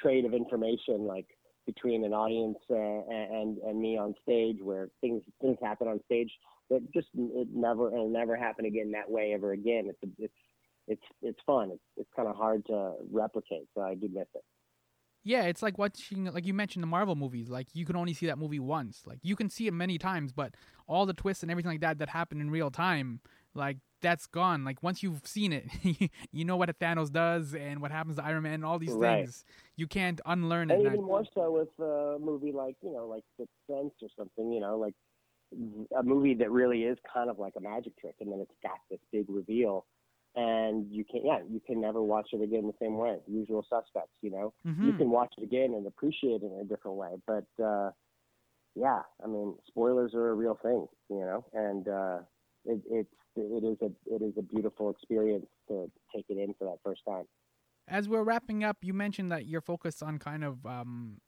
trade 0.00 0.24
of 0.24 0.32
information, 0.32 1.06
like 1.06 1.26
between 1.66 2.02
an 2.04 2.14
audience 2.14 2.58
uh, 2.70 2.74
and 2.74 3.58
and 3.58 3.78
me 3.78 3.98
on 3.98 4.14
stage, 4.22 4.56
where 4.62 4.88
things 5.02 5.22
things 5.42 5.58
happen 5.62 5.86
on 5.86 6.00
stage 6.06 6.30
that 6.70 6.80
just 6.94 7.08
it 7.14 7.48
never 7.52 7.88
it'll 7.88 8.08
never 8.08 8.36
happen 8.36 8.64
again 8.64 8.90
that 8.92 9.10
way 9.10 9.34
ever 9.34 9.52
again. 9.52 9.90
It's 9.90 10.14
it's 10.18 10.32
it's 10.88 11.02
it's 11.20 11.40
fun. 11.46 11.70
It's 11.72 11.84
it's 11.98 12.10
kind 12.16 12.28
of 12.28 12.36
hard 12.36 12.64
to 12.66 12.94
replicate, 13.10 13.68
so 13.74 13.82
I 13.82 13.94
do 13.94 14.08
miss 14.12 14.28
it. 14.34 14.44
Yeah, 15.24 15.44
it's 15.44 15.62
like 15.62 15.78
watching, 15.78 16.24
like 16.24 16.46
you 16.46 16.54
mentioned, 16.54 16.82
the 16.82 16.88
Marvel 16.88 17.14
movies. 17.14 17.48
Like 17.48 17.68
you 17.74 17.84
can 17.84 17.96
only 17.96 18.12
see 18.12 18.26
that 18.26 18.38
movie 18.38 18.58
once. 18.58 19.02
Like 19.06 19.18
you 19.22 19.36
can 19.36 19.48
see 19.48 19.66
it 19.66 19.72
many 19.72 19.98
times, 19.98 20.32
but 20.32 20.54
all 20.88 21.06
the 21.06 21.12
twists 21.12 21.42
and 21.42 21.50
everything 21.50 21.70
like 21.70 21.80
that 21.80 21.98
that 21.98 22.08
happen 22.08 22.40
in 22.40 22.50
real 22.50 22.70
time, 22.70 23.20
like 23.54 23.78
that's 24.00 24.26
gone. 24.26 24.64
Like 24.64 24.82
once 24.82 25.02
you've 25.02 25.24
seen 25.24 25.52
it, 25.52 25.66
you 26.32 26.44
know 26.44 26.56
what 26.56 26.68
a 26.68 26.74
Thanos 26.74 27.10
does 27.10 27.54
and 27.54 27.80
what 27.80 27.92
happens 27.92 28.16
to 28.16 28.24
Iron 28.24 28.42
Man 28.42 28.54
and 28.54 28.64
all 28.64 28.78
these 28.78 28.92
right. 28.92 29.24
things. 29.24 29.44
You 29.76 29.86
can't 29.86 30.20
unlearn 30.26 30.70
it. 30.70 30.74
And 30.74 30.86
even 30.86 31.04
more 31.04 31.24
so 31.34 31.52
with 31.52 31.86
a 31.86 32.18
movie 32.20 32.52
like 32.52 32.76
you 32.82 32.92
know, 32.92 33.06
like 33.06 33.24
Sixth 33.38 33.54
Sense 33.68 33.94
or 34.02 34.08
something. 34.18 34.52
You 34.52 34.60
know, 34.60 34.76
like 34.76 34.94
a 35.96 36.02
movie 36.02 36.34
that 36.34 36.50
really 36.50 36.82
is 36.82 36.98
kind 37.12 37.30
of 37.30 37.38
like 37.38 37.54
a 37.56 37.60
magic 37.60 37.98
trick, 37.98 38.16
and 38.20 38.30
then 38.30 38.40
it's 38.40 38.54
got 38.62 38.78
this 38.90 39.00
big 39.12 39.26
reveal, 39.28 39.86
and 40.34 40.86
you 40.90 41.04
can 41.04 41.22
yeah, 41.24 41.40
you 41.48 41.60
can 41.66 41.80
never 41.80 42.02
watch 42.02 42.28
it 42.32 42.42
again 42.42 42.66
the 42.66 42.84
same 42.84 42.96
way. 42.96 43.16
Usual 43.26 43.64
Suspects. 43.68 44.16
You 44.22 44.30
know, 44.30 44.54
mm-hmm. 44.66 44.86
you 44.86 44.92
can 44.94 45.10
watch 45.10 45.34
it 45.38 45.44
again 45.44 45.74
and 45.74 45.86
appreciate 45.86 46.42
it 46.42 46.52
in 46.52 46.60
a 46.60 46.64
different 46.64 46.96
way, 46.96 47.10
but. 47.26 47.46
uh 47.62 47.90
yeah, 48.74 49.00
I 49.22 49.26
mean, 49.26 49.54
spoilers 49.66 50.14
are 50.14 50.30
a 50.30 50.34
real 50.34 50.58
thing, 50.62 50.86
you 51.10 51.20
know, 51.20 51.44
and 51.52 51.88
uh, 51.88 52.18
it, 52.64 52.80
it's 52.90 53.14
it 53.36 53.64
is 53.64 53.78
a 53.82 54.14
it 54.14 54.22
is 54.22 54.32
a 54.38 54.42
beautiful 54.42 54.90
experience 54.90 55.46
to 55.68 55.90
take 56.14 56.26
it 56.28 56.38
in 56.38 56.54
for 56.58 56.64
that 56.64 56.78
first 56.84 57.02
time. 57.06 57.24
As 57.88 58.08
we're 58.08 58.22
wrapping 58.22 58.64
up, 58.64 58.78
you 58.82 58.94
mentioned 58.94 59.30
that 59.32 59.46
you're 59.46 59.60
focused 59.60 60.02
on 60.02 60.18
kind 60.18 60.44
of 60.44 60.64
um, 60.64 61.20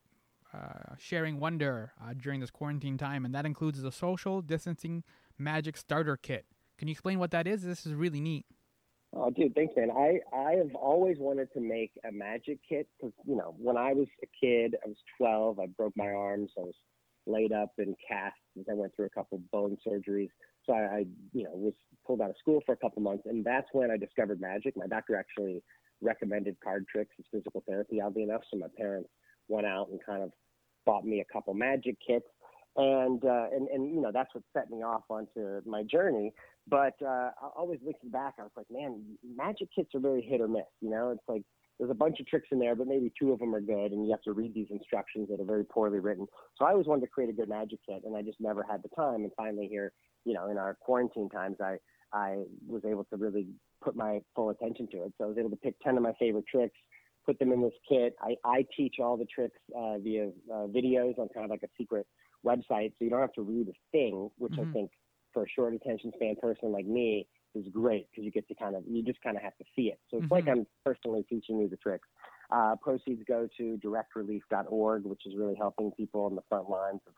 uh, 0.55 0.95
sharing 0.99 1.41
wonder 1.41 1.93
uh, 2.03 2.15
during 2.17 2.41
this 2.41 2.51
quarantine 2.51 2.97
time, 2.97 3.25
and 3.25 3.35
that 3.35 3.45
includes 3.45 3.83
the 3.83 3.93
social 3.93 4.41
distancing 4.41 5.03
magic 5.39 5.77
starter 5.77 6.17
kit. 6.17 6.47
Can 6.79 6.89
you 6.89 6.93
explain 6.93 7.19
what 7.19 7.31
that 7.33 7.47
is? 7.47 7.63
This 7.63 7.87
is 7.87 7.95
really 7.95 8.21
neat. 8.21 8.47
Oh, 9.17 9.31
dude, 9.31 9.55
thanks, 9.55 9.75
man. 9.77 9.91
I 9.91 10.19
I 10.37 10.53
have 10.55 10.75
always 10.75 11.19
wanted 11.19 11.53
to 11.53 11.61
make 11.61 11.93
a 12.09 12.11
magic 12.11 12.59
kit 12.69 12.89
because 12.99 13.15
you 13.27 13.37
know 13.37 13.55
when 13.59 13.77
I 13.77 13.93
was 13.93 14.09
a 14.23 14.27
kid, 14.41 14.75
I 14.85 14.89
was 14.89 14.97
12. 15.19 15.61
I 15.61 15.67
broke 15.67 15.93
my 15.97 16.09
arms. 16.09 16.51
I 16.59 16.63
was 16.63 16.75
laid 17.27 17.53
up 17.53 17.71
in 17.79 17.95
casts. 18.07 18.39
I 18.71 18.75
went 18.75 18.95
through 18.97 19.07
a 19.07 19.11
couple 19.11 19.41
bone 19.53 19.77
surgeries. 19.87 20.31
So 20.67 20.73
I, 20.73 20.79
I, 20.79 21.05
you 21.33 21.45
know, 21.45 21.51
was 21.53 21.75
pulled 22.07 22.21
out 22.21 22.31
of 22.31 22.37
school 22.39 22.61
for 22.67 22.73
a 22.73 22.77
couple 22.77 23.03
months, 23.03 23.25
and 23.27 23.45
that's 23.45 23.69
when 23.73 23.91
I 23.91 23.97
discovered 23.97 24.41
magic. 24.41 24.75
My 24.77 24.87
doctor 24.87 25.17
actually 25.17 25.63
recommended 26.01 26.57
card 26.63 26.87
tricks 26.91 27.15
as 27.19 27.25
physical 27.31 27.63
therapy, 27.69 28.01
oddly 28.01 28.25
enough. 28.25 28.43
So 28.51 28.59
my 28.59 28.67
parents 28.77 29.11
went 29.49 29.67
out 29.67 29.89
and 29.91 30.01
kind 30.05 30.23
of 30.23 30.33
bought 30.87 31.05
me 31.05 31.21
a 31.21 31.33
couple 31.33 31.55
magic 31.55 31.97
kits, 32.07 32.27
and 32.77 33.25
uh, 33.25 33.47
and 33.53 33.69
and 33.69 33.95
you 33.95 34.01
know 34.01 34.11
that's 34.13 34.35
what 34.35 34.45
set 34.53 34.71
me 34.71 34.83
off 34.83 35.05
onto 35.09 35.61
my 35.67 35.83
journey. 35.85 36.33
But 36.67 36.95
uh, 37.03 37.31
always 37.57 37.81
looking 37.85 38.11
back, 38.11 38.35
I 38.39 38.43
was 38.43 38.53
like, 38.57 38.67
man, 38.71 39.03
magic 39.37 39.69
kits 39.75 39.95
are 39.95 40.01
very 40.01 40.23
hit 40.23 40.41
or 40.41 40.49
miss. 40.49 40.63
You 40.81 40.91
know, 40.91 41.11
it's 41.11 41.29
like 41.29 41.43
there's 41.79 41.91
a 41.91 41.95
bunch 41.95 42.21
of 42.21 42.27
tricks 42.27 42.49
in 42.53 42.59
there, 42.59 42.75
but 42.75 42.87
maybe 42.87 43.13
two 43.19 43.33
of 43.33 43.39
them 43.39 43.55
are 43.55 43.61
good, 43.61 43.93
and 43.93 44.05
you 44.07 44.11
have 44.13 44.23
to 44.23 44.33
read 44.33 44.55
these 44.55 44.69
instructions 44.71 45.29
that 45.29 45.41
are 45.41 45.45
very 45.45 45.65
poorly 45.65 45.99
written. 45.99 46.27
So 46.57 46.65
I 46.65 46.71
always 46.71 46.87
wanted 46.87 47.03
to 47.03 47.09
create 47.09 47.29
a 47.31 47.35
good 47.35 47.49
magic 47.49 47.81
kit, 47.87 48.03
and 48.05 48.17
I 48.17 48.23
just 48.23 48.41
never 48.41 48.63
had 48.63 48.83
the 48.83 48.89
time. 48.97 49.25
And 49.25 49.33
finally, 49.37 49.67
here, 49.69 49.93
you 50.25 50.33
know, 50.33 50.49
in 50.51 50.57
our 50.57 50.75
quarantine 50.81 51.29
times, 51.29 51.57
I 51.61 51.77
I 52.13 52.45
was 52.67 52.83
able 52.87 53.05
to 53.05 53.17
really 53.17 53.49
put 53.83 53.97
my 53.97 54.21
full 54.35 54.51
attention 54.51 54.89
to 54.93 54.99
it. 55.05 55.13
So 55.19 55.25
I 55.25 55.27
was 55.27 55.37
able 55.37 55.51
to 55.51 55.57
pick 55.57 55.79
ten 55.81 55.97
of 55.97 56.03
my 56.03 56.15
favorite 56.19 56.47
tricks, 56.47 56.79
put 57.27 57.39
them 57.39 57.53
in 57.53 57.61
this 57.61 57.75
kit. 57.87 58.15
I, 58.23 58.37
I 58.45 58.65
teach 58.75 58.97
all 59.01 59.19
the 59.19 59.27
tricks 59.27 59.59
uh, 59.77 59.99
via 59.99 60.29
uh, 60.51 60.67
videos 60.69 61.19
on 61.19 61.29
kind 61.35 61.45
of 61.45 61.51
like 61.51 61.63
a 61.63 61.69
secret 61.77 62.07
website, 62.47 62.91
so 62.93 63.01
you 63.01 63.11
don't 63.11 63.21
have 63.21 63.33
to 63.35 63.43
read 63.43 63.69
a 63.69 63.73
thing, 63.93 64.31
which 64.39 64.53
Mhm. 64.53 64.71
I 64.71 64.73
think 64.73 64.91
for 65.35 65.45
a 65.45 65.49
short 65.49 65.75
attention 65.75 66.13
span 66.15 66.37
person 66.41 66.73
like 66.73 66.87
me 66.87 67.27
is 67.55 67.67
great 67.73 68.09
because 68.11 68.25
you 68.25 68.31
get 68.31 68.49
to 68.49 68.55
kind 68.55 68.75
of 68.75 68.85
you 68.89 69.03
just 69.03 69.21
kind 69.23 69.37
of 69.37 69.43
have 69.43 69.57
to 69.59 69.65
see 69.77 69.89
it. 69.89 70.01
So 70.11 70.19
it's 70.19 70.31
like 70.31 70.45
Mhm. 70.45 70.49
I'm 70.49 70.67
personally 70.85 71.25
teaching 71.29 71.59
you 71.59 71.69
the 71.69 71.77
tricks. 71.77 72.09
Uh, 72.51 72.77
proceeds 72.81 73.23
go 73.27 73.49
to 73.57 73.79
directrelief.org, 73.85 75.05
which 75.05 75.27
is 75.27 75.35
really 75.37 75.55
helping 75.55 75.91
people 75.93 76.25
on 76.25 76.35
the 76.35 76.43
front 76.49 76.69
lines 76.71 77.01
of, 77.07 77.15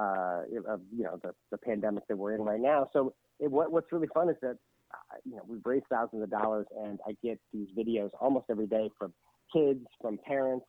uh, 0.00 0.72
of 0.72 0.80
you 0.96 1.04
know 1.04 1.18
the, 1.22 1.34
the 1.50 1.58
pandemic 1.58 2.06
that 2.08 2.16
we're 2.16 2.34
in 2.34 2.42
right 2.42 2.60
now. 2.60 2.88
So 2.92 3.14
it, 3.40 3.50
what, 3.50 3.72
what's 3.72 3.90
really 3.92 4.08
fun 4.12 4.28
is 4.28 4.36
that 4.42 4.58
uh, 4.92 5.16
you 5.24 5.36
know 5.36 5.42
we've 5.46 5.64
raised 5.64 5.86
thousands 5.90 6.22
of 6.22 6.30
dollars, 6.30 6.66
and 6.82 6.98
I 7.06 7.16
get 7.22 7.40
these 7.52 7.68
videos 7.76 8.10
almost 8.20 8.46
every 8.50 8.66
day 8.66 8.90
from 8.98 9.12
kids, 9.52 9.86
from 10.00 10.18
parents, 10.26 10.66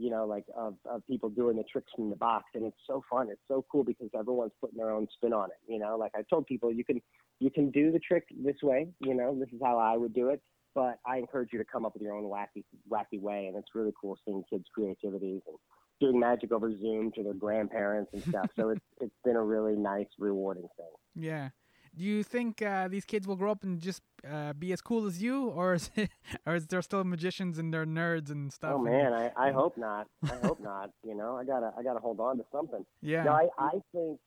you 0.00 0.08
know, 0.08 0.24
like 0.24 0.44
of, 0.56 0.76
of 0.90 1.06
people 1.06 1.28
doing 1.28 1.58
the 1.58 1.62
tricks 1.64 1.92
from 1.94 2.08
the 2.08 2.16
box, 2.16 2.46
and 2.54 2.64
it's 2.64 2.78
so 2.86 3.04
fun. 3.10 3.28
It's 3.30 3.42
so 3.46 3.64
cool 3.70 3.84
because 3.84 4.08
everyone's 4.18 4.52
putting 4.58 4.78
their 4.78 4.90
own 4.90 5.06
spin 5.12 5.34
on 5.34 5.50
it. 5.50 5.72
You 5.72 5.78
know, 5.78 5.98
like 5.98 6.12
I 6.16 6.22
told 6.22 6.46
people, 6.46 6.72
you 6.72 6.84
can 6.84 7.02
you 7.38 7.50
can 7.50 7.70
do 7.70 7.92
the 7.92 7.98
trick 7.98 8.24
this 8.42 8.56
way. 8.62 8.88
You 9.00 9.12
know, 9.14 9.38
this 9.38 9.50
is 9.52 9.60
how 9.62 9.78
I 9.78 9.98
would 9.98 10.14
do 10.14 10.30
it. 10.30 10.40
But 10.74 11.00
I 11.04 11.18
encourage 11.18 11.50
you 11.52 11.58
to 11.58 11.64
come 11.64 11.84
up 11.84 11.92
with 11.92 12.02
your 12.02 12.14
own 12.14 12.24
wacky 12.24 12.64
wacky 12.90 13.20
way, 13.20 13.46
and 13.46 13.56
it's 13.56 13.74
really 13.74 13.92
cool 14.00 14.18
seeing 14.24 14.42
kids' 14.48 14.64
creativities 14.74 15.42
and 15.46 15.56
doing 16.00 16.18
magic 16.18 16.50
over 16.50 16.72
Zoom 16.72 17.12
to 17.12 17.22
their 17.22 17.34
grandparents 17.34 18.10
and 18.14 18.22
stuff. 18.22 18.46
so 18.56 18.70
it's 18.70 18.84
it's 19.02 19.16
been 19.22 19.36
a 19.36 19.44
really 19.44 19.76
nice, 19.76 20.08
rewarding 20.18 20.68
thing. 20.78 21.24
Yeah. 21.24 21.50
Do 21.96 22.04
you 22.04 22.22
think 22.22 22.62
uh, 22.62 22.86
these 22.88 23.04
kids 23.04 23.26
will 23.26 23.36
grow 23.36 23.50
up 23.50 23.64
and 23.64 23.80
just 23.80 24.00
uh, 24.30 24.52
be 24.52 24.72
as 24.72 24.80
cool 24.80 25.06
as 25.06 25.20
you, 25.20 25.48
or 25.48 25.74
is 25.74 25.90
it, 25.96 26.10
or 26.46 26.54
is 26.54 26.66
there 26.68 26.82
still 26.82 27.02
magicians 27.04 27.58
and 27.58 27.72
they're 27.74 27.84
nerds 27.86 28.30
and 28.30 28.52
stuff? 28.52 28.74
Oh 28.76 28.78
man, 28.78 29.12
I, 29.12 29.32
I 29.36 29.50
hope 29.50 29.76
not. 29.76 30.06
I 30.24 30.36
hope 30.46 30.60
not. 30.60 30.90
You 31.04 31.16
know, 31.16 31.36
I 31.36 31.44
gotta 31.44 31.72
I 31.76 31.82
gotta 31.82 31.98
hold 32.00 32.20
on 32.20 32.36
to 32.38 32.44
something. 32.52 32.84
yeah. 33.02 33.24
No, 33.24 33.32
I, 33.32 33.48
I 33.58 33.70
think, 33.92 34.20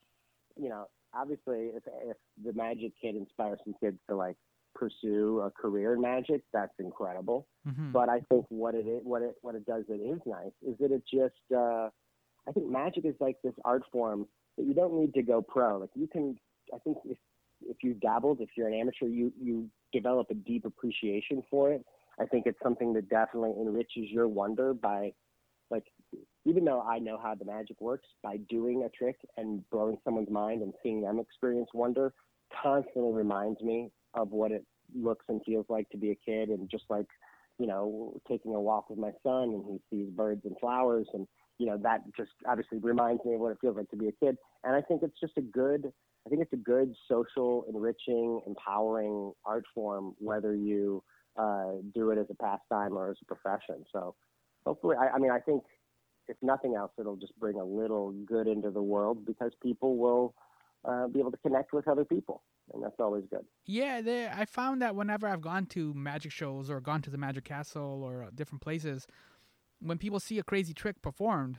you 0.60 0.68
know, 0.68 0.86
obviously 1.14 1.70
if 1.74 1.82
if 2.02 2.16
the 2.44 2.52
magic 2.52 2.92
kid 3.00 3.16
inspires 3.16 3.58
some 3.64 3.74
kids 3.80 3.96
to 4.10 4.14
like 4.16 4.36
pursue 4.74 5.40
a 5.40 5.50
career 5.50 5.94
in 5.94 6.00
magic, 6.02 6.42
that's 6.52 6.74
incredible. 6.78 7.46
Mhm. 7.66 7.92
But 7.92 8.08
I 8.08 8.20
think 8.28 8.44
what 8.50 8.74
it 8.74 8.86
is, 8.86 9.00
what 9.04 9.22
it 9.22 9.36
what 9.40 9.54
it 9.54 9.64
does 9.64 9.84
that 9.88 10.00
is 10.00 10.20
nice 10.26 10.52
is 10.66 10.76
that 10.80 10.92
it 10.92 11.02
just 11.10 11.34
uh 11.56 11.88
I 12.46 12.52
think 12.52 12.68
magic 12.68 13.06
is 13.06 13.14
like 13.20 13.36
this 13.42 13.54
art 13.64 13.84
form 13.90 14.26
that 14.58 14.66
you 14.66 14.74
don't 14.74 14.94
need 15.00 15.14
to 15.14 15.22
go 15.22 15.40
pro. 15.40 15.78
Like 15.78 15.90
you 15.94 16.08
can 16.08 16.36
I 16.74 16.78
think 16.78 16.98
if 17.06 17.16
if 17.68 17.78
you 17.82 17.94
dabbled, 17.94 18.40
if 18.40 18.50
you're 18.56 18.68
an 18.68 18.74
amateur, 18.74 19.06
you 19.06 19.32
you 19.40 19.68
develop 19.92 20.28
a 20.30 20.34
deep 20.34 20.64
appreciation 20.64 21.42
for 21.50 21.72
it. 21.72 21.84
I 22.18 22.26
think 22.26 22.46
it's 22.46 22.58
something 22.62 22.92
that 22.94 23.08
definitely 23.08 23.54
enriches 23.60 24.10
your 24.10 24.28
wonder 24.28 24.74
by 24.74 25.12
like 25.70 25.84
even 26.44 26.64
though 26.64 26.82
I 26.82 26.98
know 26.98 27.18
how 27.20 27.34
the 27.34 27.44
magic 27.44 27.80
works, 27.80 28.08
by 28.22 28.36
doing 28.48 28.84
a 28.84 28.88
trick 28.90 29.16
and 29.36 29.68
blowing 29.70 29.98
someone's 30.04 30.30
mind 30.30 30.62
and 30.62 30.74
seeing 30.82 31.00
them 31.00 31.18
experience 31.18 31.70
wonder 31.74 32.12
constantly 32.62 33.12
reminds 33.12 33.60
me 33.62 33.90
of 34.14 34.30
what 34.30 34.52
it 34.52 34.64
looks 34.94 35.24
and 35.28 35.40
feels 35.44 35.66
like 35.68 35.88
to 35.90 35.96
be 35.96 36.10
a 36.10 36.14
kid 36.14 36.50
and 36.50 36.70
just 36.70 36.84
like, 36.88 37.06
you 37.58 37.66
know, 37.66 38.20
taking 38.28 38.54
a 38.54 38.60
walk 38.60 38.90
with 38.90 38.98
my 38.98 39.10
son 39.22 39.54
and 39.54 39.64
he 39.66 39.80
sees 39.90 40.10
birds 40.10 40.42
and 40.44 40.56
flowers 40.60 41.08
and 41.14 41.26
you 41.58 41.66
know, 41.66 41.78
that 41.78 42.02
just 42.16 42.32
obviously 42.46 42.78
reminds 42.78 43.24
me 43.24 43.34
of 43.34 43.40
what 43.40 43.52
it 43.52 43.58
feels 43.60 43.76
like 43.76 43.88
to 43.90 43.96
be 43.96 44.08
a 44.08 44.12
kid. 44.12 44.36
And 44.64 44.74
I 44.74 44.80
think 44.80 45.02
it's 45.02 45.18
just 45.20 45.34
a 45.36 45.42
good 45.42 45.92
I 46.26 46.30
think 46.30 46.40
it's 46.42 46.52
a 46.52 46.56
good 46.56 46.94
social, 47.08 47.64
enriching, 47.68 48.40
empowering 48.46 49.32
art 49.44 49.64
form, 49.74 50.14
whether 50.18 50.54
you 50.54 51.02
uh, 51.36 51.72
do 51.94 52.10
it 52.10 52.18
as 52.18 52.26
a 52.30 52.34
pastime 52.34 52.96
or 52.96 53.10
as 53.10 53.16
a 53.22 53.24
profession. 53.26 53.84
So 53.92 54.14
hopefully, 54.64 54.96
I, 54.98 55.16
I 55.16 55.18
mean, 55.18 55.30
I 55.30 55.38
think 55.38 55.62
if 56.28 56.36
nothing 56.40 56.74
else, 56.74 56.92
it'll 56.98 57.16
just 57.16 57.38
bring 57.38 57.56
a 57.56 57.64
little 57.64 58.12
good 58.24 58.46
into 58.46 58.70
the 58.70 58.82
world 58.82 59.26
because 59.26 59.52
people 59.62 59.96
will 59.96 60.34
uh, 60.84 61.08
be 61.08 61.20
able 61.20 61.30
to 61.30 61.36
connect 61.38 61.72
with 61.72 61.86
other 61.88 62.04
people, 62.04 62.42
and 62.72 62.82
that's 62.82 62.98
always 62.98 63.24
good. 63.30 63.44
Yeah, 63.66 64.00
they, 64.00 64.26
I 64.26 64.46
found 64.46 64.80
that 64.80 64.96
whenever 64.96 65.28
I've 65.28 65.42
gone 65.42 65.66
to 65.66 65.92
magic 65.92 66.32
shows 66.32 66.70
or 66.70 66.80
gone 66.80 67.02
to 67.02 67.10
the 67.10 67.18
Magic 67.18 67.44
Castle 67.44 68.02
or 68.02 68.28
different 68.34 68.62
places, 68.62 69.06
when 69.80 69.98
people 69.98 70.20
see 70.20 70.38
a 70.38 70.42
crazy 70.42 70.72
trick 70.72 71.02
performed, 71.02 71.58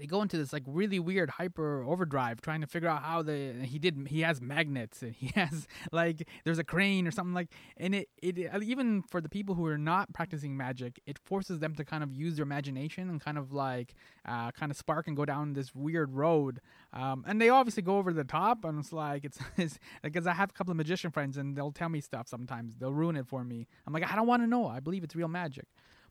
they 0.00 0.06
go 0.06 0.22
into 0.22 0.36
this 0.36 0.52
like 0.52 0.64
really 0.66 0.98
weird 0.98 1.30
hyper 1.30 1.84
overdrive 1.84 2.40
trying 2.40 2.60
to 2.60 2.66
figure 2.66 2.88
out 2.88 3.02
how 3.02 3.22
the 3.22 3.54
he 3.62 3.78
did 3.78 4.08
he 4.08 4.22
has 4.22 4.40
magnets 4.40 5.02
and 5.02 5.14
he 5.14 5.26
has 5.34 5.68
like 5.92 6.26
there's 6.44 6.58
a 6.58 6.64
crane 6.64 7.06
or 7.06 7.10
something 7.10 7.34
like 7.34 7.50
and 7.76 7.94
it 7.94 8.08
it 8.22 8.38
even 8.62 9.02
for 9.02 9.20
the 9.20 9.28
people 9.28 9.54
who 9.54 9.66
are 9.66 9.78
not 9.78 10.12
practicing 10.12 10.56
magic 10.56 11.00
it 11.06 11.18
forces 11.18 11.58
them 11.58 11.74
to 11.74 11.84
kind 11.84 12.02
of 12.02 12.12
use 12.12 12.36
their 12.36 12.42
imagination 12.42 13.08
and 13.08 13.20
kind 13.20 13.38
of 13.38 13.52
like 13.52 13.94
uh, 14.26 14.50
kind 14.52 14.70
of 14.70 14.76
spark 14.76 15.06
and 15.06 15.16
go 15.16 15.24
down 15.24 15.52
this 15.52 15.74
weird 15.74 16.14
road. 16.14 16.60
Um, 16.92 17.24
and 17.26 17.40
they 17.40 17.48
obviously 17.48 17.82
go 17.82 17.98
over 17.98 18.12
the 18.12 18.24
top 18.24 18.64
and 18.64 18.80
it's 18.80 18.92
like 18.92 19.24
it's, 19.24 19.38
it's 19.56 19.78
because 20.02 20.26
I 20.26 20.34
have 20.34 20.50
a 20.50 20.52
couple 20.52 20.70
of 20.70 20.76
magician 20.76 21.10
friends 21.10 21.36
and 21.36 21.56
they'll 21.56 21.72
tell 21.72 21.88
me 21.88 22.00
stuff 22.00 22.28
sometimes. 22.28 22.76
They'll 22.76 22.92
ruin 22.92 23.16
it 23.16 23.26
for 23.26 23.44
me. 23.44 23.66
I'm 23.86 23.92
like 23.92 24.10
I 24.10 24.16
don't 24.16 24.26
want 24.26 24.42
to 24.42 24.46
know. 24.46 24.66
I 24.66 24.80
believe 24.80 25.04
it's 25.04 25.16
real 25.16 25.28
magic. 25.28 25.66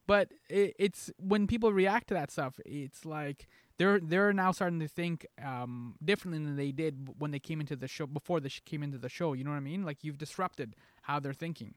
But 0.07 0.31
it, 0.49 0.75
it's 0.79 1.11
when 1.19 1.45
people 1.45 1.71
react 1.71 2.07
to 2.07 2.13
that 2.15 2.31
stuff 2.31 2.59
it's 2.65 3.05
like 3.05 3.47
they're 3.79 3.99
they're 3.99 4.31
now 4.33 4.51
starting 4.51 4.79
to 4.79 4.87
think 4.87 5.25
um, 5.43 5.95
differently 6.03 6.43
than 6.43 6.55
they 6.55 6.71
did 6.71 7.09
when 7.17 7.31
they 7.31 7.39
came 7.39 7.59
into 7.59 7.75
the 7.75 7.87
show 7.87 8.05
before 8.05 8.39
they 8.39 8.49
came 8.65 8.83
into 8.83 8.99
the 8.99 9.09
show 9.09 9.33
you 9.33 9.43
know 9.43 9.49
what 9.49 9.57
i 9.57 9.61
mean 9.61 9.83
like 9.83 10.03
you've 10.03 10.19
disrupted 10.19 10.75
how 11.01 11.19
they're 11.19 11.33
thinking 11.33 11.73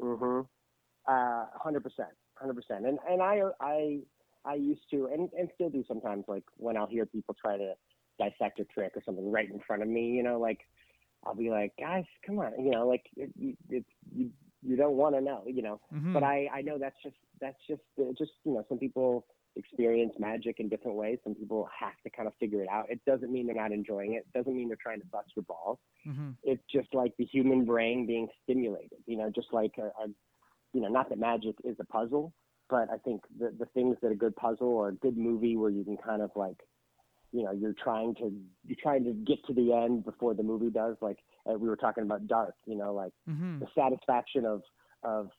Mm-hmm. 0.00 0.40
Uh, 1.06 1.46
hundred 1.54 1.82
percent, 1.82 2.10
hundred 2.34 2.54
percent. 2.54 2.86
And 2.86 2.98
and 3.08 3.22
I 3.22 3.42
I 3.60 3.98
I 4.44 4.54
used 4.54 4.82
to 4.90 5.08
and 5.12 5.30
and 5.38 5.48
still 5.54 5.70
do 5.70 5.84
sometimes. 5.88 6.24
Like 6.28 6.44
when 6.56 6.76
I'll 6.76 6.86
hear 6.86 7.06
people 7.06 7.34
try 7.40 7.56
to 7.56 7.74
dissect 8.18 8.60
a 8.60 8.64
trick 8.64 8.92
or 8.96 9.02
something 9.04 9.30
right 9.30 9.50
in 9.50 9.60
front 9.60 9.82
of 9.82 9.88
me, 9.88 10.10
you 10.10 10.22
know, 10.22 10.38
like 10.38 10.60
I'll 11.24 11.34
be 11.34 11.50
like, 11.50 11.72
guys, 11.78 12.04
come 12.24 12.38
on, 12.38 12.52
you 12.62 12.70
know, 12.70 12.86
like 12.86 13.06
it, 13.16 13.30
it, 13.70 13.84
you 14.14 14.30
you 14.62 14.76
don't 14.76 14.96
want 14.96 15.14
to 15.14 15.20
know, 15.20 15.42
you 15.46 15.62
know. 15.62 15.80
Mhm. 15.94 16.12
But 16.12 16.22
I 16.22 16.48
I 16.52 16.62
know 16.62 16.78
that's 16.78 16.96
just 17.02 17.16
that's 17.40 17.58
just 17.66 17.82
uh, 17.98 18.12
just 18.16 18.32
you 18.44 18.54
know 18.54 18.64
some 18.68 18.78
people 18.78 19.26
experience 19.58 20.12
magic 20.18 20.60
in 20.60 20.68
different 20.68 20.96
ways. 20.96 21.18
Some 21.24 21.34
people 21.34 21.68
have 21.78 22.00
to 22.04 22.10
kind 22.10 22.26
of 22.28 22.34
figure 22.40 22.62
it 22.62 22.68
out. 22.68 22.86
It 22.88 23.04
doesn't 23.04 23.30
mean 23.30 23.46
they're 23.46 23.56
not 23.56 23.72
enjoying 23.72 24.14
it. 24.14 24.24
It 24.32 24.38
doesn't 24.38 24.56
mean 24.56 24.68
they're 24.68 24.78
trying 24.80 25.00
to 25.00 25.06
bust 25.06 25.30
your 25.36 25.44
balls 25.44 25.78
Mhm. 26.06 26.36
it's 26.44 26.62
just 26.72 26.94
like 26.94 27.14
the 27.16 27.24
human 27.24 27.64
brain 27.64 28.06
being 28.06 28.28
stimulated, 28.42 28.98
you 29.06 29.16
know, 29.16 29.28
just 29.28 29.52
like 29.52 29.76
a, 29.78 29.86
a 30.02 30.08
you 30.72 30.80
know, 30.80 30.88
not 30.88 31.08
that 31.08 31.18
magic 31.18 31.56
is 31.64 31.76
a 31.80 31.84
puzzle, 31.84 32.32
but 32.70 32.88
I 32.90 32.98
think 32.98 33.22
the, 33.38 33.50
the 33.58 33.66
things 33.66 33.96
that 34.02 34.12
a 34.12 34.14
good 34.14 34.36
puzzle 34.36 34.68
or 34.68 34.88
a 34.88 34.94
good 34.94 35.16
movie 35.16 35.56
where 35.56 35.70
you 35.70 35.84
can 35.84 35.96
kind 35.96 36.22
of 36.22 36.30
like, 36.36 36.58
you 37.32 37.42
know, 37.42 37.52
you're 37.52 37.74
trying 37.74 38.14
to, 38.16 38.32
you're 38.64 38.76
trying 38.80 39.04
to 39.04 39.12
get 39.12 39.44
to 39.46 39.52
the 39.54 39.72
end 39.72 40.04
before 40.04 40.34
the 40.34 40.42
movie 40.42 40.70
does. 40.70 40.96
Like 41.00 41.18
uh, 41.50 41.54
we 41.58 41.68
were 41.68 41.76
talking 41.76 42.04
about 42.04 42.26
Dark, 42.28 42.54
you 42.66 42.76
know, 42.76 42.94
like 42.94 43.12
Mhm. 43.28 43.60
the 43.60 43.66
satisfaction 43.74 44.44
of, 44.44 44.62
of 45.02 45.30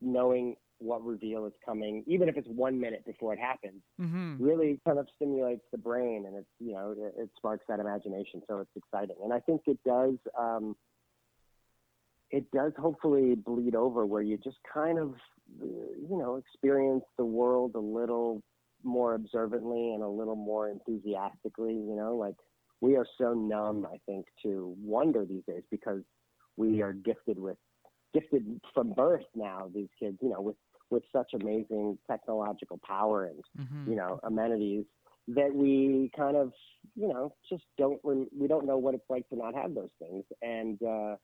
knowing 0.00 0.56
what 0.80 1.04
reveal 1.04 1.46
is 1.46 1.52
coming, 1.64 2.02
even 2.06 2.28
if 2.28 2.36
it's 2.36 2.48
one 2.48 2.80
minute 2.80 3.04
before 3.06 3.32
it 3.32 3.38
happens, 3.38 3.82
Mhm. 4.00 4.38
really 4.40 4.80
kind 4.86 4.98
of 4.98 5.06
stimulates 5.16 5.62
the 5.70 5.78
brain 5.78 6.24
and 6.26 6.34
it's 6.36 6.48
you 6.58 6.72
know 6.72 6.92
it, 6.92 7.14
it 7.18 7.30
sparks 7.36 7.64
that 7.68 7.78
imagination 7.78 8.42
so 8.48 8.58
it's 8.58 8.74
exciting 8.74 9.16
and 9.22 9.32
i 9.32 9.40
think 9.40 9.60
it 9.66 9.78
does 9.84 10.14
um 10.38 10.74
it 12.30 12.50
does 12.52 12.72
hopefully 12.78 13.34
bleed 13.34 13.74
over 13.74 14.06
where 14.06 14.22
you 14.22 14.38
just 14.38 14.56
kind 14.72 14.98
of 14.98 15.14
you 15.60 16.16
know 16.16 16.36
experience 16.36 17.04
the 17.18 17.24
world 17.24 17.74
a 17.74 17.78
little 17.78 18.42
more 18.82 19.14
observantly 19.14 19.92
and 19.92 20.02
a 20.02 20.08
little 20.08 20.36
more 20.36 20.70
enthusiastically 20.70 21.74
you 21.74 21.94
know 21.94 22.16
like 22.16 22.36
we 22.80 22.96
are 22.96 23.06
so 23.18 23.34
numb 23.34 23.86
i 23.92 23.98
think 24.06 24.24
to 24.42 24.74
wonder 24.80 25.26
these 25.26 25.44
days 25.46 25.64
because 25.70 26.02
we 26.56 26.80
are 26.82 26.92
gifted 26.92 27.38
with 27.38 27.58
gifted 28.14 28.60
from 28.72 28.92
birth 28.94 29.26
now 29.34 29.70
these 29.74 29.88
kids 29.98 30.16
you 30.22 30.30
know 30.30 30.40
with 30.40 30.56
with 30.90 31.02
such 31.12 31.30
amazing 31.34 31.98
technological 32.10 32.78
power 32.86 33.24
and 33.24 33.42
Mhm. 33.58 33.88
you 33.88 33.96
know 33.96 34.20
amenities 34.24 34.84
that 35.28 35.54
we 35.54 36.10
kind 36.16 36.36
of 36.36 36.52
you 36.94 37.08
know 37.08 37.34
just 37.48 37.64
don't 37.78 38.00
we 38.04 38.46
don't 38.48 38.66
know 38.66 38.78
what 38.78 38.94
it's 38.94 39.08
like 39.08 39.28
to 39.28 39.36
not 39.36 39.54
have 39.54 39.74
those 39.74 39.90
things 39.98 40.24
and 40.42 40.82
uh 40.82 41.16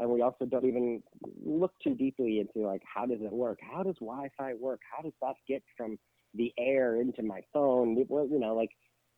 and 0.00 0.10
we 0.10 0.22
also 0.22 0.44
don't 0.44 0.64
even 0.64 1.02
look 1.44 1.72
too 1.82 1.94
deeply 1.94 2.40
into 2.40 2.66
like 2.66 2.82
how 2.92 3.06
does 3.06 3.20
it 3.20 3.32
work 3.32 3.58
how 3.62 3.82
does 3.82 3.94
wi-fi 4.00 4.54
work 4.54 4.80
how 4.94 5.02
does 5.02 5.12
that 5.22 5.34
get 5.48 5.62
from 5.76 5.96
the 6.34 6.52
air 6.58 7.00
into 7.00 7.22
my 7.22 7.40
phone 7.52 8.04
well, 8.08 8.26
you 8.28 8.38
know 8.40 8.54
like 8.54 8.70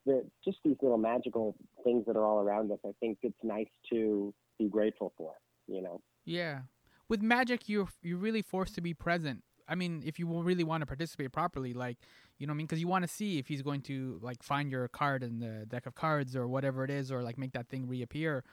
the 0.05 0.23
just 0.45 0.59
these 0.65 0.77
little 0.83 0.99
magical 0.99 1.57
things 1.83 2.05
that 2.07 2.17
are 2.17 2.25
all 2.25 2.41
around 2.41 2.71
us 2.71 2.79
i 2.85 2.93
think 3.01 3.19
it's 3.23 3.43
nice 3.43 3.71
to 3.91 4.35
be 4.59 4.69
grateful 4.69 5.13
for 5.17 5.33
you 5.67 5.81
know 5.83 6.01
Yeah. 6.25 6.63
With 7.09 7.23
magic, 7.23 7.69
you're 7.69 7.89
you're 8.03 8.19
really 8.19 8.43
forced 8.43 8.75
to 8.75 8.81
be 8.81 8.93
present. 8.93 9.45
I 9.69 9.75
mean, 9.75 10.03
if 10.05 10.19
you 10.19 10.27
really 10.27 10.65
want 10.65 10.83
to 10.83 10.87
participate 10.87 11.33
properly, 11.33 11.75
like 11.75 11.99
you 12.39 12.47
know, 12.47 12.53
what 12.53 12.57
I 12.57 12.59
mean, 12.59 12.67
because 12.67 12.81
you 12.81 12.89
want 12.89 13.03
to 13.03 13.09
see 13.09 13.39
if 13.39 13.49
he's 13.49 13.63
going 13.63 13.81
to 13.83 14.19
like 14.23 14.43
find 14.43 14.71
your 14.71 14.89
card 14.89 15.23
in 15.23 15.41
the 15.41 15.67
deck 15.67 15.87
of 15.87 15.95
cards 15.95 16.37
or 16.37 16.47
whatever 16.47 16.85
it 16.85 16.91
is, 16.91 17.11
or 17.11 17.23
like 17.23 17.39
make 17.39 17.53
that 17.53 17.69
thing 17.69 17.89
reappear. 17.89 18.45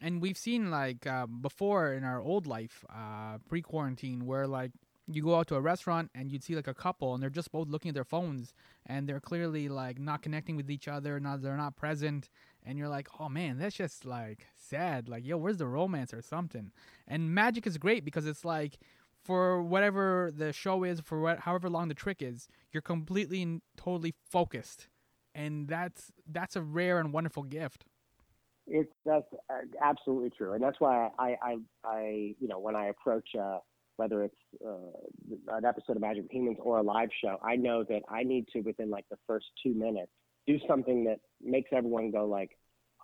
And 0.00 0.22
we've 0.22 0.38
seen 0.38 0.70
like 0.70 1.06
um, 1.06 1.40
before 1.42 1.92
in 1.92 2.04
our 2.04 2.20
old 2.20 2.46
life, 2.46 2.84
uh, 2.88 3.38
pre-quarantine, 3.48 4.26
where 4.26 4.46
like 4.46 4.70
you 5.10 5.22
go 5.22 5.36
out 5.36 5.48
to 5.48 5.54
a 5.54 5.60
restaurant 5.60 6.10
and 6.14 6.30
you'd 6.30 6.44
see 6.44 6.54
like 6.54 6.68
a 6.68 6.74
couple 6.74 7.14
and 7.14 7.22
they're 7.22 7.30
just 7.30 7.50
both 7.50 7.68
looking 7.68 7.88
at 7.88 7.94
their 7.94 8.04
phones 8.04 8.52
and 8.86 9.08
they're 9.08 9.20
clearly 9.20 9.68
like 9.68 9.98
not 9.98 10.22
connecting 10.22 10.54
with 10.54 10.70
each 10.70 10.86
other, 10.86 11.18
not 11.18 11.42
they're 11.42 11.56
not 11.56 11.76
present, 11.76 12.28
and 12.64 12.78
you're 12.78 12.88
like, 12.88 13.08
oh 13.18 13.28
man, 13.28 13.58
that's 13.58 13.76
just 13.76 14.04
like 14.04 14.46
sad. 14.54 15.08
Like, 15.08 15.26
yo, 15.26 15.36
where's 15.36 15.56
the 15.56 15.66
romance 15.66 16.12
or 16.12 16.22
something? 16.22 16.70
And 17.06 17.34
magic 17.34 17.66
is 17.66 17.78
great 17.78 18.04
because 18.04 18.26
it's 18.26 18.44
like 18.44 18.78
for 19.24 19.62
whatever 19.62 20.30
the 20.34 20.52
show 20.52 20.84
is, 20.84 21.00
for 21.00 21.20
what, 21.20 21.40
however 21.40 21.68
long 21.68 21.88
the 21.88 21.94
trick 21.94 22.22
is, 22.22 22.48
you're 22.72 22.82
completely 22.82 23.42
and 23.42 23.62
totally 23.76 24.14
focused, 24.30 24.88
and 25.34 25.68
that's 25.68 26.12
that's 26.26 26.56
a 26.56 26.62
rare 26.62 26.98
and 26.98 27.12
wonderful 27.12 27.42
gift. 27.42 27.84
It's 28.66 28.92
that's 29.04 29.26
uh, 29.50 29.54
absolutely 29.82 30.30
true, 30.30 30.52
and 30.52 30.62
that's 30.62 30.78
why 30.78 31.10
I 31.18 31.36
I, 31.42 31.56
I 31.84 32.34
you 32.38 32.48
know 32.48 32.58
when 32.58 32.76
I 32.76 32.86
approach 32.86 33.28
uh, 33.38 33.58
whether 33.96 34.22
it's 34.22 34.36
uh, 34.64 35.56
an 35.56 35.64
episode 35.64 35.96
of 35.96 36.02
Magic 36.02 36.26
Humans 36.30 36.58
or 36.60 36.78
a 36.78 36.82
live 36.82 37.08
show, 37.22 37.36
I 37.42 37.56
know 37.56 37.84
that 37.84 38.02
I 38.08 38.22
need 38.22 38.46
to 38.52 38.60
within 38.60 38.90
like 38.90 39.06
the 39.10 39.18
first 39.26 39.46
two 39.62 39.74
minutes 39.74 40.12
do 40.46 40.58
something 40.68 41.04
that 41.04 41.18
makes 41.42 41.70
everyone 41.72 42.10
go 42.10 42.26
like, 42.26 42.50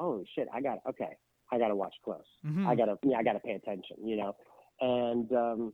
"Oh 0.00 0.24
shit, 0.34 0.48
I 0.52 0.60
got 0.60 0.78
okay, 0.88 1.16
I 1.50 1.58
got 1.58 1.68
to 1.68 1.76
watch 1.76 1.94
close. 2.04 2.24
Mhm. 2.46 2.66
I 2.66 2.74
got 2.74 2.86
to 2.86 2.96
yeah, 3.02 3.18
I 3.18 3.22
got 3.22 3.32
to 3.34 3.40
pay 3.40 3.52
attention," 3.52 4.06
you 4.06 4.16
know, 4.16 4.36
and 4.80 5.30
um, 5.32 5.72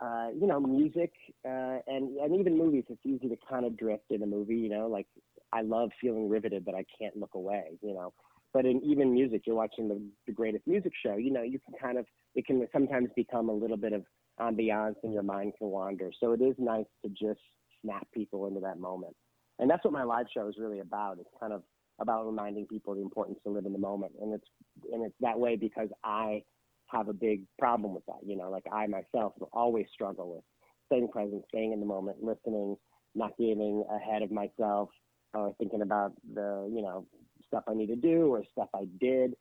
uh, 0.00 0.28
you 0.38 0.46
know, 0.46 0.60
music 0.60 1.12
uh, 1.44 1.78
and 1.86 2.16
and 2.18 2.34
even 2.38 2.56
movies. 2.56 2.84
It's 2.88 3.04
easy 3.04 3.28
to 3.28 3.36
kind 3.48 3.66
of 3.66 3.76
drift 3.76 4.10
in 4.10 4.22
a 4.22 4.26
movie, 4.26 4.56
you 4.56 4.68
know, 4.68 4.86
like 4.86 5.06
I 5.52 5.62
love 5.62 5.90
feeling 6.00 6.28
riveted, 6.28 6.64
but 6.64 6.74
I 6.74 6.84
can't 6.98 7.16
look 7.16 7.34
away, 7.34 7.78
you 7.82 7.94
know. 7.94 8.12
But 8.52 8.64
in 8.64 8.82
even 8.82 9.12
music, 9.12 9.42
you're 9.46 9.56
watching 9.56 9.88
the, 9.88 10.00
the 10.26 10.32
greatest 10.32 10.66
music 10.66 10.92
show, 11.04 11.16
you 11.16 11.30
know, 11.30 11.42
you 11.42 11.58
can 11.58 11.74
kind 11.80 11.98
of, 11.98 12.06
it 12.34 12.46
can 12.46 12.66
sometimes 12.72 13.08
become 13.14 13.48
a 13.48 13.52
little 13.52 13.76
bit 13.76 13.92
of 13.92 14.04
ambiance 14.40 14.96
and 15.02 15.12
your 15.12 15.22
mind 15.22 15.52
can 15.58 15.68
wander. 15.68 16.10
So 16.18 16.32
it 16.32 16.40
is 16.40 16.54
nice 16.58 16.86
to 17.04 17.10
just 17.10 17.40
snap 17.82 18.06
people 18.12 18.46
into 18.46 18.60
that 18.60 18.78
moment. 18.78 19.14
And 19.58 19.68
that's 19.68 19.84
what 19.84 19.92
my 19.92 20.02
live 20.02 20.26
show 20.32 20.48
is 20.48 20.56
really 20.58 20.80
about. 20.80 21.18
It's 21.18 21.28
kind 21.38 21.52
of 21.52 21.62
about 22.00 22.26
reminding 22.26 22.66
people 22.66 22.94
the 22.94 23.02
importance 23.02 23.38
to 23.44 23.50
live 23.50 23.66
in 23.66 23.72
the 23.72 23.78
moment. 23.78 24.12
And 24.20 24.32
it's, 24.32 24.48
and 24.92 25.04
it's 25.04 25.16
that 25.20 25.38
way 25.38 25.56
because 25.56 25.88
I 26.04 26.42
have 26.88 27.08
a 27.08 27.12
big 27.12 27.44
problem 27.58 27.94
with 27.94 28.04
that. 28.06 28.18
You 28.24 28.36
know, 28.36 28.50
like 28.50 28.64
I 28.72 28.86
myself 28.86 29.34
will 29.38 29.50
always 29.52 29.86
struggle 29.92 30.34
with 30.34 30.44
staying 30.86 31.08
present, 31.08 31.44
staying 31.48 31.72
in 31.72 31.80
the 31.80 31.86
moment, 31.86 32.22
listening, 32.22 32.76
not 33.14 33.36
getting 33.38 33.84
ahead 33.94 34.22
of 34.22 34.30
myself 34.30 34.88
or 35.34 35.52
thinking 35.58 35.82
about 35.82 36.12
the, 36.34 36.70
you 36.72 36.82
know, 36.82 37.06
stuff 37.46 37.64
I 37.68 37.74
need 37.74 37.88
to 37.88 37.96
do 37.96 38.34
or 38.34 38.42
stuff 38.52 38.68
I 38.74 38.86
did. 39.00 39.34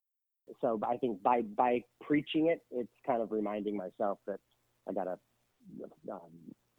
So 0.61 0.79
I 0.87 0.97
think 0.97 1.21
by 1.23 1.41
by 1.41 1.81
preaching 2.01 2.47
it, 2.47 2.61
it's 2.71 2.89
kind 3.05 3.21
of 3.21 3.31
reminding 3.31 3.75
myself 3.75 4.19
that 4.27 4.39
I 4.87 4.93
gotta 4.93 5.17
um, 6.11 6.31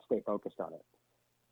stay 0.04 0.22
focused 0.24 0.60
on 0.60 0.72
it. 0.72 0.80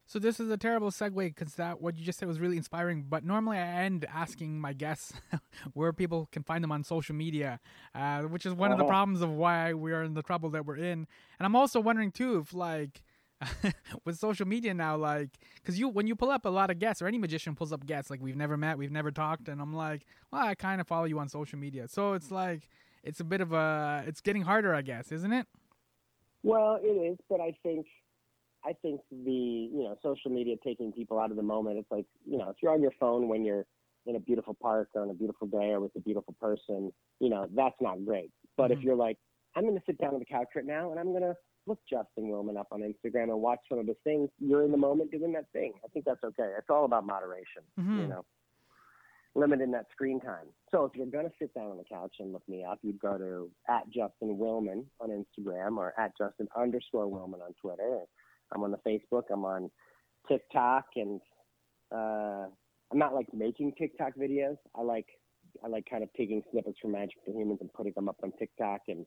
So 0.07 0.19
this 0.21 0.39
is 0.39 0.51
a 0.51 0.57
terrible 0.57 0.91
segue 0.91 1.15
because 1.35 1.55
that 1.57 1.81
what 1.81 1.97
you 1.99 2.05
just 2.05 2.19
said 2.21 2.29
was 2.29 2.39
really 2.39 2.57
inspiring. 2.57 3.05
But 3.09 3.25
normally 3.25 3.59
I 3.59 3.67
end 3.85 4.07
asking 4.13 4.61
my 4.61 4.73
guests 4.73 5.13
where 5.75 5.93
people 5.93 6.29
can 6.31 6.45
find 6.45 6.63
them 6.63 6.71
on 6.73 6.85
social 6.85 7.15
media, 7.15 7.59
uh, 7.95 8.23
which 8.23 8.47
is 8.47 8.55
one 8.55 8.71
of 8.71 8.79
the 8.79 8.85
Uh-huh. 8.85 8.85
problems 8.85 9.21
of 9.21 9.31
why 9.31 9.75
we 9.75 9.93
are 9.93 10.03
in 10.05 10.15
the 10.15 10.23
trouble 10.23 10.51
that 10.51 10.65
we're 10.65 10.77
in. 10.77 11.07
And 11.39 11.41
I'm 11.41 11.57
also 11.57 11.81
wondering 11.81 12.13
too 12.13 12.39
if 12.39 12.55
like 12.55 13.03
with 14.05 14.17
social 14.19 14.47
media 14.47 14.73
now, 14.75 14.97
like 14.97 15.31
because 15.57 15.79
you 15.79 15.89
when 15.89 16.07
you 16.07 16.15
pull 16.17 16.31
up 16.31 16.45
a 16.47 16.49
lot 16.51 16.71
of 16.71 16.79
guests 16.79 17.03
or 17.03 17.07
any 17.07 17.19
magician 17.19 17.55
pulls 17.55 17.73
up 17.73 17.85
guests 17.85 18.11
like 18.11 18.23
we've 18.23 18.37
never 18.37 18.57
met, 18.57 18.79
we've 18.79 18.93
never 18.93 19.11
talked, 19.11 19.49
and 19.49 19.61
I'm 19.61 19.75
like, 19.75 20.07
well, 20.33 20.43
I 20.47 20.55
kind 20.55 20.81
of 20.81 20.87
follow 20.87 21.05
you 21.05 21.19
on 21.19 21.29
social 21.29 21.59
media, 21.59 21.89
so 21.89 22.15
it's 22.15 22.31
like 22.31 22.69
it's 23.03 23.21
a 23.21 23.25
bit 23.25 23.41
of 23.41 23.53
a 23.53 24.05
it's 24.07 24.21
getting 24.21 24.43
harder, 24.43 24.75
I 24.75 24.83
guess, 24.83 25.13
isn't 25.13 25.33
it? 25.33 25.47
Well, 26.43 26.79
it 26.83 26.87
is, 26.89 27.19
but 27.29 27.41
I 27.41 27.53
think 27.63 27.87
I 28.67 28.73
think 28.83 29.01
the 29.11 29.71
you 29.73 29.85
know 29.85 29.97
social 30.03 30.31
media 30.31 30.57
taking 30.65 30.93
people 30.93 31.19
out 31.21 31.31
of 31.31 31.37
the 31.37 31.43
moment. 31.43 31.79
It's 31.79 31.91
like 31.91 32.07
you 32.29 32.37
know 32.39 32.49
if 32.51 32.57
you're 32.63 32.73
on 32.73 32.83
your 32.83 32.93
phone 32.99 33.29
when 33.29 33.45
you're 33.45 33.65
in 34.07 34.17
a 34.17 34.21
beautiful 34.21 34.55
park 34.55 34.89
or 34.95 35.03
on 35.03 35.11
a 35.11 35.15
beautiful 35.15 35.47
day 35.47 35.71
or 35.71 35.81
with 35.81 35.95
a 35.97 36.01
beautiful 36.01 36.35
person, 36.41 36.93
you 37.21 37.29
know 37.29 37.47
that's 37.55 37.81
not 37.81 38.05
great. 38.05 38.31
But 38.57 38.71
if 38.73 38.79
Mhm. 38.79 38.85
you're 38.85 38.97
like, 38.97 39.19
I'm 39.55 39.65
going 39.65 39.77
to 39.79 39.83
sit 39.87 39.99
down 39.99 40.15
on 40.15 40.21
the 40.21 40.27
couch 40.27 40.49
right 40.55 40.65
now 40.65 40.91
and 40.91 40.99
I'm 41.01 41.11
going 41.11 41.23
to 41.23 41.37
look 41.67 41.79
Justin 41.91 42.31
Willman 42.31 42.57
up 42.57 42.69
on 42.71 42.81
Instagram 42.83 43.25
and 43.25 43.41
watch 43.43 43.61
some 43.69 43.79
of 43.79 43.87
his 43.87 43.97
things. 44.05 44.31
You're 44.39 44.63
in 44.65 44.71
the 44.71 44.77
moment 44.77 45.11
doing 45.11 45.33
that 45.33 45.51
thing. 45.53 45.73
I 45.85 45.89
think 45.89 46.05
that's 46.05 46.23
okay. 46.23 46.53
It's 46.59 46.71
all 46.71 46.85
about 46.85 47.05
moderation. 47.05 47.63
You 47.77 47.83
Mhm. 47.85 48.09
know, 48.09 48.25
limiting 49.35 49.71
that 49.73 49.91
screen 49.91 50.21
time. 50.21 50.47
So 50.71 50.85
if 50.85 50.95
you're 50.95 51.07
going 51.07 51.29
to 51.29 51.37
sit 51.39 51.53
down 51.55 51.71
on 51.71 51.77
the 51.77 51.85
couch 51.85 52.15
and 52.21 52.33
look 52.33 52.47
me 52.49 52.65
up, 52.65 52.79
you'd 52.83 52.99
go 53.01 53.19
to 53.19 53.51
at 53.69 53.89
Justin 53.91 54.39
Willman 54.39 54.87
on 55.01 55.11
Instagram 55.11 55.77
or 55.77 55.93
at 55.99 56.17
Justin 56.17 56.49
underscore 56.57 57.07
Willman 57.07 57.43
on 57.43 57.53
Twitter. 57.61 58.01
I'm 58.55 58.63
on 58.63 58.71
the 58.71 58.79
Facebook. 58.79 59.25
I'm 59.33 59.45
on 59.45 59.71
TikTok, 60.29 60.87
and 60.97 61.21
uh, 61.93 62.47
I'm 62.93 62.99
not 62.99 63.15
like 63.15 63.27
making 63.33 63.73
TikTok 63.79 64.15
videos. 64.19 64.57
I 64.75 64.83
like 64.83 65.07
I 65.65 65.69
like 65.69 65.87
kind 65.91 66.03
of 66.03 66.11
taking 66.17 66.43
snippets 66.51 66.79
from 66.81 66.93
Magic 66.93 67.17
for 67.25 67.33
Humans 67.33 67.59
and 67.61 67.73
putting 67.73 67.93
them 67.95 68.09
up 68.09 68.17
on 68.23 68.33
TikTok. 68.39 68.83
And 68.89 69.07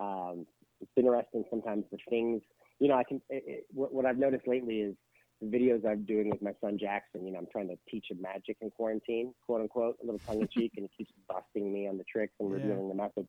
um, 0.00 0.46
it's 0.80 0.90
interesting 0.96 1.44
sometimes 1.50 1.84
the 1.90 1.98
things 2.08 2.42
you 2.80 2.88
know. 2.88 2.94
I 2.96 3.04
can 3.04 3.20
it, 3.30 3.42
it, 3.46 3.64
what, 3.72 3.92
what 3.92 4.06
I've 4.06 4.18
noticed 4.18 4.46
lately 4.46 4.80
is 4.80 4.94
the 5.40 5.46
videos 5.46 5.86
I'm 5.88 6.04
doing 6.04 6.30
with 6.30 6.42
my 6.42 6.52
son 6.60 6.78
Jackson. 6.78 7.26
You 7.26 7.32
know, 7.32 7.38
I'm 7.38 7.46
trying 7.50 7.68
to 7.68 7.76
teach 7.88 8.06
him 8.10 8.20
magic 8.20 8.56
in 8.60 8.70
quarantine, 8.70 9.32
quote 9.46 9.60
unquote, 9.60 9.96
a 10.02 10.04
little 10.04 10.20
tongue 10.26 10.40
in 10.40 10.48
cheek, 10.50 10.72
and 10.76 10.88
he 10.90 11.04
keeps 11.04 11.12
busting 11.28 11.72
me 11.72 11.88
on 11.88 11.98
the 11.98 12.04
tricks 12.04 12.34
and 12.40 12.50
Yeah. 12.50 12.54
revealing 12.56 12.88
the 12.88 12.94
methods. 12.94 13.28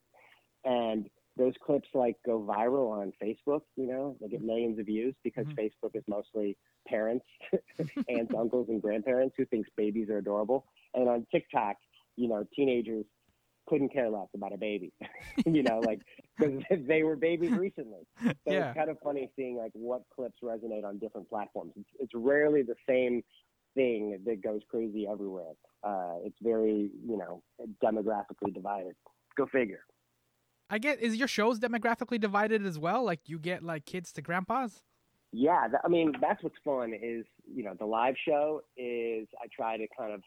And 0.66 1.08
those 1.40 1.54
clips 1.66 1.88
like 1.96 2.18
go 2.26 2.40
viral 2.42 2.92
on 2.92 3.14
Facebook. 3.24 3.62
You 3.76 3.88
know, 3.88 4.18
they 4.22 4.28
get 4.28 4.44
millions 4.44 4.78
of 4.80 4.86
views 4.86 5.16
because 5.24 5.48
Mhm. 5.48 5.58
Facebook 5.58 5.96
is 5.96 6.04
mostly 6.08 6.58
parents, 6.88 7.26
aunts, 8.10 8.34
uncles, 8.38 8.68
and 8.70 8.82
grandparents 8.82 9.36
who 9.38 9.46
thinks 9.46 9.70
babies 9.76 10.10
are 10.10 10.18
adorable. 10.20 10.66
And 10.94 11.10
on 11.10 11.26
TikTok, 11.32 11.78
you 12.18 12.28
know, 12.28 12.46
teenagers 12.56 13.06
couldn't 13.68 13.90
care 13.94 14.10
less 14.10 14.28
about 14.36 14.54
a 14.54 14.58
baby. 14.58 14.92
you 15.46 15.64
know, 15.64 15.80
like 15.80 16.02
because 16.38 16.62
they 16.88 17.04
were 17.04 17.16
babies 17.16 17.56
recently. 17.56 18.02
So 18.48 18.52
Yeah. 18.54 18.70
it's 18.70 18.76
kind 18.78 18.90
of 18.90 18.98
funny 19.04 19.32
seeing 19.36 19.56
like 19.58 19.72
what 19.74 20.04
clips 20.14 20.40
resonate 20.44 20.84
on 20.84 20.98
different 21.00 21.30
platforms. 21.30 21.74
It's, 21.78 21.90
it's 22.00 22.14
rarely 22.16 22.64
the 22.64 22.76
same 22.88 23.24
thing 23.76 24.20
that 24.26 24.42
goes 24.44 24.62
crazy 24.70 25.08
everywhere. 25.08 25.54
Uh, 25.84 26.16
it's 26.24 26.38
very, 26.42 26.90
you 27.08 27.18
know, 27.18 27.42
demographically 27.84 28.54
divided. 28.54 28.96
Go 29.38 29.46
figure. 29.46 29.82
I 30.70 30.78
get 30.78 31.00
is 31.02 31.16
your 31.16 31.28
shows 31.28 31.60
demographically 31.60 32.20
divided 32.20 32.66
as 32.66 32.78
well? 32.78 33.04
Like 33.04 33.22
you 33.28 33.40
get 33.40 33.64
like 33.64 33.86
kids 33.86 34.12
to 34.14 34.22
grandpas? 34.22 34.82
Yeah, 35.32 35.68
that, 35.68 35.82
I 35.84 35.88
mean 35.88 36.14
that's 36.22 36.42
what's 36.44 36.56
fun 36.64 36.94
is 36.94 37.26
you 37.52 37.64
know 37.64 37.74
the 37.78 37.86
live 37.86 38.16
show 38.28 38.62
is 38.78 39.28
I 39.42 39.48
try 39.56 39.78
to 39.78 39.88
kind 39.98 40.14
of 40.14 40.22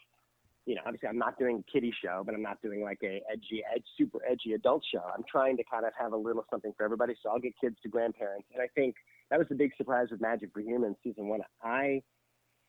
you 0.67 0.75
know 0.77 0.83
obviously 0.87 1.09
I'm 1.09 1.19
not 1.19 1.39
doing 1.39 1.65
a 1.67 1.73
kiddie 1.73 1.95
show, 2.05 2.23
but 2.25 2.35
I'm 2.35 2.43
not 2.43 2.61
doing 2.63 2.83
like 2.83 2.99
a 3.03 3.21
edgy, 3.33 3.63
edge, 3.75 3.85
super 3.99 4.19
edgy 4.29 4.53
adult 4.55 4.85
show. 4.93 5.03
I'm 5.17 5.25
trying 5.31 5.57
to 5.57 5.65
kind 5.71 5.85
of 5.85 5.93
have 5.99 6.13
a 6.13 6.17
little 6.17 6.45
something 6.51 6.73
for 6.77 6.85
everybody. 6.85 7.15
So 7.23 7.31
I'll 7.31 7.41
get 7.41 7.55
kids 7.61 7.77
to 7.83 7.89
grandparents, 7.89 8.47
and 8.53 8.63
I 8.63 8.69
think 8.75 8.95
that 9.31 9.39
was 9.39 9.49
the 9.49 9.55
big 9.57 9.73
surprise 9.77 10.09
with 10.11 10.21
Magic 10.21 10.51
for 10.53 10.61
Humans 10.61 10.97
season 11.03 11.27
one. 11.29 11.41
I 11.63 12.03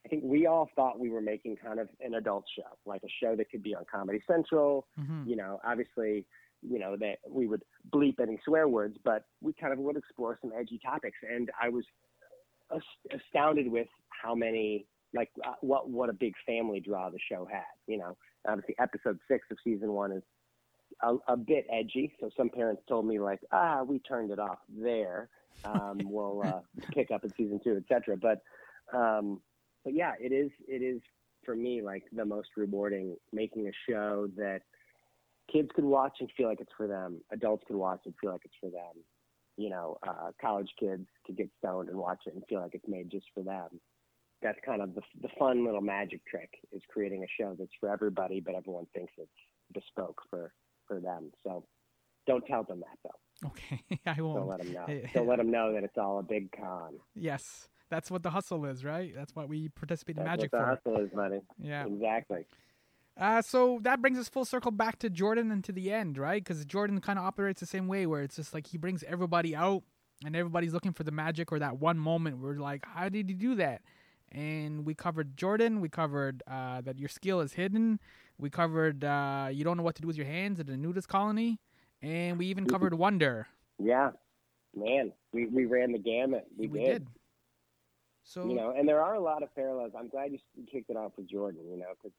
I 0.06 0.10
think 0.10 0.24
we 0.26 0.48
all 0.48 0.70
thought 0.76 1.00
we 1.00 1.10
were 1.10 1.22
making 1.22 1.56
kind 1.58 1.80
of 1.80 1.88
an 2.02 2.16
adult 2.16 2.46
show, 2.58 2.68
like 2.86 3.04
a 3.04 3.10
show 3.24 3.36
that 3.38 3.50
could 3.50 3.64
be 3.64 3.74
on 3.74 3.86
Comedy 3.90 4.22
Central, 4.28 4.86
Mm-hmm. 5.00 5.30
you 5.30 5.36
know, 5.38 5.62
obviously, 5.64 6.26
you 6.68 6.80
know, 6.80 6.96
that 6.98 7.18
we 7.30 7.48
would 7.48 7.64
bleep 7.94 8.20
any 8.20 8.40
swear 8.46 8.68
words, 8.68 8.98
but 9.04 9.26
we 9.42 9.54
kind 9.54 9.74
of 9.74 9.80
would 9.80 9.98
explore 9.98 10.38
some 10.42 10.52
edgy 10.58 10.80
topics. 10.84 11.18
And 11.30 11.50
I 11.62 11.70
was 11.70 11.86
astounded 13.12 13.70
with 13.70 13.88
how 14.10 14.34
many, 14.36 14.86
like, 15.14 15.30
uh, 15.46 15.54
what 15.62 15.90
what 15.90 16.10
a 16.10 16.14
big 16.14 16.34
family 16.46 16.80
draw 16.80 17.10
the 17.10 17.20
show 17.30 17.48
had. 17.52 17.64
You 17.88 17.98
know, 17.98 18.18
obviously, 18.48 18.76
episode 18.80 19.20
six 19.28 19.46
of 19.52 19.58
season 19.64 19.92
one 19.92 20.12
is 20.12 20.24
a, 21.02 21.16
a 21.28 21.38
bit 21.38 21.66
edgy. 21.72 22.14
So 22.20 22.30
some 22.36 22.50
parents 22.50 22.84
told 22.88 23.06
me 23.06 23.20
like, 23.20 23.40
ah, 23.52 23.84
we 23.84 24.00
turned 24.00 24.32
it 24.32 24.40
off 24.40 24.60
there. 24.70 25.30
Um, 25.66 26.00
we'll 26.04 26.42
uh, 26.44 26.62
pick 26.94 27.12
up 27.12 27.24
in 27.24 27.34
season 27.36 27.60
two, 27.64 27.78
etc. 27.78 28.18
But 28.18 28.42
um, 28.98 29.42
but 29.84 29.94
yeah, 29.94 30.14
it 30.20 30.32
is 30.32 30.52
it 30.68 30.82
is 30.82 31.02
for 31.46 31.56
me 31.56 31.82
like 31.82 32.04
the 32.14 32.26
most 32.26 32.50
rewarding 32.56 33.18
making 33.32 33.68
a 33.68 33.92
show 33.92 34.28
that 34.38 34.62
kids 35.52 35.70
could 35.76 35.84
watch 35.86 36.18
and 36.20 36.30
feel 36.36 36.48
like 36.48 36.62
it's 36.62 36.72
for 36.76 36.88
them. 36.88 37.22
Adults 37.32 37.64
could 37.68 37.76
watch 37.76 38.02
and 38.06 38.14
feel 38.22 38.32
like 38.32 38.42
it's 38.46 38.56
for 38.60 38.70
them. 38.70 39.04
You 39.58 39.70
know, 39.70 39.98
uh, 40.08 40.32
college 40.42 40.70
kids 40.80 41.06
could 41.26 41.38
get 41.38 41.50
stoned 41.60 41.90
and 41.90 41.98
watch 41.98 42.20
it 42.26 42.34
and 42.34 42.44
feel 42.50 42.60
like 42.62 42.74
it's 42.74 42.88
made 42.88 43.12
just 43.12 43.26
for 43.34 43.44
them. 43.44 43.68
That's 44.42 44.58
kind 44.66 44.82
of 44.82 44.96
the, 44.96 45.02
the 45.22 45.30
fun 45.40 45.64
little 45.66 45.82
magic 45.82 46.22
trick 46.26 46.50
is 46.72 46.82
creating 46.92 47.24
a 47.24 47.28
show 47.42 47.56
that's 47.58 47.72
for 47.80 47.90
everybody, 47.90 48.40
but 48.42 48.56
everyone 48.56 48.88
thinks 48.94 49.14
it's 49.18 49.30
bespoke 49.74 50.20
for, 50.30 50.54
for 50.88 51.00
them. 51.00 51.32
So 51.44 51.66
don't 52.28 52.46
tell 52.48 52.64
them 52.64 52.82
that 52.82 52.98
though. 53.04 53.50
Okay, 53.50 53.82
I 54.06 54.16
Don't 54.16 54.26
won't. 54.26 54.48
let 54.48 54.60
them 54.64 54.74
know. 54.74 55.02
Don't 55.14 55.28
let 55.28 55.38
them 55.38 55.52
know 55.58 55.74
that 55.74 55.84
it's 55.84 55.98
all 55.98 56.20
a 56.20 56.24
big 56.24 56.50
con. 56.52 56.94
Yes, 57.16 57.70
that's 57.90 58.10
what 58.10 58.24
the 58.24 58.32
hustle 58.32 58.66
is, 58.66 58.84
right? 58.84 59.14
That's 59.16 59.36
what 59.36 59.48
we 59.48 59.70
participate 59.70 60.18
in 60.18 60.24
That's 60.24 60.38
magic 60.40 60.54
what 60.54 60.60
the 60.60 60.66
for. 60.66 60.92
hustle 60.94 61.06
is, 61.06 61.12
buddy. 61.14 61.40
Yeah. 61.62 61.86
Exactly. 61.86 62.46
Uh, 63.16 63.42
so 63.42 63.80
that 63.84 64.02
brings 64.02 64.18
us 64.18 64.28
full 64.28 64.46
circle 64.46 64.72
back 64.72 64.98
to 65.00 65.10
Jordan 65.10 65.52
and 65.52 65.64
to 65.64 65.72
the 65.72 65.92
end, 65.92 66.18
right? 66.18 66.44
Because 66.44 66.66
Jordan 66.66 67.00
kind 67.00 67.20
of 67.20 67.26
operates 67.26 67.60
the 67.60 67.68
same 67.68 67.88
way, 67.88 68.06
where 68.06 68.24
it's 68.24 68.36
just 68.36 68.54
like 68.54 68.68
he 68.68 68.78
brings 68.78 69.04
everybody 69.04 69.56
out 69.56 69.84
and 70.26 70.36
everybody's 70.36 70.74
looking 70.74 70.94
for 70.94 71.04
the 71.04 71.12
magic 71.12 71.52
or 71.52 71.60
that 71.60 71.78
one 71.78 72.00
moment 72.00 72.40
where 72.40 72.56
like, 72.56 72.86
how 72.86 73.10
did 73.10 73.30
he 73.30 73.36
do 73.36 73.56
that? 73.56 73.82
And 74.32 74.86
we 74.86 74.96
covered 74.96 75.38
Jordan. 75.38 75.80
We 75.80 75.90
covered 75.90 76.42
uh, 76.48 76.82
that 76.82 76.98
your 76.98 77.10
skill 77.10 77.40
is 77.42 77.54
hidden. 77.54 78.00
We 78.40 78.50
covered 78.50 79.04
uh, 79.04 79.50
you 79.52 79.64
don't 79.64 79.78
know 79.78 79.84
what 79.84 79.96
to 79.96 80.02
do 80.02 80.08
with 80.08 80.18
your 80.18 80.26
hands 80.26 80.60
at 80.60 80.66
the 80.66 80.76
nudist 80.76 81.08
colony, 81.08 81.60
and 82.02 82.40
we 82.40 82.48
even 82.48 82.66
covered 82.66 82.96
Wonder. 82.96 83.48
Yeah, 83.78 84.12
man, 84.76 85.12
we, 85.34 85.46
we 85.46 85.66
ran 85.66 85.92
the 85.92 86.00
gamut. 86.00 86.48
We, 86.58 86.68
we 86.68 86.80
did. 86.80 86.88
did. 86.88 87.08
So 88.24 88.48
you 88.48 88.56
know, 88.56 88.74
and 88.76 88.88
there 88.88 89.04
are 89.04 89.14
a 89.14 89.20
lot 89.20 89.44
of 89.44 89.54
parallels. 89.54 89.92
I'm 89.98 90.08
glad 90.08 90.32
you 90.32 90.40
kicked 90.72 90.90
it 90.90 90.98
off 90.98 91.12
with 91.16 91.30
Jordan. 91.30 91.62
You 91.70 91.78
know, 91.78 91.94
because 92.02 92.16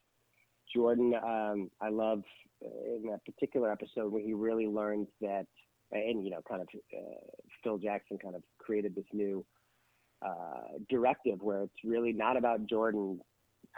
Jordan, 0.74 1.14
um, 1.14 1.70
I 1.80 1.88
love 1.88 2.22
uh, 2.64 2.96
in 2.96 3.10
that 3.10 3.24
particular 3.24 3.70
episode 3.70 4.12
where 4.12 4.22
he 4.22 4.34
really 4.34 4.66
learns 4.66 5.08
that, 5.20 5.46
and 5.92 6.24
you 6.24 6.30
know, 6.30 6.40
kind 6.48 6.62
of 6.62 6.68
uh, 6.92 7.42
Phil 7.62 7.78
Jackson 7.78 8.18
kind 8.18 8.34
of 8.34 8.42
created 8.58 8.94
this 8.94 9.04
new 9.12 9.44
uh, 10.24 10.78
directive 10.88 11.40
where 11.42 11.62
it's 11.62 11.84
really 11.84 12.12
not 12.12 12.36
about 12.36 12.66
Jordan 12.66 13.20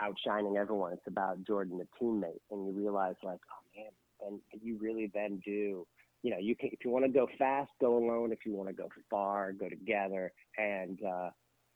outshining 0.00 0.56
everyone. 0.56 0.92
It's 0.92 1.06
about 1.06 1.44
Jordan, 1.44 1.78
the 1.78 1.86
teammate, 2.00 2.40
and 2.50 2.66
you 2.66 2.72
realize 2.72 3.14
like, 3.22 3.40
oh 3.50 3.64
man, 3.76 4.40
and 4.52 4.62
you 4.62 4.78
really 4.80 5.10
then 5.12 5.40
do. 5.44 5.86
You 6.22 6.30
know, 6.30 6.38
you 6.38 6.56
can 6.56 6.70
if 6.72 6.84
you 6.84 6.90
want 6.90 7.04
to 7.04 7.10
go 7.10 7.28
fast, 7.38 7.70
go 7.80 7.96
alone. 7.98 8.32
If 8.32 8.40
you 8.44 8.54
want 8.54 8.68
to 8.68 8.74
go 8.74 8.88
far, 9.10 9.52
go 9.52 9.68
together. 9.68 10.32
And 10.56 10.98
uh, 11.04 11.30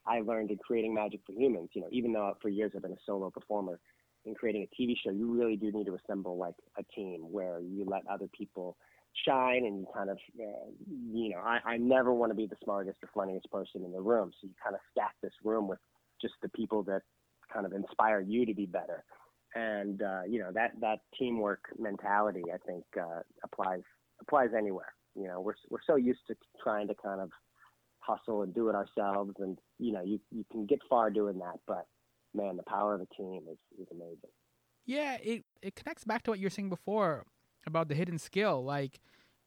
I 0.07 0.21
learned 0.21 0.51
in 0.51 0.59
creating 0.59 0.95
Magic 0.95 1.21
for 1.27 1.33
Humans. 1.33 1.71
You 1.75 1.83
know, 1.83 1.89
even 1.93 2.13
though 2.13 2.35
for 2.41 2.49
years 2.49 2.73
I've 2.75 2.83
been 2.83 2.93
a 2.93 3.05
solo 3.07 3.31
performer, 3.31 3.79
in 4.25 4.35
creating 4.35 4.67
a 4.71 4.83
TV 4.83 4.95
show, 5.03 5.11
you 5.11 5.33
really 5.33 5.57
do 5.57 5.73
need 5.73 5.87
to 5.87 5.97
assemble 5.97 6.37
like 6.37 6.55
a 6.79 6.83
team 6.95 7.33
where 7.33 7.61
you 7.61 7.85
let 7.87 8.03
other 8.07 8.29
people 8.37 8.77
shine 9.27 9.65
and 9.65 9.81
you 9.81 9.87
kind 9.95 10.11
of, 10.11 10.19
uh, 10.39 10.71
you 11.13 11.31
know, 11.31 11.39
I, 11.39 11.59
I 11.65 11.77
never 11.79 12.13
want 12.13 12.31
to 12.31 12.37
be 12.37 12.47
the 12.47 12.57
smartest 12.63 12.99
or 13.03 13.09
funniest 13.15 13.51
person 13.51 13.83
in 13.85 13.93
the 13.93 14.01
room. 14.01 14.31
So 14.41 14.47
you 14.47 14.55
kind 14.63 14.75
of 14.75 14.81
stack 14.93 15.15
this 15.23 15.33
room 15.43 15.69
with 15.69 15.79
just 16.21 16.35
the 16.43 16.49
people 16.51 16.83
that 16.85 17.03
kind 17.53 17.67
of 17.67 17.73
inspire 17.73 18.21
you 18.21 18.47
to 18.47 18.55
be 18.55 18.67
better. 18.67 19.05
And, 19.55 20.03
uh, 20.03 20.23
you 20.29 20.39
know, 20.39 20.51
that, 20.55 20.73
that 20.81 21.01
teamwork 21.19 21.65
mentality, 21.79 22.45
I 22.55 22.59
think, 22.59 22.85
uh, 23.01 23.23
applies, 23.43 23.83
applies 24.21 24.51
anywhere. 24.57 24.93
You 25.17 25.27
know, 25.27 25.41
we're, 25.41 25.55
we're 25.71 25.79
so 25.87 25.97
used 25.97 26.21
to 26.29 26.37
trying 26.63 26.87
to 26.89 26.95
kind 26.95 27.21
of 27.21 27.31
hustle 27.99 28.43
and 28.43 28.55
do 28.55 28.69
it 28.69 28.77
ourselves. 28.77 29.33
And, 29.41 29.59
you 29.79 29.93
know, 29.93 30.03
you, 30.03 30.21
you 30.31 30.45
can 30.53 30.67
get 30.67 30.79
far 30.89 31.11
doing 31.11 31.39
that, 31.39 31.59
but 31.67 31.87
man, 32.35 32.57
the 32.57 32.63
power 32.63 32.95
of 32.95 33.01
a 33.01 33.07
team 33.15 33.43
is, 33.51 33.59
is 33.81 33.89
amazing. 33.91 34.31
Yeah, 34.87 35.17
it, 35.23 35.45
it 35.63 35.75
connects 35.77 36.05
back 36.05 36.23
to 36.25 36.31
what 36.31 36.39
you 36.39 36.47
were 36.47 36.51
saying 36.51 36.71
before 36.71 37.25
about 37.67 37.89
the 37.89 37.95
hidden 37.95 38.19
skill. 38.19 38.65
Like 38.65 39.01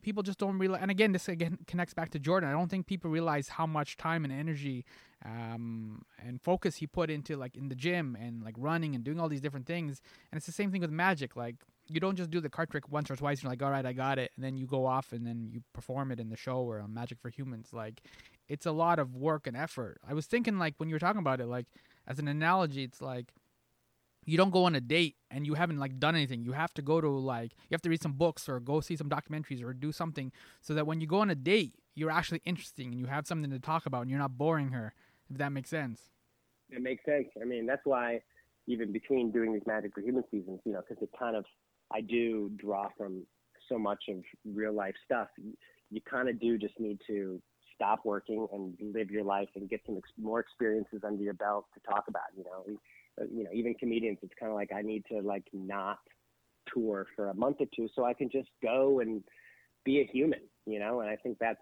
people 0.03 0.21
just 0.21 0.37
don't 0.37 0.59
realize, 0.59 0.81
and 0.81 0.91
again, 0.91 1.11
this 1.11 1.27
again 1.27 1.57
connects 1.65 1.93
back 1.93 2.11
to 2.11 2.19
Jordan. 2.19 2.49
I 2.49 2.53
don't 2.53 2.69
think 2.69 2.85
people 2.85 3.09
realize 3.09 3.49
how 3.49 3.65
much 3.65 3.97
time 3.97 4.23
and 4.23 4.33
energy 4.33 4.85
um, 5.25 6.03
and 6.23 6.41
focus 6.41 6.75
he 6.75 6.87
put 6.87 7.09
into 7.09 7.35
like 7.37 7.55
in 7.55 7.69
the 7.69 7.75
gym 7.75 8.15
and 8.19 8.43
like 8.43 8.55
running 8.57 8.93
and 8.93 9.03
doing 9.03 9.19
all 9.19 9.29
these 9.29 9.41
different 9.41 9.65
things. 9.65 10.01
And 10.31 10.37
it's 10.37 10.45
the 10.45 10.51
same 10.51 10.71
thing 10.71 10.81
with 10.81 10.91
magic. 10.91 11.35
Like 11.35 11.55
you 11.87 11.99
don't 11.99 12.15
just 12.15 12.29
do 12.29 12.39
the 12.39 12.49
card 12.49 12.69
trick 12.69 12.91
once 12.91 13.09
or 13.09 13.15
twice. 13.15 13.39
And 13.39 13.43
you're 13.43 13.51
like, 13.51 13.63
all 13.63 13.71
right, 13.71 13.85
I 13.85 13.93
got 13.93 14.19
it, 14.19 14.31
and 14.35 14.43
then 14.43 14.57
you 14.57 14.67
go 14.67 14.85
off 14.85 15.11
and 15.11 15.25
then 15.25 15.49
you 15.51 15.61
perform 15.73 16.11
it 16.11 16.19
in 16.19 16.29
the 16.29 16.37
show 16.37 16.57
or 16.57 16.79
on 16.79 16.93
Magic 16.93 17.19
for 17.19 17.29
Humans. 17.29 17.69
Like 17.73 18.01
it's 18.47 18.65
a 18.65 18.71
lot 18.71 18.99
of 18.99 19.15
work 19.15 19.47
and 19.47 19.57
effort. 19.57 19.99
I 20.07 20.13
was 20.13 20.25
thinking 20.27 20.59
like 20.59 20.75
when 20.77 20.89
you 20.89 20.95
were 20.95 20.99
talking 20.99 21.19
about 21.19 21.39
it, 21.39 21.47
like 21.47 21.65
as 22.07 22.19
an 22.19 22.27
analogy, 22.27 22.83
it's 22.83 23.01
like 23.01 23.33
you 24.25 24.37
don't 24.37 24.51
go 24.51 24.65
on 24.65 24.75
a 24.75 24.81
date 24.81 25.15
and 25.29 25.45
you 25.45 25.53
haven't 25.53 25.79
like 25.79 25.99
done 25.99 26.15
anything. 26.15 26.43
You 26.43 26.53
have 26.53 26.73
to 26.75 26.81
go 26.81 27.01
to 27.01 27.09
like 27.09 27.53
you 27.69 27.75
have 27.75 27.81
to 27.83 27.89
read 27.89 28.01
some 28.01 28.13
books 28.13 28.47
or 28.47 28.59
go 28.59 28.79
see 28.79 28.95
some 28.95 29.09
documentaries 29.09 29.63
or 29.63 29.73
do 29.73 29.91
something 29.91 30.31
so 30.61 30.73
that 30.73 30.87
when 30.87 31.01
you 31.01 31.07
go 31.07 31.19
on 31.19 31.29
a 31.29 31.35
date, 31.35 31.75
you're 31.95 32.11
actually 32.11 32.41
interesting 32.45 32.87
and 32.87 32.99
you 32.99 33.07
have 33.07 33.27
something 33.27 33.51
to 33.51 33.59
talk 33.59 33.85
about 33.85 34.01
and 34.01 34.09
you're 34.09 34.19
not 34.19 34.37
boring 34.37 34.69
her. 34.69 34.93
If 35.29 35.37
that 35.37 35.51
makes 35.51 35.69
sense. 35.69 36.01
It 36.69 36.81
makes 36.81 37.03
sense. 37.05 37.27
I 37.41 37.45
mean, 37.45 37.65
that's 37.65 37.85
why 37.85 38.21
even 38.67 38.91
between 38.91 39.31
doing 39.31 39.53
these 39.53 39.63
Magic 39.65 39.93
for 39.93 40.01
Human 40.01 40.23
seasons, 40.31 40.59
you 40.65 40.73
know, 40.73 40.81
because 40.87 41.01
it 41.01 41.09
kind 41.17 41.35
of 41.35 41.45
I 41.91 42.01
do 42.01 42.51
draw 42.57 42.89
from 42.97 43.25
so 43.69 43.77
much 43.77 44.03
of 44.09 44.17
real 44.45 44.73
life 44.73 44.95
stuff. 45.05 45.27
You, 45.37 45.53
you 45.91 46.01
kind 46.09 46.29
of 46.29 46.39
do 46.39 46.57
just 46.57 46.79
need 46.79 46.99
to 47.07 47.41
stop 47.75 48.01
working 48.05 48.47
and 48.51 48.75
live 48.93 49.11
your 49.11 49.23
life 49.23 49.49
and 49.55 49.69
get 49.69 49.81
some 49.85 49.97
ex- 49.97 50.09
more 50.17 50.39
experiences 50.39 51.01
under 51.05 51.23
your 51.23 51.33
belt 51.33 51.65
to 51.73 51.79
talk 51.89 52.05
about. 52.07 52.23
You 52.35 52.43
know, 52.43 52.77
uh, 53.21 53.25
you 53.31 53.43
know, 53.43 53.49
even 53.53 53.73
comedians, 53.75 54.19
it's 54.21 54.33
kind 54.39 54.51
of 54.51 54.55
like 54.55 54.71
I 54.75 54.81
need 54.81 55.03
to 55.11 55.21
like 55.21 55.45
not 55.53 55.99
tour 56.73 57.07
for 57.15 57.29
a 57.29 57.33
month 57.33 57.57
or 57.59 57.67
two 57.75 57.87
so 57.95 58.05
I 58.05 58.13
can 58.13 58.29
just 58.29 58.49
go 58.61 58.99
and 58.99 59.23
be 59.83 60.01
a 60.01 60.05
human. 60.05 60.41
You 60.65 60.79
know, 60.79 61.01
and 61.01 61.09
I 61.09 61.15
think 61.17 61.37
that's 61.39 61.59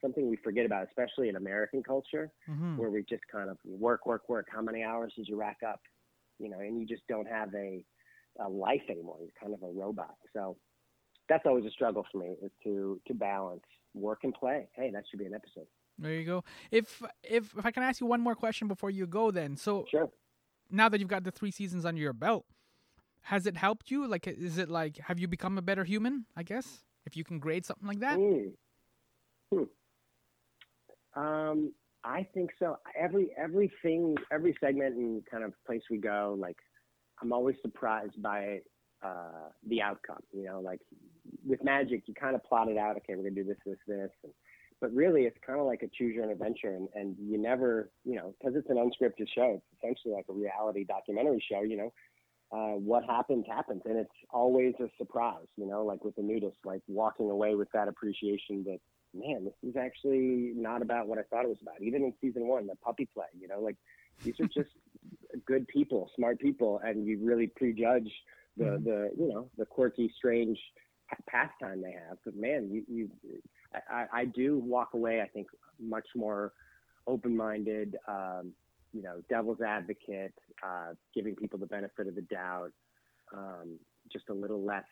something 0.00 0.28
we 0.28 0.36
forget 0.36 0.66
about, 0.66 0.86
especially 0.88 1.28
in 1.28 1.36
American 1.36 1.82
culture, 1.82 2.30
mm-hmm. 2.48 2.76
where 2.76 2.90
we 2.90 3.04
just 3.08 3.22
kind 3.30 3.50
of 3.50 3.56
work, 3.64 4.06
work, 4.06 4.28
work. 4.28 4.46
How 4.52 4.62
many 4.62 4.82
hours 4.82 5.12
did 5.16 5.28
you 5.28 5.36
rack 5.36 5.58
up? 5.66 5.80
You 6.38 6.50
know, 6.50 6.58
and 6.58 6.78
you 6.80 6.86
just 6.86 7.06
don't 7.08 7.28
have 7.28 7.54
a, 7.54 7.84
a 8.40 8.48
life 8.48 8.82
anymore. 8.90 9.16
You're 9.20 9.30
kind 9.40 9.54
of 9.54 9.62
a 9.62 9.72
robot. 9.72 10.16
So 10.34 10.56
that's 11.28 11.44
always 11.46 11.64
a 11.64 11.70
struggle 11.70 12.04
for 12.10 12.18
me 12.18 12.36
is 12.42 12.50
to 12.64 13.00
to 13.06 13.14
balance 13.14 13.64
work 13.96 14.20
and 14.22 14.34
play. 14.34 14.68
Hey, 14.74 14.90
that 14.90 15.04
should 15.10 15.18
be 15.18 15.26
an 15.26 15.34
episode. 15.34 15.66
There 15.98 16.12
you 16.12 16.24
go. 16.24 16.44
If 16.70 17.02
if 17.22 17.54
if 17.56 17.66
I 17.66 17.70
can 17.70 17.82
ask 17.82 18.00
you 18.00 18.06
one 18.06 18.20
more 18.20 18.34
question 18.34 18.68
before 18.68 18.90
you 18.90 19.06
go, 19.06 19.30
then 19.30 19.56
so 19.56 19.86
sure. 19.90 20.10
Now 20.70 20.88
that 20.88 21.00
you've 21.00 21.08
got 21.08 21.24
the 21.24 21.30
three 21.30 21.50
seasons 21.50 21.84
under 21.84 22.00
your 22.00 22.12
belt, 22.12 22.44
has 23.22 23.46
it 23.46 23.56
helped 23.56 23.90
you? 23.90 24.06
Like, 24.06 24.26
is 24.26 24.58
it 24.58 24.68
like 24.68 24.98
have 24.98 25.18
you 25.18 25.28
become 25.28 25.56
a 25.58 25.62
better 25.62 25.84
human? 25.84 26.26
I 26.36 26.42
guess 26.42 26.84
if 27.06 27.16
you 27.16 27.24
can 27.24 27.38
grade 27.38 27.64
something 27.64 27.86
like 27.86 28.00
that. 28.00 28.18
Mm. 28.18 28.52
Hmm. 29.52 31.20
Um, 31.20 31.72
I 32.04 32.26
think 32.34 32.50
so. 32.58 32.76
Every 32.98 33.30
everything, 33.38 34.16
every 34.30 34.56
segment 34.60 34.96
and 34.96 35.24
kind 35.30 35.44
of 35.44 35.52
place 35.66 35.82
we 35.90 35.98
go, 35.98 36.36
like 36.38 36.58
I'm 37.22 37.32
always 37.32 37.56
surprised 37.62 38.20
by 38.20 38.60
uh, 39.02 39.50
the 39.66 39.82
outcome. 39.82 40.22
You 40.32 40.44
know, 40.44 40.60
like 40.60 40.80
with 41.44 41.62
Magic, 41.64 42.02
you 42.06 42.14
kind 42.14 42.34
of 42.34 42.44
plot 42.44 42.68
it 42.68 42.78
out. 42.78 42.96
Okay, 42.98 43.14
we're 43.14 43.24
gonna 43.28 43.34
do 43.34 43.44
this, 43.44 43.58
this, 43.64 43.78
this. 43.86 44.10
And, 44.24 44.32
but 44.80 44.92
really, 44.92 45.22
it's 45.22 45.38
kind 45.46 45.58
of 45.58 45.66
like 45.66 45.82
a 45.82 45.88
choose 45.88 46.14
your 46.14 46.24
own 46.24 46.30
adventure, 46.30 46.70
and, 46.70 46.88
and 46.94 47.16
you 47.18 47.38
never, 47.38 47.90
you 48.04 48.16
know, 48.16 48.34
because 48.38 48.56
it's 48.56 48.68
an 48.68 48.76
unscripted 48.76 49.26
show. 49.34 49.60
It's 49.62 49.78
essentially 49.78 50.14
like 50.14 50.26
a 50.28 50.32
reality 50.32 50.84
documentary 50.84 51.42
show. 51.50 51.62
You 51.62 51.76
know, 51.76 51.92
uh, 52.52 52.78
what 52.78 53.04
happens 53.04 53.46
happens, 53.48 53.82
and 53.86 53.96
it's 53.96 54.10
always 54.30 54.74
a 54.80 54.88
surprise. 54.98 55.46
You 55.56 55.66
know, 55.66 55.84
like 55.84 56.04
with 56.04 56.16
the 56.16 56.22
nudist, 56.22 56.58
like 56.64 56.82
walking 56.88 57.30
away 57.30 57.54
with 57.54 57.70
that 57.72 57.88
appreciation 57.88 58.64
that 58.64 58.78
man, 59.14 59.44
this 59.44 59.54
is 59.70 59.76
actually 59.76 60.52
not 60.54 60.82
about 60.82 61.06
what 61.06 61.18
I 61.18 61.22
thought 61.22 61.44
it 61.44 61.48
was 61.48 61.58
about. 61.62 61.80
Even 61.80 62.02
in 62.02 62.12
season 62.20 62.46
one, 62.46 62.66
the 62.66 62.76
puppy 62.76 63.08
play, 63.12 63.26
you 63.38 63.48
know, 63.48 63.60
like 63.60 63.76
these 64.22 64.38
are 64.40 64.46
just 64.46 64.70
good 65.46 65.66
people, 65.68 66.10
smart 66.16 66.38
people, 66.38 66.80
and 66.84 67.06
you 67.06 67.18
really 67.22 67.46
prejudge 67.46 68.10
the 68.56 68.64
mm-hmm. 68.64 68.84
the 68.84 69.10
you 69.18 69.28
know 69.28 69.48
the 69.58 69.66
quirky, 69.66 70.12
strange 70.16 70.58
pastime 71.28 71.82
they 71.82 71.92
have. 71.92 72.18
But 72.24 72.36
man, 72.36 72.68
you 72.70 72.82
you 72.88 73.10
I, 73.90 74.06
I 74.12 74.24
do 74.24 74.58
walk 74.58 74.90
away. 74.94 75.20
I 75.20 75.28
think 75.28 75.48
much 75.80 76.06
more 76.14 76.52
open-minded. 77.06 77.96
Um, 78.08 78.52
you 78.92 79.02
know, 79.02 79.22
devil's 79.28 79.60
advocate, 79.60 80.32
uh, 80.64 80.94
giving 81.14 81.36
people 81.36 81.58
the 81.58 81.66
benefit 81.66 82.06
of 82.06 82.14
the 82.14 82.22
doubt. 82.22 82.72
Um, 83.36 83.78
just 84.10 84.28
a 84.30 84.34
little 84.34 84.64
less. 84.64 84.84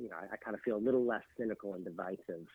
You 0.00 0.08
know, 0.08 0.16
I, 0.16 0.34
I 0.34 0.36
kind 0.36 0.54
of 0.54 0.60
feel 0.62 0.76
a 0.76 0.78
little 0.78 1.04
less 1.04 1.22
cynical 1.36 1.74
and 1.74 1.84
divisive 1.84 2.46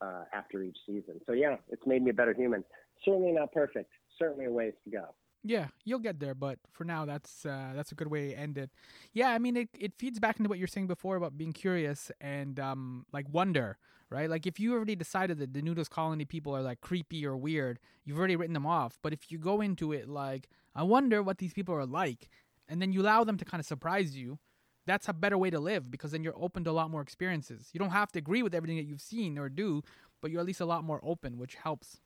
uh, 0.00 0.24
after 0.32 0.62
each 0.62 0.76
season. 0.86 1.20
So 1.26 1.32
yeah, 1.32 1.56
it's 1.70 1.86
made 1.86 2.02
me 2.02 2.10
a 2.10 2.14
better 2.14 2.34
human. 2.34 2.64
Certainly 3.04 3.32
not 3.32 3.52
perfect. 3.52 3.90
Certainly 4.18 4.46
a 4.46 4.50
ways 4.50 4.74
to 4.84 4.90
go. 4.90 5.14
Yeah, 5.48 5.68
you'll 5.84 6.00
get 6.00 6.18
there, 6.18 6.34
but 6.34 6.58
for 6.72 6.82
now, 6.82 7.04
that's 7.04 7.46
uh, 7.46 7.70
that's 7.72 7.92
a 7.92 7.94
good 7.94 8.08
way 8.08 8.30
to 8.30 8.34
end 8.34 8.58
it. 8.58 8.70
Yeah, 9.12 9.28
I 9.30 9.38
mean, 9.38 9.56
it, 9.56 9.68
it 9.78 9.92
feeds 9.96 10.18
back 10.18 10.38
into 10.40 10.48
what 10.48 10.58
you're 10.58 10.66
saying 10.66 10.88
before 10.88 11.14
about 11.14 11.38
being 11.38 11.52
curious 11.52 12.10
and 12.20 12.58
um, 12.58 13.06
like 13.12 13.26
wonder, 13.30 13.78
right? 14.10 14.28
Like 14.28 14.44
if 14.44 14.58
you 14.58 14.74
already 14.74 14.96
decided 14.96 15.38
that 15.38 15.54
the 15.54 15.62
nudist 15.62 15.92
colony 15.92 16.24
people 16.24 16.56
are 16.56 16.62
like 16.62 16.80
creepy 16.80 17.24
or 17.24 17.36
weird, 17.36 17.78
you've 18.04 18.18
already 18.18 18.34
written 18.34 18.54
them 18.54 18.66
off. 18.66 18.98
But 19.02 19.12
if 19.12 19.30
you 19.30 19.38
go 19.38 19.60
into 19.60 19.92
it 19.92 20.08
like, 20.08 20.48
I 20.74 20.82
wonder 20.82 21.22
what 21.22 21.38
these 21.38 21.52
people 21.52 21.76
are 21.76 21.86
like, 21.86 22.28
and 22.68 22.82
then 22.82 22.92
you 22.92 23.02
allow 23.02 23.22
them 23.22 23.36
to 23.36 23.44
kind 23.44 23.60
of 23.60 23.66
surprise 23.66 24.16
you, 24.16 24.40
that's 24.84 25.08
a 25.08 25.12
better 25.12 25.38
way 25.38 25.50
to 25.50 25.60
live 25.60 25.92
because 25.92 26.10
then 26.10 26.24
you're 26.24 26.36
open 26.36 26.64
to 26.64 26.70
a 26.70 26.72
lot 26.72 26.90
more 26.90 27.02
experiences. 27.02 27.70
You 27.72 27.78
don't 27.78 27.90
have 27.90 28.10
to 28.12 28.18
agree 28.18 28.42
with 28.42 28.54
everything 28.54 28.78
that 28.78 28.86
you've 28.86 29.00
seen 29.00 29.38
or 29.38 29.48
do, 29.48 29.82
but 30.20 30.32
you're 30.32 30.40
at 30.40 30.46
least 30.46 30.60
a 30.60 30.66
lot 30.66 30.82
more 30.82 30.98
open, 31.04 31.38
which 31.38 31.54
helps. 31.54 32.00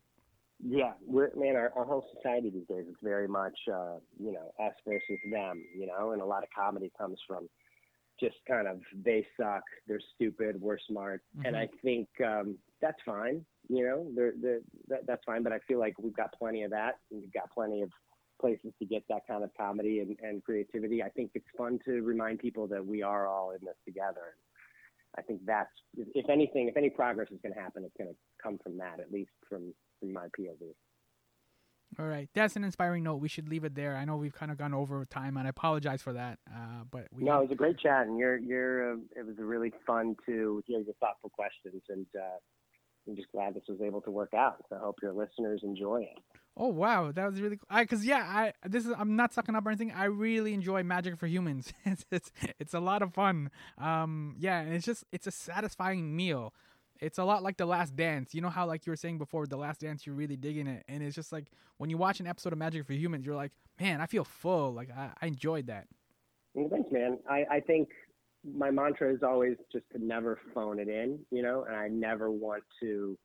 Yeah, 0.62 0.92
we're 1.06 1.30
man, 1.36 1.56
our, 1.56 1.72
our 1.74 1.84
whole 1.84 2.04
society 2.14 2.50
these 2.50 2.66
days 2.68 2.86
is 2.86 2.96
very 3.02 3.28
much 3.28 3.58
uh, 3.72 3.96
you 4.18 4.32
know 4.32 4.52
us 4.62 4.74
versus 4.86 5.18
them, 5.30 5.64
you 5.74 5.86
know, 5.86 6.12
and 6.12 6.20
a 6.20 6.24
lot 6.24 6.42
of 6.42 6.48
comedy 6.56 6.92
comes 6.98 7.18
from 7.26 7.48
just 8.18 8.36
kind 8.46 8.68
of 8.68 8.80
they 9.04 9.26
suck, 9.38 9.62
they're 9.88 10.00
stupid, 10.14 10.60
we're 10.60 10.78
smart, 10.88 11.22
mm-hmm. 11.36 11.46
and 11.46 11.56
I 11.56 11.68
think 11.82 12.08
um, 12.24 12.58
that's 12.82 12.98
fine, 13.06 13.44
you 13.68 13.86
know, 13.86 14.06
they're, 14.14 14.34
they're, 14.40 14.60
that, 14.88 15.06
that's 15.06 15.22
fine. 15.24 15.42
But 15.42 15.52
I 15.52 15.60
feel 15.66 15.78
like 15.78 15.94
we've 15.98 16.16
got 16.16 16.32
plenty 16.38 16.62
of 16.62 16.70
that, 16.72 16.98
and 17.10 17.22
we've 17.22 17.32
got 17.32 17.50
plenty 17.50 17.80
of 17.82 17.90
places 18.38 18.72
to 18.78 18.84
get 18.84 19.04
that 19.08 19.26
kind 19.26 19.44
of 19.44 19.50
comedy 19.58 20.00
and, 20.00 20.16
and 20.22 20.44
creativity. 20.44 21.02
I 21.02 21.08
think 21.08 21.30
it's 21.34 21.46
fun 21.56 21.78
to 21.86 22.02
remind 22.02 22.38
people 22.38 22.66
that 22.68 22.84
we 22.84 23.02
are 23.02 23.26
all 23.26 23.52
in 23.52 23.58
this 23.64 23.76
together. 23.86 24.36
I 25.16 25.22
think 25.22 25.40
that's, 25.46 25.70
if 25.96 26.28
anything, 26.28 26.68
if 26.68 26.76
any 26.76 26.90
progress 26.90 27.28
is 27.30 27.38
going 27.42 27.54
to 27.54 27.60
happen, 27.60 27.84
it's 27.84 27.96
going 27.98 28.10
to 28.10 28.16
come 28.42 28.58
from 28.62 28.78
that, 28.78 29.00
at 29.00 29.10
least 29.12 29.32
from 29.48 29.74
from 30.00 30.12
my 30.12 30.26
POV. 30.38 30.74
All 31.98 32.06
right, 32.06 32.28
that's 32.34 32.54
an 32.56 32.62
inspiring 32.62 33.02
note. 33.02 33.16
We 33.16 33.28
should 33.28 33.48
leave 33.48 33.64
it 33.64 33.74
there. 33.74 33.96
I 33.96 34.04
know 34.04 34.16
we've 34.16 34.34
kind 34.34 34.52
of 34.52 34.58
gone 34.58 34.72
over 34.72 35.04
time, 35.04 35.36
and 35.36 35.46
I 35.46 35.50
apologize 35.50 36.00
for 36.00 36.12
that. 36.12 36.38
Uh, 36.48 36.84
but 36.88 37.08
we 37.12 37.24
no, 37.24 37.38
it 37.38 37.42
was 37.42 37.50
a 37.50 37.56
great 37.56 37.78
chat, 37.78 38.06
and 38.06 38.16
you're 38.16 38.38
you're. 38.38 38.92
Uh, 38.92 38.96
it 39.16 39.26
was 39.26 39.36
really 39.38 39.72
fun 39.86 40.14
to 40.26 40.62
hear 40.66 40.80
your 40.80 40.94
thoughtful 41.00 41.30
questions, 41.30 41.82
and 41.88 42.06
uh, 42.16 42.38
I'm 43.08 43.16
just 43.16 43.30
glad 43.32 43.54
this 43.54 43.64
was 43.68 43.80
able 43.80 44.00
to 44.02 44.10
work 44.10 44.34
out. 44.34 44.64
So 44.68 44.76
I 44.76 44.78
hope 44.78 44.96
your 45.02 45.12
listeners 45.12 45.62
enjoy 45.64 46.02
it. 46.02 46.18
Oh 46.56 46.68
wow, 46.68 47.10
that 47.12 47.30
was 47.30 47.40
really 47.40 47.56
cool. 47.56 47.86
Cuz 47.86 48.04
yeah, 48.04 48.18
I 48.18 48.52
this 48.68 48.86
is 48.86 48.92
I'm 48.96 49.16
not 49.16 49.32
sucking 49.32 49.54
up 49.54 49.66
or 49.66 49.70
anything. 49.70 49.92
I 49.92 50.04
really 50.04 50.52
enjoy 50.52 50.82
Magic 50.82 51.16
for 51.18 51.26
Humans. 51.26 51.72
it's, 51.84 52.04
it's 52.10 52.32
it's 52.58 52.74
a 52.74 52.80
lot 52.80 53.02
of 53.02 53.14
fun. 53.14 53.50
Um 53.78 54.36
yeah, 54.38 54.60
and 54.60 54.74
it's 54.74 54.84
just 54.84 55.04
it's 55.10 55.26
a 55.26 55.30
satisfying 55.30 56.14
meal. 56.14 56.52
It's 57.00 57.18
a 57.18 57.24
lot 57.24 57.42
like 57.42 57.56
The 57.56 57.66
Last 57.66 57.96
Dance. 57.96 58.34
You 58.34 58.40
know 58.40 58.50
how 58.50 58.66
like 58.66 58.86
you 58.86 58.92
were 58.92 58.96
saying 58.96 59.18
before 59.18 59.46
The 59.46 59.56
Last 59.56 59.80
Dance 59.80 60.06
you're 60.06 60.14
really 60.14 60.36
digging 60.36 60.66
it 60.66 60.84
and 60.88 61.02
it's 61.02 61.14
just 61.14 61.32
like 61.32 61.50
when 61.78 61.90
you 61.90 61.96
watch 61.96 62.20
an 62.20 62.26
episode 62.26 62.52
of 62.52 62.58
Magic 62.58 62.86
for 62.86 62.92
Humans 62.92 63.24
you're 63.24 63.34
like, 63.34 63.52
"Man, 63.80 64.00
I 64.00 64.06
feel 64.06 64.24
full." 64.24 64.72
Like 64.72 64.90
I, 64.90 65.10
I 65.20 65.26
enjoyed 65.26 65.66
that. 65.68 65.86
Well, 66.54 66.68
thanks, 66.68 66.90
man. 66.92 67.18
I 67.28 67.44
I 67.50 67.60
think 67.60 67.88
my 68.44 68.70
mantra 68.70 69.12
is 69.12 69.22
always 69.22 69.56
just 69.72 69.84
to 69.92 70.04
never 70.04 70.38
phone 70.54 70.78
it 70.78 70.88
in, 70.88 71.18
you 71.30 71.42
know, 71.42 71.64
and 71.64 71.76
I 71.76 71.88
never 71.88 72.30
want 72.30 72.62
to 72.80 73.18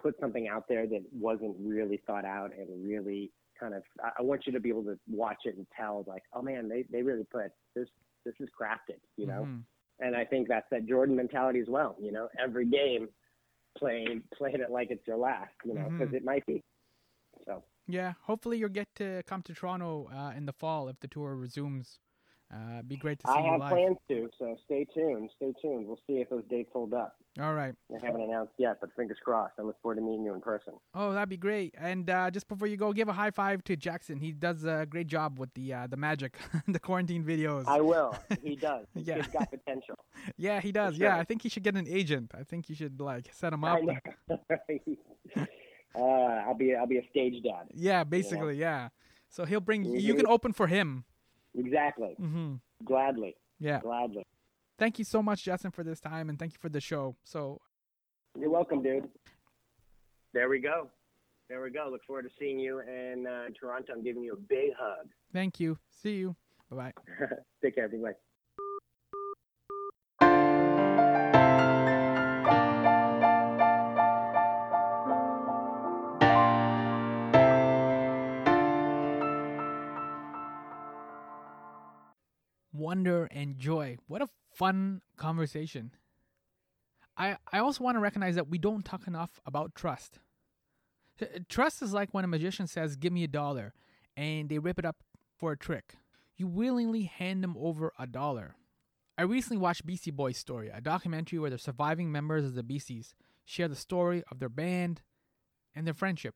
put 0.00 0.18
something 0.20 0.48
out 0.48 0.64
there 0.68 0.86
that 0.86 1.02
wasn't 1.12 1.56
really 1.60 2.00
thought 2.06 2.24
out 2.24 2.50
and 2.56 2.68
really 2.86 3.30
kind 3.58 3.74
of 3.74 3.82
I 4.00 4.22
want 4.22 4.46
you 4.46 4.52
to 4.52 4.60
be 4.60 4.68
able 4.68 4.84
to 4.84 4.98
watch 5.08 5.42
it 5.44 5.56
and 5.56 5.66
tell 5.76 6.04
like, 6.06 6.22
oh 6.32 6.42
man, 6.42 6.68
they, 6.68 6.84
they 6.90 7.02
really 7.02 7.24
put 7.24 7.52
this 7.74 7.88
this 8.24 8.34
is 8.40 8.48
crafted, 8.58 8.98
you 9.16 9.26
know? 9.26 9.42
Mm-hmm. 9.42 9.60
And 10.00 10.16
I 10.16 10.24
think 10.24 10.48
that's 10.48 10.66
that 10.70 10.86
Jordan 10.86 11.16
mentality 11.16 11.60
as 11.60 11.68
well, 11.68 11.96
you 12.00 12.12
know, 12.12 12.28
every 12.42 12.66
game 12.66 13.08
playing 13.78 14.22
playing 14.36 14.60
it 14.60 14.70
like 14.70 14.90
it's 14.90 15.06
your 15.06 15.16
last, 15.16 15.52
you 15.64 15.74
know, 15.74 15.88
because 15.90 16.08
mm-hmm. 16.08 16.16
it 16.16 16.24
might 16.24 16.44
be. 16.46 16.62
So 17.46 17.62
yeah, 17.86 18.14
hopefully 18.22 18.58
you'll 18.58 18.70
get 18.70 18.88
to 18.96 19.22
come 19.26 19.42
to 19.42 19.54
Toronto 19.54 20.08
uh, 20.12 20.32
in 20.36 20.46
the 20.46 20.52
fall 20.52 20.88
if 20.88 20.98
the 21.00 21.08
tour 21.08 21.34
resumes 21.36 21.98
uh, 22.54 22.82
be 22.82 22.96
great 22.96 23.18
to 23.20 23.26
see 23.26 23.32
I 23.32 23.44
you 23.44 23.50
have 23.52 23.60
live. 23.60 23.70
plans 23.72 23.96
to, 24.08 24.30
so 24.38 24.56
stay 24.64 24.86
tuned. 24.94 25.30
Stay 25.36 25.52
tuned. 25.60 25.86
We'll 25.86 25.98
see 26.06 26.14
if 26.20 26.28
those 26.30 26.44
dates 26.48 26.70
hold 26.72 26.94
up. 26.94 27.16
All 27.40 27.52
right. 27.52 27.74
I 27.90 28.06
haven't 28.06 28.20
announced 28.20 28.52
yet, 28.58 28.76
but 28.80 28.90
fingers 28.94 29.18
crossed. 29.24 29.54
I 29.58 29.62
look 29.62 29.80
forward 29.82 29.96
to 29.96 30.02
meeting 30.02 30.24
you 30.24 30.34
in 30.34 30.40
person. 30.40 30.74
Oh, 30.94 31.12
that'd 31.12 31.28
be 31.28 31.36
great. 31.36 31.74
And 31.76 32.08
uh, 32.08 32.30
just 32.30 32.46
before 32.46 32.68
you 32.68 32.76
go, 32.76 32.92
give 32.92 33.08
a 33.08 33.12
high 33.12 33.32
five 33.32 33.64
to 33.64 33.74
Jackson. 33.76 34.18
He 34.20 34.30
does 34.30 34.64
a 34.64 34.86
great 34.88 35.08
job 35.08 35.38
with 35.40 35.52
the 35.54 35.72
uh, 35.74 35.86
the 35.88 35.96
magic, 35.96 36.36
the 36.68 36.78
quarantine 36.78 37.24
videos. 37.24 37.64
I 37.66 37.80
will. 37.80 38.16
He 38.42 38.56
does. 38.56 38.86
yeah. 38.94 39.16
He's 39.16 39.26
got 39.28 39.50
potential. 39.58 39.96
yeah, 40.36 40.60
he 40.60 40.70
does. 40.70 40.96
Sure. 40.96 41.06
Yeah, 41.06 41.18
I 41.18 41.24
think 41.24 41.42
he 41.42 41.48
should 41.48 41.62
get 41.64 41.74
an 41.76 41.88
agent. 41.88 42.32
I 42.38 42.44
think 42.44 42.68
you 42.68 42.74
should 42.76 43.00
like 43.00 43.30
set 43.32 43.52
him 43.52 43.64
up. 43.64 43.80
uh, 45.96 46.00
I'll 46.00 46.54
be 46.54 46.74
I'll 46.74 46.86
be 46.86 46.98
a 46.98 47.08
stage 47.10 47.42
dad. 47.42 47.68
Yeah, 47.74 48.04
basically, 48.04 48.54
you 48.56 48.60
know? 48.60 48.66
yeah. 48.66 48.88
So 49.28 49.44
he'll 49.44 49.60
bring 49.60 49.84
you 49.84 50.14
can 50.14 50.26
open 50.26 50.52
for 50.52 50.68
him. 50.68 51.04
Exactly. 51.56 52.16
Mm-hmm. 52.20 52.54
Gladly. 52.84 53.36
Yeah. 53.58 53.80
Gladly. 53.80 54.24
Thank 54.78 54.98
you 54.98 55.04
so 55.04 55.22
much, 55.22 55.44
Justin, 55.44 55.70
for 55.70 55.84
this 55.84 56.00
time, 56.00 56.28
and 56.28 56.38
thank 56.38 56.52
you 56.52 56.58
for 56.60 56.68
the 56.68 56.80
show. 56.80 57.16
So. 57.24 57.60
You're 58.38 58.50
welcome, 58.50 58.82
dude. 58.82 59.08
There 60.32 60.48
we 60.48 60.58
go. 60.58 60.90
There 61.48 61.62
we 61.62 61.70
go. 61.70 61.88
Look 61.90 62.04
forward 62.04 62.22
to 62.22 62.30
seeing 62.38 62.58
you 62.58 62.80
in 62.80 63.26
uh, 63.26 63.44
Toronto. 63.58 63.92
I'm 63.92 64.02
giving 64.02 64.24
you 64.24 64.32
a 64.32 64.36
big 64.36 64.70
hug. 64.76 65.06
Thank 65.32 65.60
you. 65.60 65.78
See 66.02 66.14
you. 66.14 66.34
Bye 66.70 66.76
bye. 66.76 67.26
Take 67.62 67.76
care, 67.76 67.84
everybody. 67.84 68.14
Wonder 82.84 83.24
and 83.30 83.56
joy. 83.56 83.96
What 84.06 84.20
a 84.20 84.28
fun 84.52 85.00
conversation. 85.16 85.92
I, 87.16 87.38
I 87.50 87.58
also 87.58 87.82
want 87.82 87.96
to 87.96 88.00
recognize 88.00 88.34
that 88.34 88.48
we 88.48 88.58
don't 88.58 88.84
talk 88.84 89.06
enough 89.06 89.40
about 89.46 89.74
trust. 89.74 90.18
Trust 91.48 91.80
is 91.80 91.94
like 91.94 92.12
when 92.12 92.24
a 92.24 92.28
magician 92.28 92.66
says, 92.66 92.96
Give 92.96 93.12
me 93.12 93.24
a 93.24 93.28
dollar, 93.28 93.72
and 94.16 94.48
they 94.48 94.58
rip 94.58 94.78
it 94.78 94.84
up 94.84 94.96
for 95.38 95.52
a 95.52 95.56
trick. 95.56 95.94
You 96.36 96.46
willingly 96.46 97.04
hand 97.04 97.42
them 97.42 97.56
over 97.58 97.92
a 97.98 98.06
dollar. 98.06 98.56
I 99.16 99.22
recently 99.22 99.58
watched 99.58 99.86
Beastie 99.86 100.10
Boys' 100.10 100.36
story, 100.36 100.68
a 100.68 100.80
documentary 100.80 101.38
where 101.38 101.50
the 101.50 101.58
surviving 101.58 102.10
members 102.12 102.44
of 102.44 102.54
the 102.54 102.64
Beasties 102.64 103.14
share 103.44 103.68
the 103.68 103.76
story 103.76 104.24
of 104.30 104.40
their 104.40 104.48
band 104.48 105.02
and 105.74 105.86
their 105.86 105.94
friendship. 105.94 106.34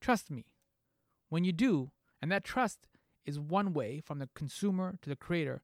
Trust 0.00 0.30
me, 0.30 0.44
when 1.28 1.44
you 1.44 1.52
do, 1.52 1.92
and 2.20 2.30
that 2.32 2.44
trust 2.44 2.80
is 3.26 3.38
one 3.38 3.72
way 3.72 4.00
from 4.00 4.18
the 4.18 4.28
consumer 4.34 4.98
to 5.02 5.08
the 5.08 5.16
creator. 5.16 5.62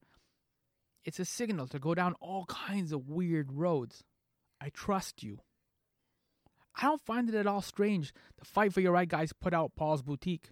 It's 1.05 1.21
a 1.21 1.25
signal 1.25 1.67
to 1.69 1.79
go 1.79 1.95
down 1.95 2.15
all 2.21 2.47
kinds 2.47 2.93
of 2.93 3.09
weird 3.09 3.53
roads. 3.53 4.03
I 4.61 4.71
trust 4.71 5.23
you. 5.23 5.41
I 6.77 6.83
don't 6.83 7.01
find 7.01 7.29
it 7.29 7.35
at 7.35 7.47
all 7.47 7.63
strange 7.63 8.13
the 8.39 8.45
Fight 8.45 8.73
for 8.73 8.81
Your 8.81 8.93
Right 8.93 9.09
guys 9.09 9.33
put 9.33 9.55
out 9.55 9.77
Paul's 9.77 10.03
Boutique. 10.03 10.51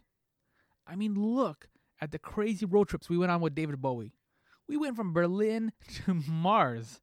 I 0.87 0.95
mean, 0.95 1.15
look 1.15 1.69
at 2.01 2.11
the 2.11 2.19
crazy 2.19 2.67
road 2.67 2.89
trips 2.89 3.09
we 3.09 3.19
went 3.19 3.33
on 3.33 3.41
with 3.41 3.55
David 3.55 3.81
Bowie. 3.81 4.13
We 4.69 4.77
went 4.77 4.97
from 4.97 5.13
Berlin 5.13 5.73
to 6.05 6.15
Mars. 6.15 7.01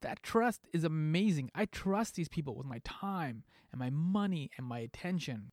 That 0.00 0.22
trust 0.22 0.68
is 0.72 0.84
amazing. 0.84 1.50
I 1.54 1.64
trust 1.64 2.14
these 2.14 2.28
people 2.28 2.54
with 2.54 2.66
my 2.66 2.80
time 2.84 3.42
and 3.72 3.78
my 3.78 3.90
money 3.90 4.50
and 4.56 4.66
my 4.66 4.78
attention. 4.78 5.50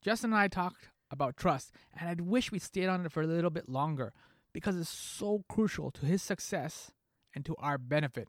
Justin 0.00 0.32
and 0.32 0.40
I 0.40 0.48
talked 0.48 0.88
about 1.10 1.36
trust, 1.36 1.72
and 1.98 2.08
I'd 2.08 2.20
wish 2.20 2.50
we 2.50 2.58
stayed 2.58 2.88
on 2.88 3.04
it 3.04 3.12
for 3.12 3.22
a 3.22 3.26
little 3.26 3.50
bit 3.50 3.68
longer 3.68 4.12
because 4.52 4.78
it's 4.78 4.88
so 4.88 5.44
crucial 5.48 5.90
to 5.92 6.06
his 6.06 6.22
success 6.22 6.90
and 7.34 7.44
to 7.44 7.54
our 7.58 7.78
benefit. 7.78 8.28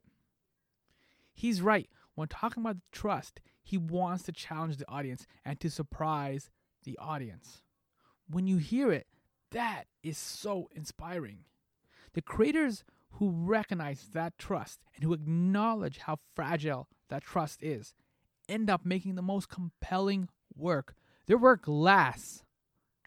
He's 1.32 1.62
right. 1.62 1.88
When 2.14 2.28
talking 2.28 2.62
about 2.62 2.76
the 2.76 2.82
trust, 2.98 3.40
he 3.62 3.78
wants 3.78 4.24
to 4.24 4.32
challenge 4.32 4.76
the 4.76 4.88
audience 4.90 5.26
and 5.44 5.58
to 5.60 5.70
surprise 5.70 6.50
the 6.84 6.98
audience. 6.98 7.62
When 8.28 8.46
you 8.46 8.58
hear 8.58 8.92
it, 8.92 9.06
that 9.52 9.84
is 10.02 10.18
so 10.18 10.68
inspiring. 10.74 11.44
The 12.14 12.22
creators 12.22 12.84
who 13.12 13.30
recognize 13.30 14.08
that 14.12 14.36
trust 14.38 14.80
and 14.94 15.04
who 15.04 15.12
acknowledge 15.12 15.98
how 15.98 16.18
fragile 16.34 16.88
that 17.08 17.22
trust 17.22 17.62
is 17.62 17.94
end 18.48 18.68
up 18.68 18.84
making 18.84 19.14
the 19.14 19.22
most 19.22 19.48
compelling 19.48 20.28
work. 20.54 20.94
Their 21.26 21.38
work 21.38 21.64
lasts 21.66 22.42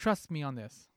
Trust 0.01 0.31
me 0.31 0.41
on 0.41 0.55
this. 0.55 0.89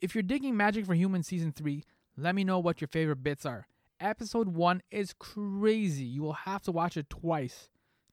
If 0.00 0.14
you're 0.14 0.22
digging 0.22 0.56
Magic 0.56 0.86
for 0.86 0.94
Humans 0.94 1.26
Season 1.26 1.52
3, 1.52 1.84
let 2.16 2.34
me 2.34 2.44
know 2.44 2.58
what 2.58 2.80
your 2.80 2.88
favorite 2.88 3.22
bits 3.22 3.44
are. 3.44 3.66
Episode 4.00 4.48
1 4.48 4.80
is 4.90 5.12
crazy. 5.18 6.06
You 6.06 6.22
will 6.22 6.32
have 6.32 6.62
to 6.62 6.72
watch 6.72 6.96
it 6.96 7.10
twice 7.10 7.68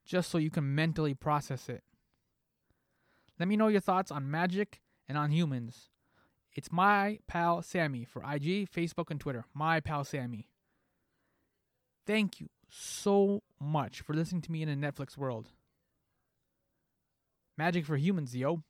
just 0.06 0.30
so 0.30 0.38
you 0.38 0.50
can 0.52 0.76
mentally 0.76 1.14
process 1.14 1.70
it. 1.70 1.86
Let 3.40 3.48
me 3.48 3.56
know 3.56 3.70
your 3.70 3.80
thoughts 3.80 4.12
on 4.12 4.30
magic 4.30 4.82
and 5.08 5.18
on 5.18 5.32
humans. 5.32 5.88
It's 6.54 6.70
my 6.70 7.20
pal 7.30 7.62
Sammy 7.62 8.04
for 8.04 8.22
IG, 8.22 8.70
Facebook, 8.70 9.10
and 9.10 9.22
Twitter. 9.22 9.46
My 9.54 9.80
pal 9.80 10.04
Sammy. 10.04 10.50
Thank 12.06 12.42
you 12.42 12.50
so 12.68 13.42
much 13.58 14.02
for 14.02 14.14
listening 14.14 14.42
to 14.42 14.52
me 14.52 14.64
in 14.64 14.68
a 14.68 14.76
Netflix 14.76 15.16
world. 15.16 15.48
Magic 17.58 17.86
for 17.86 17.96
humans, 17.96 18.36
yo. 18.36 18.64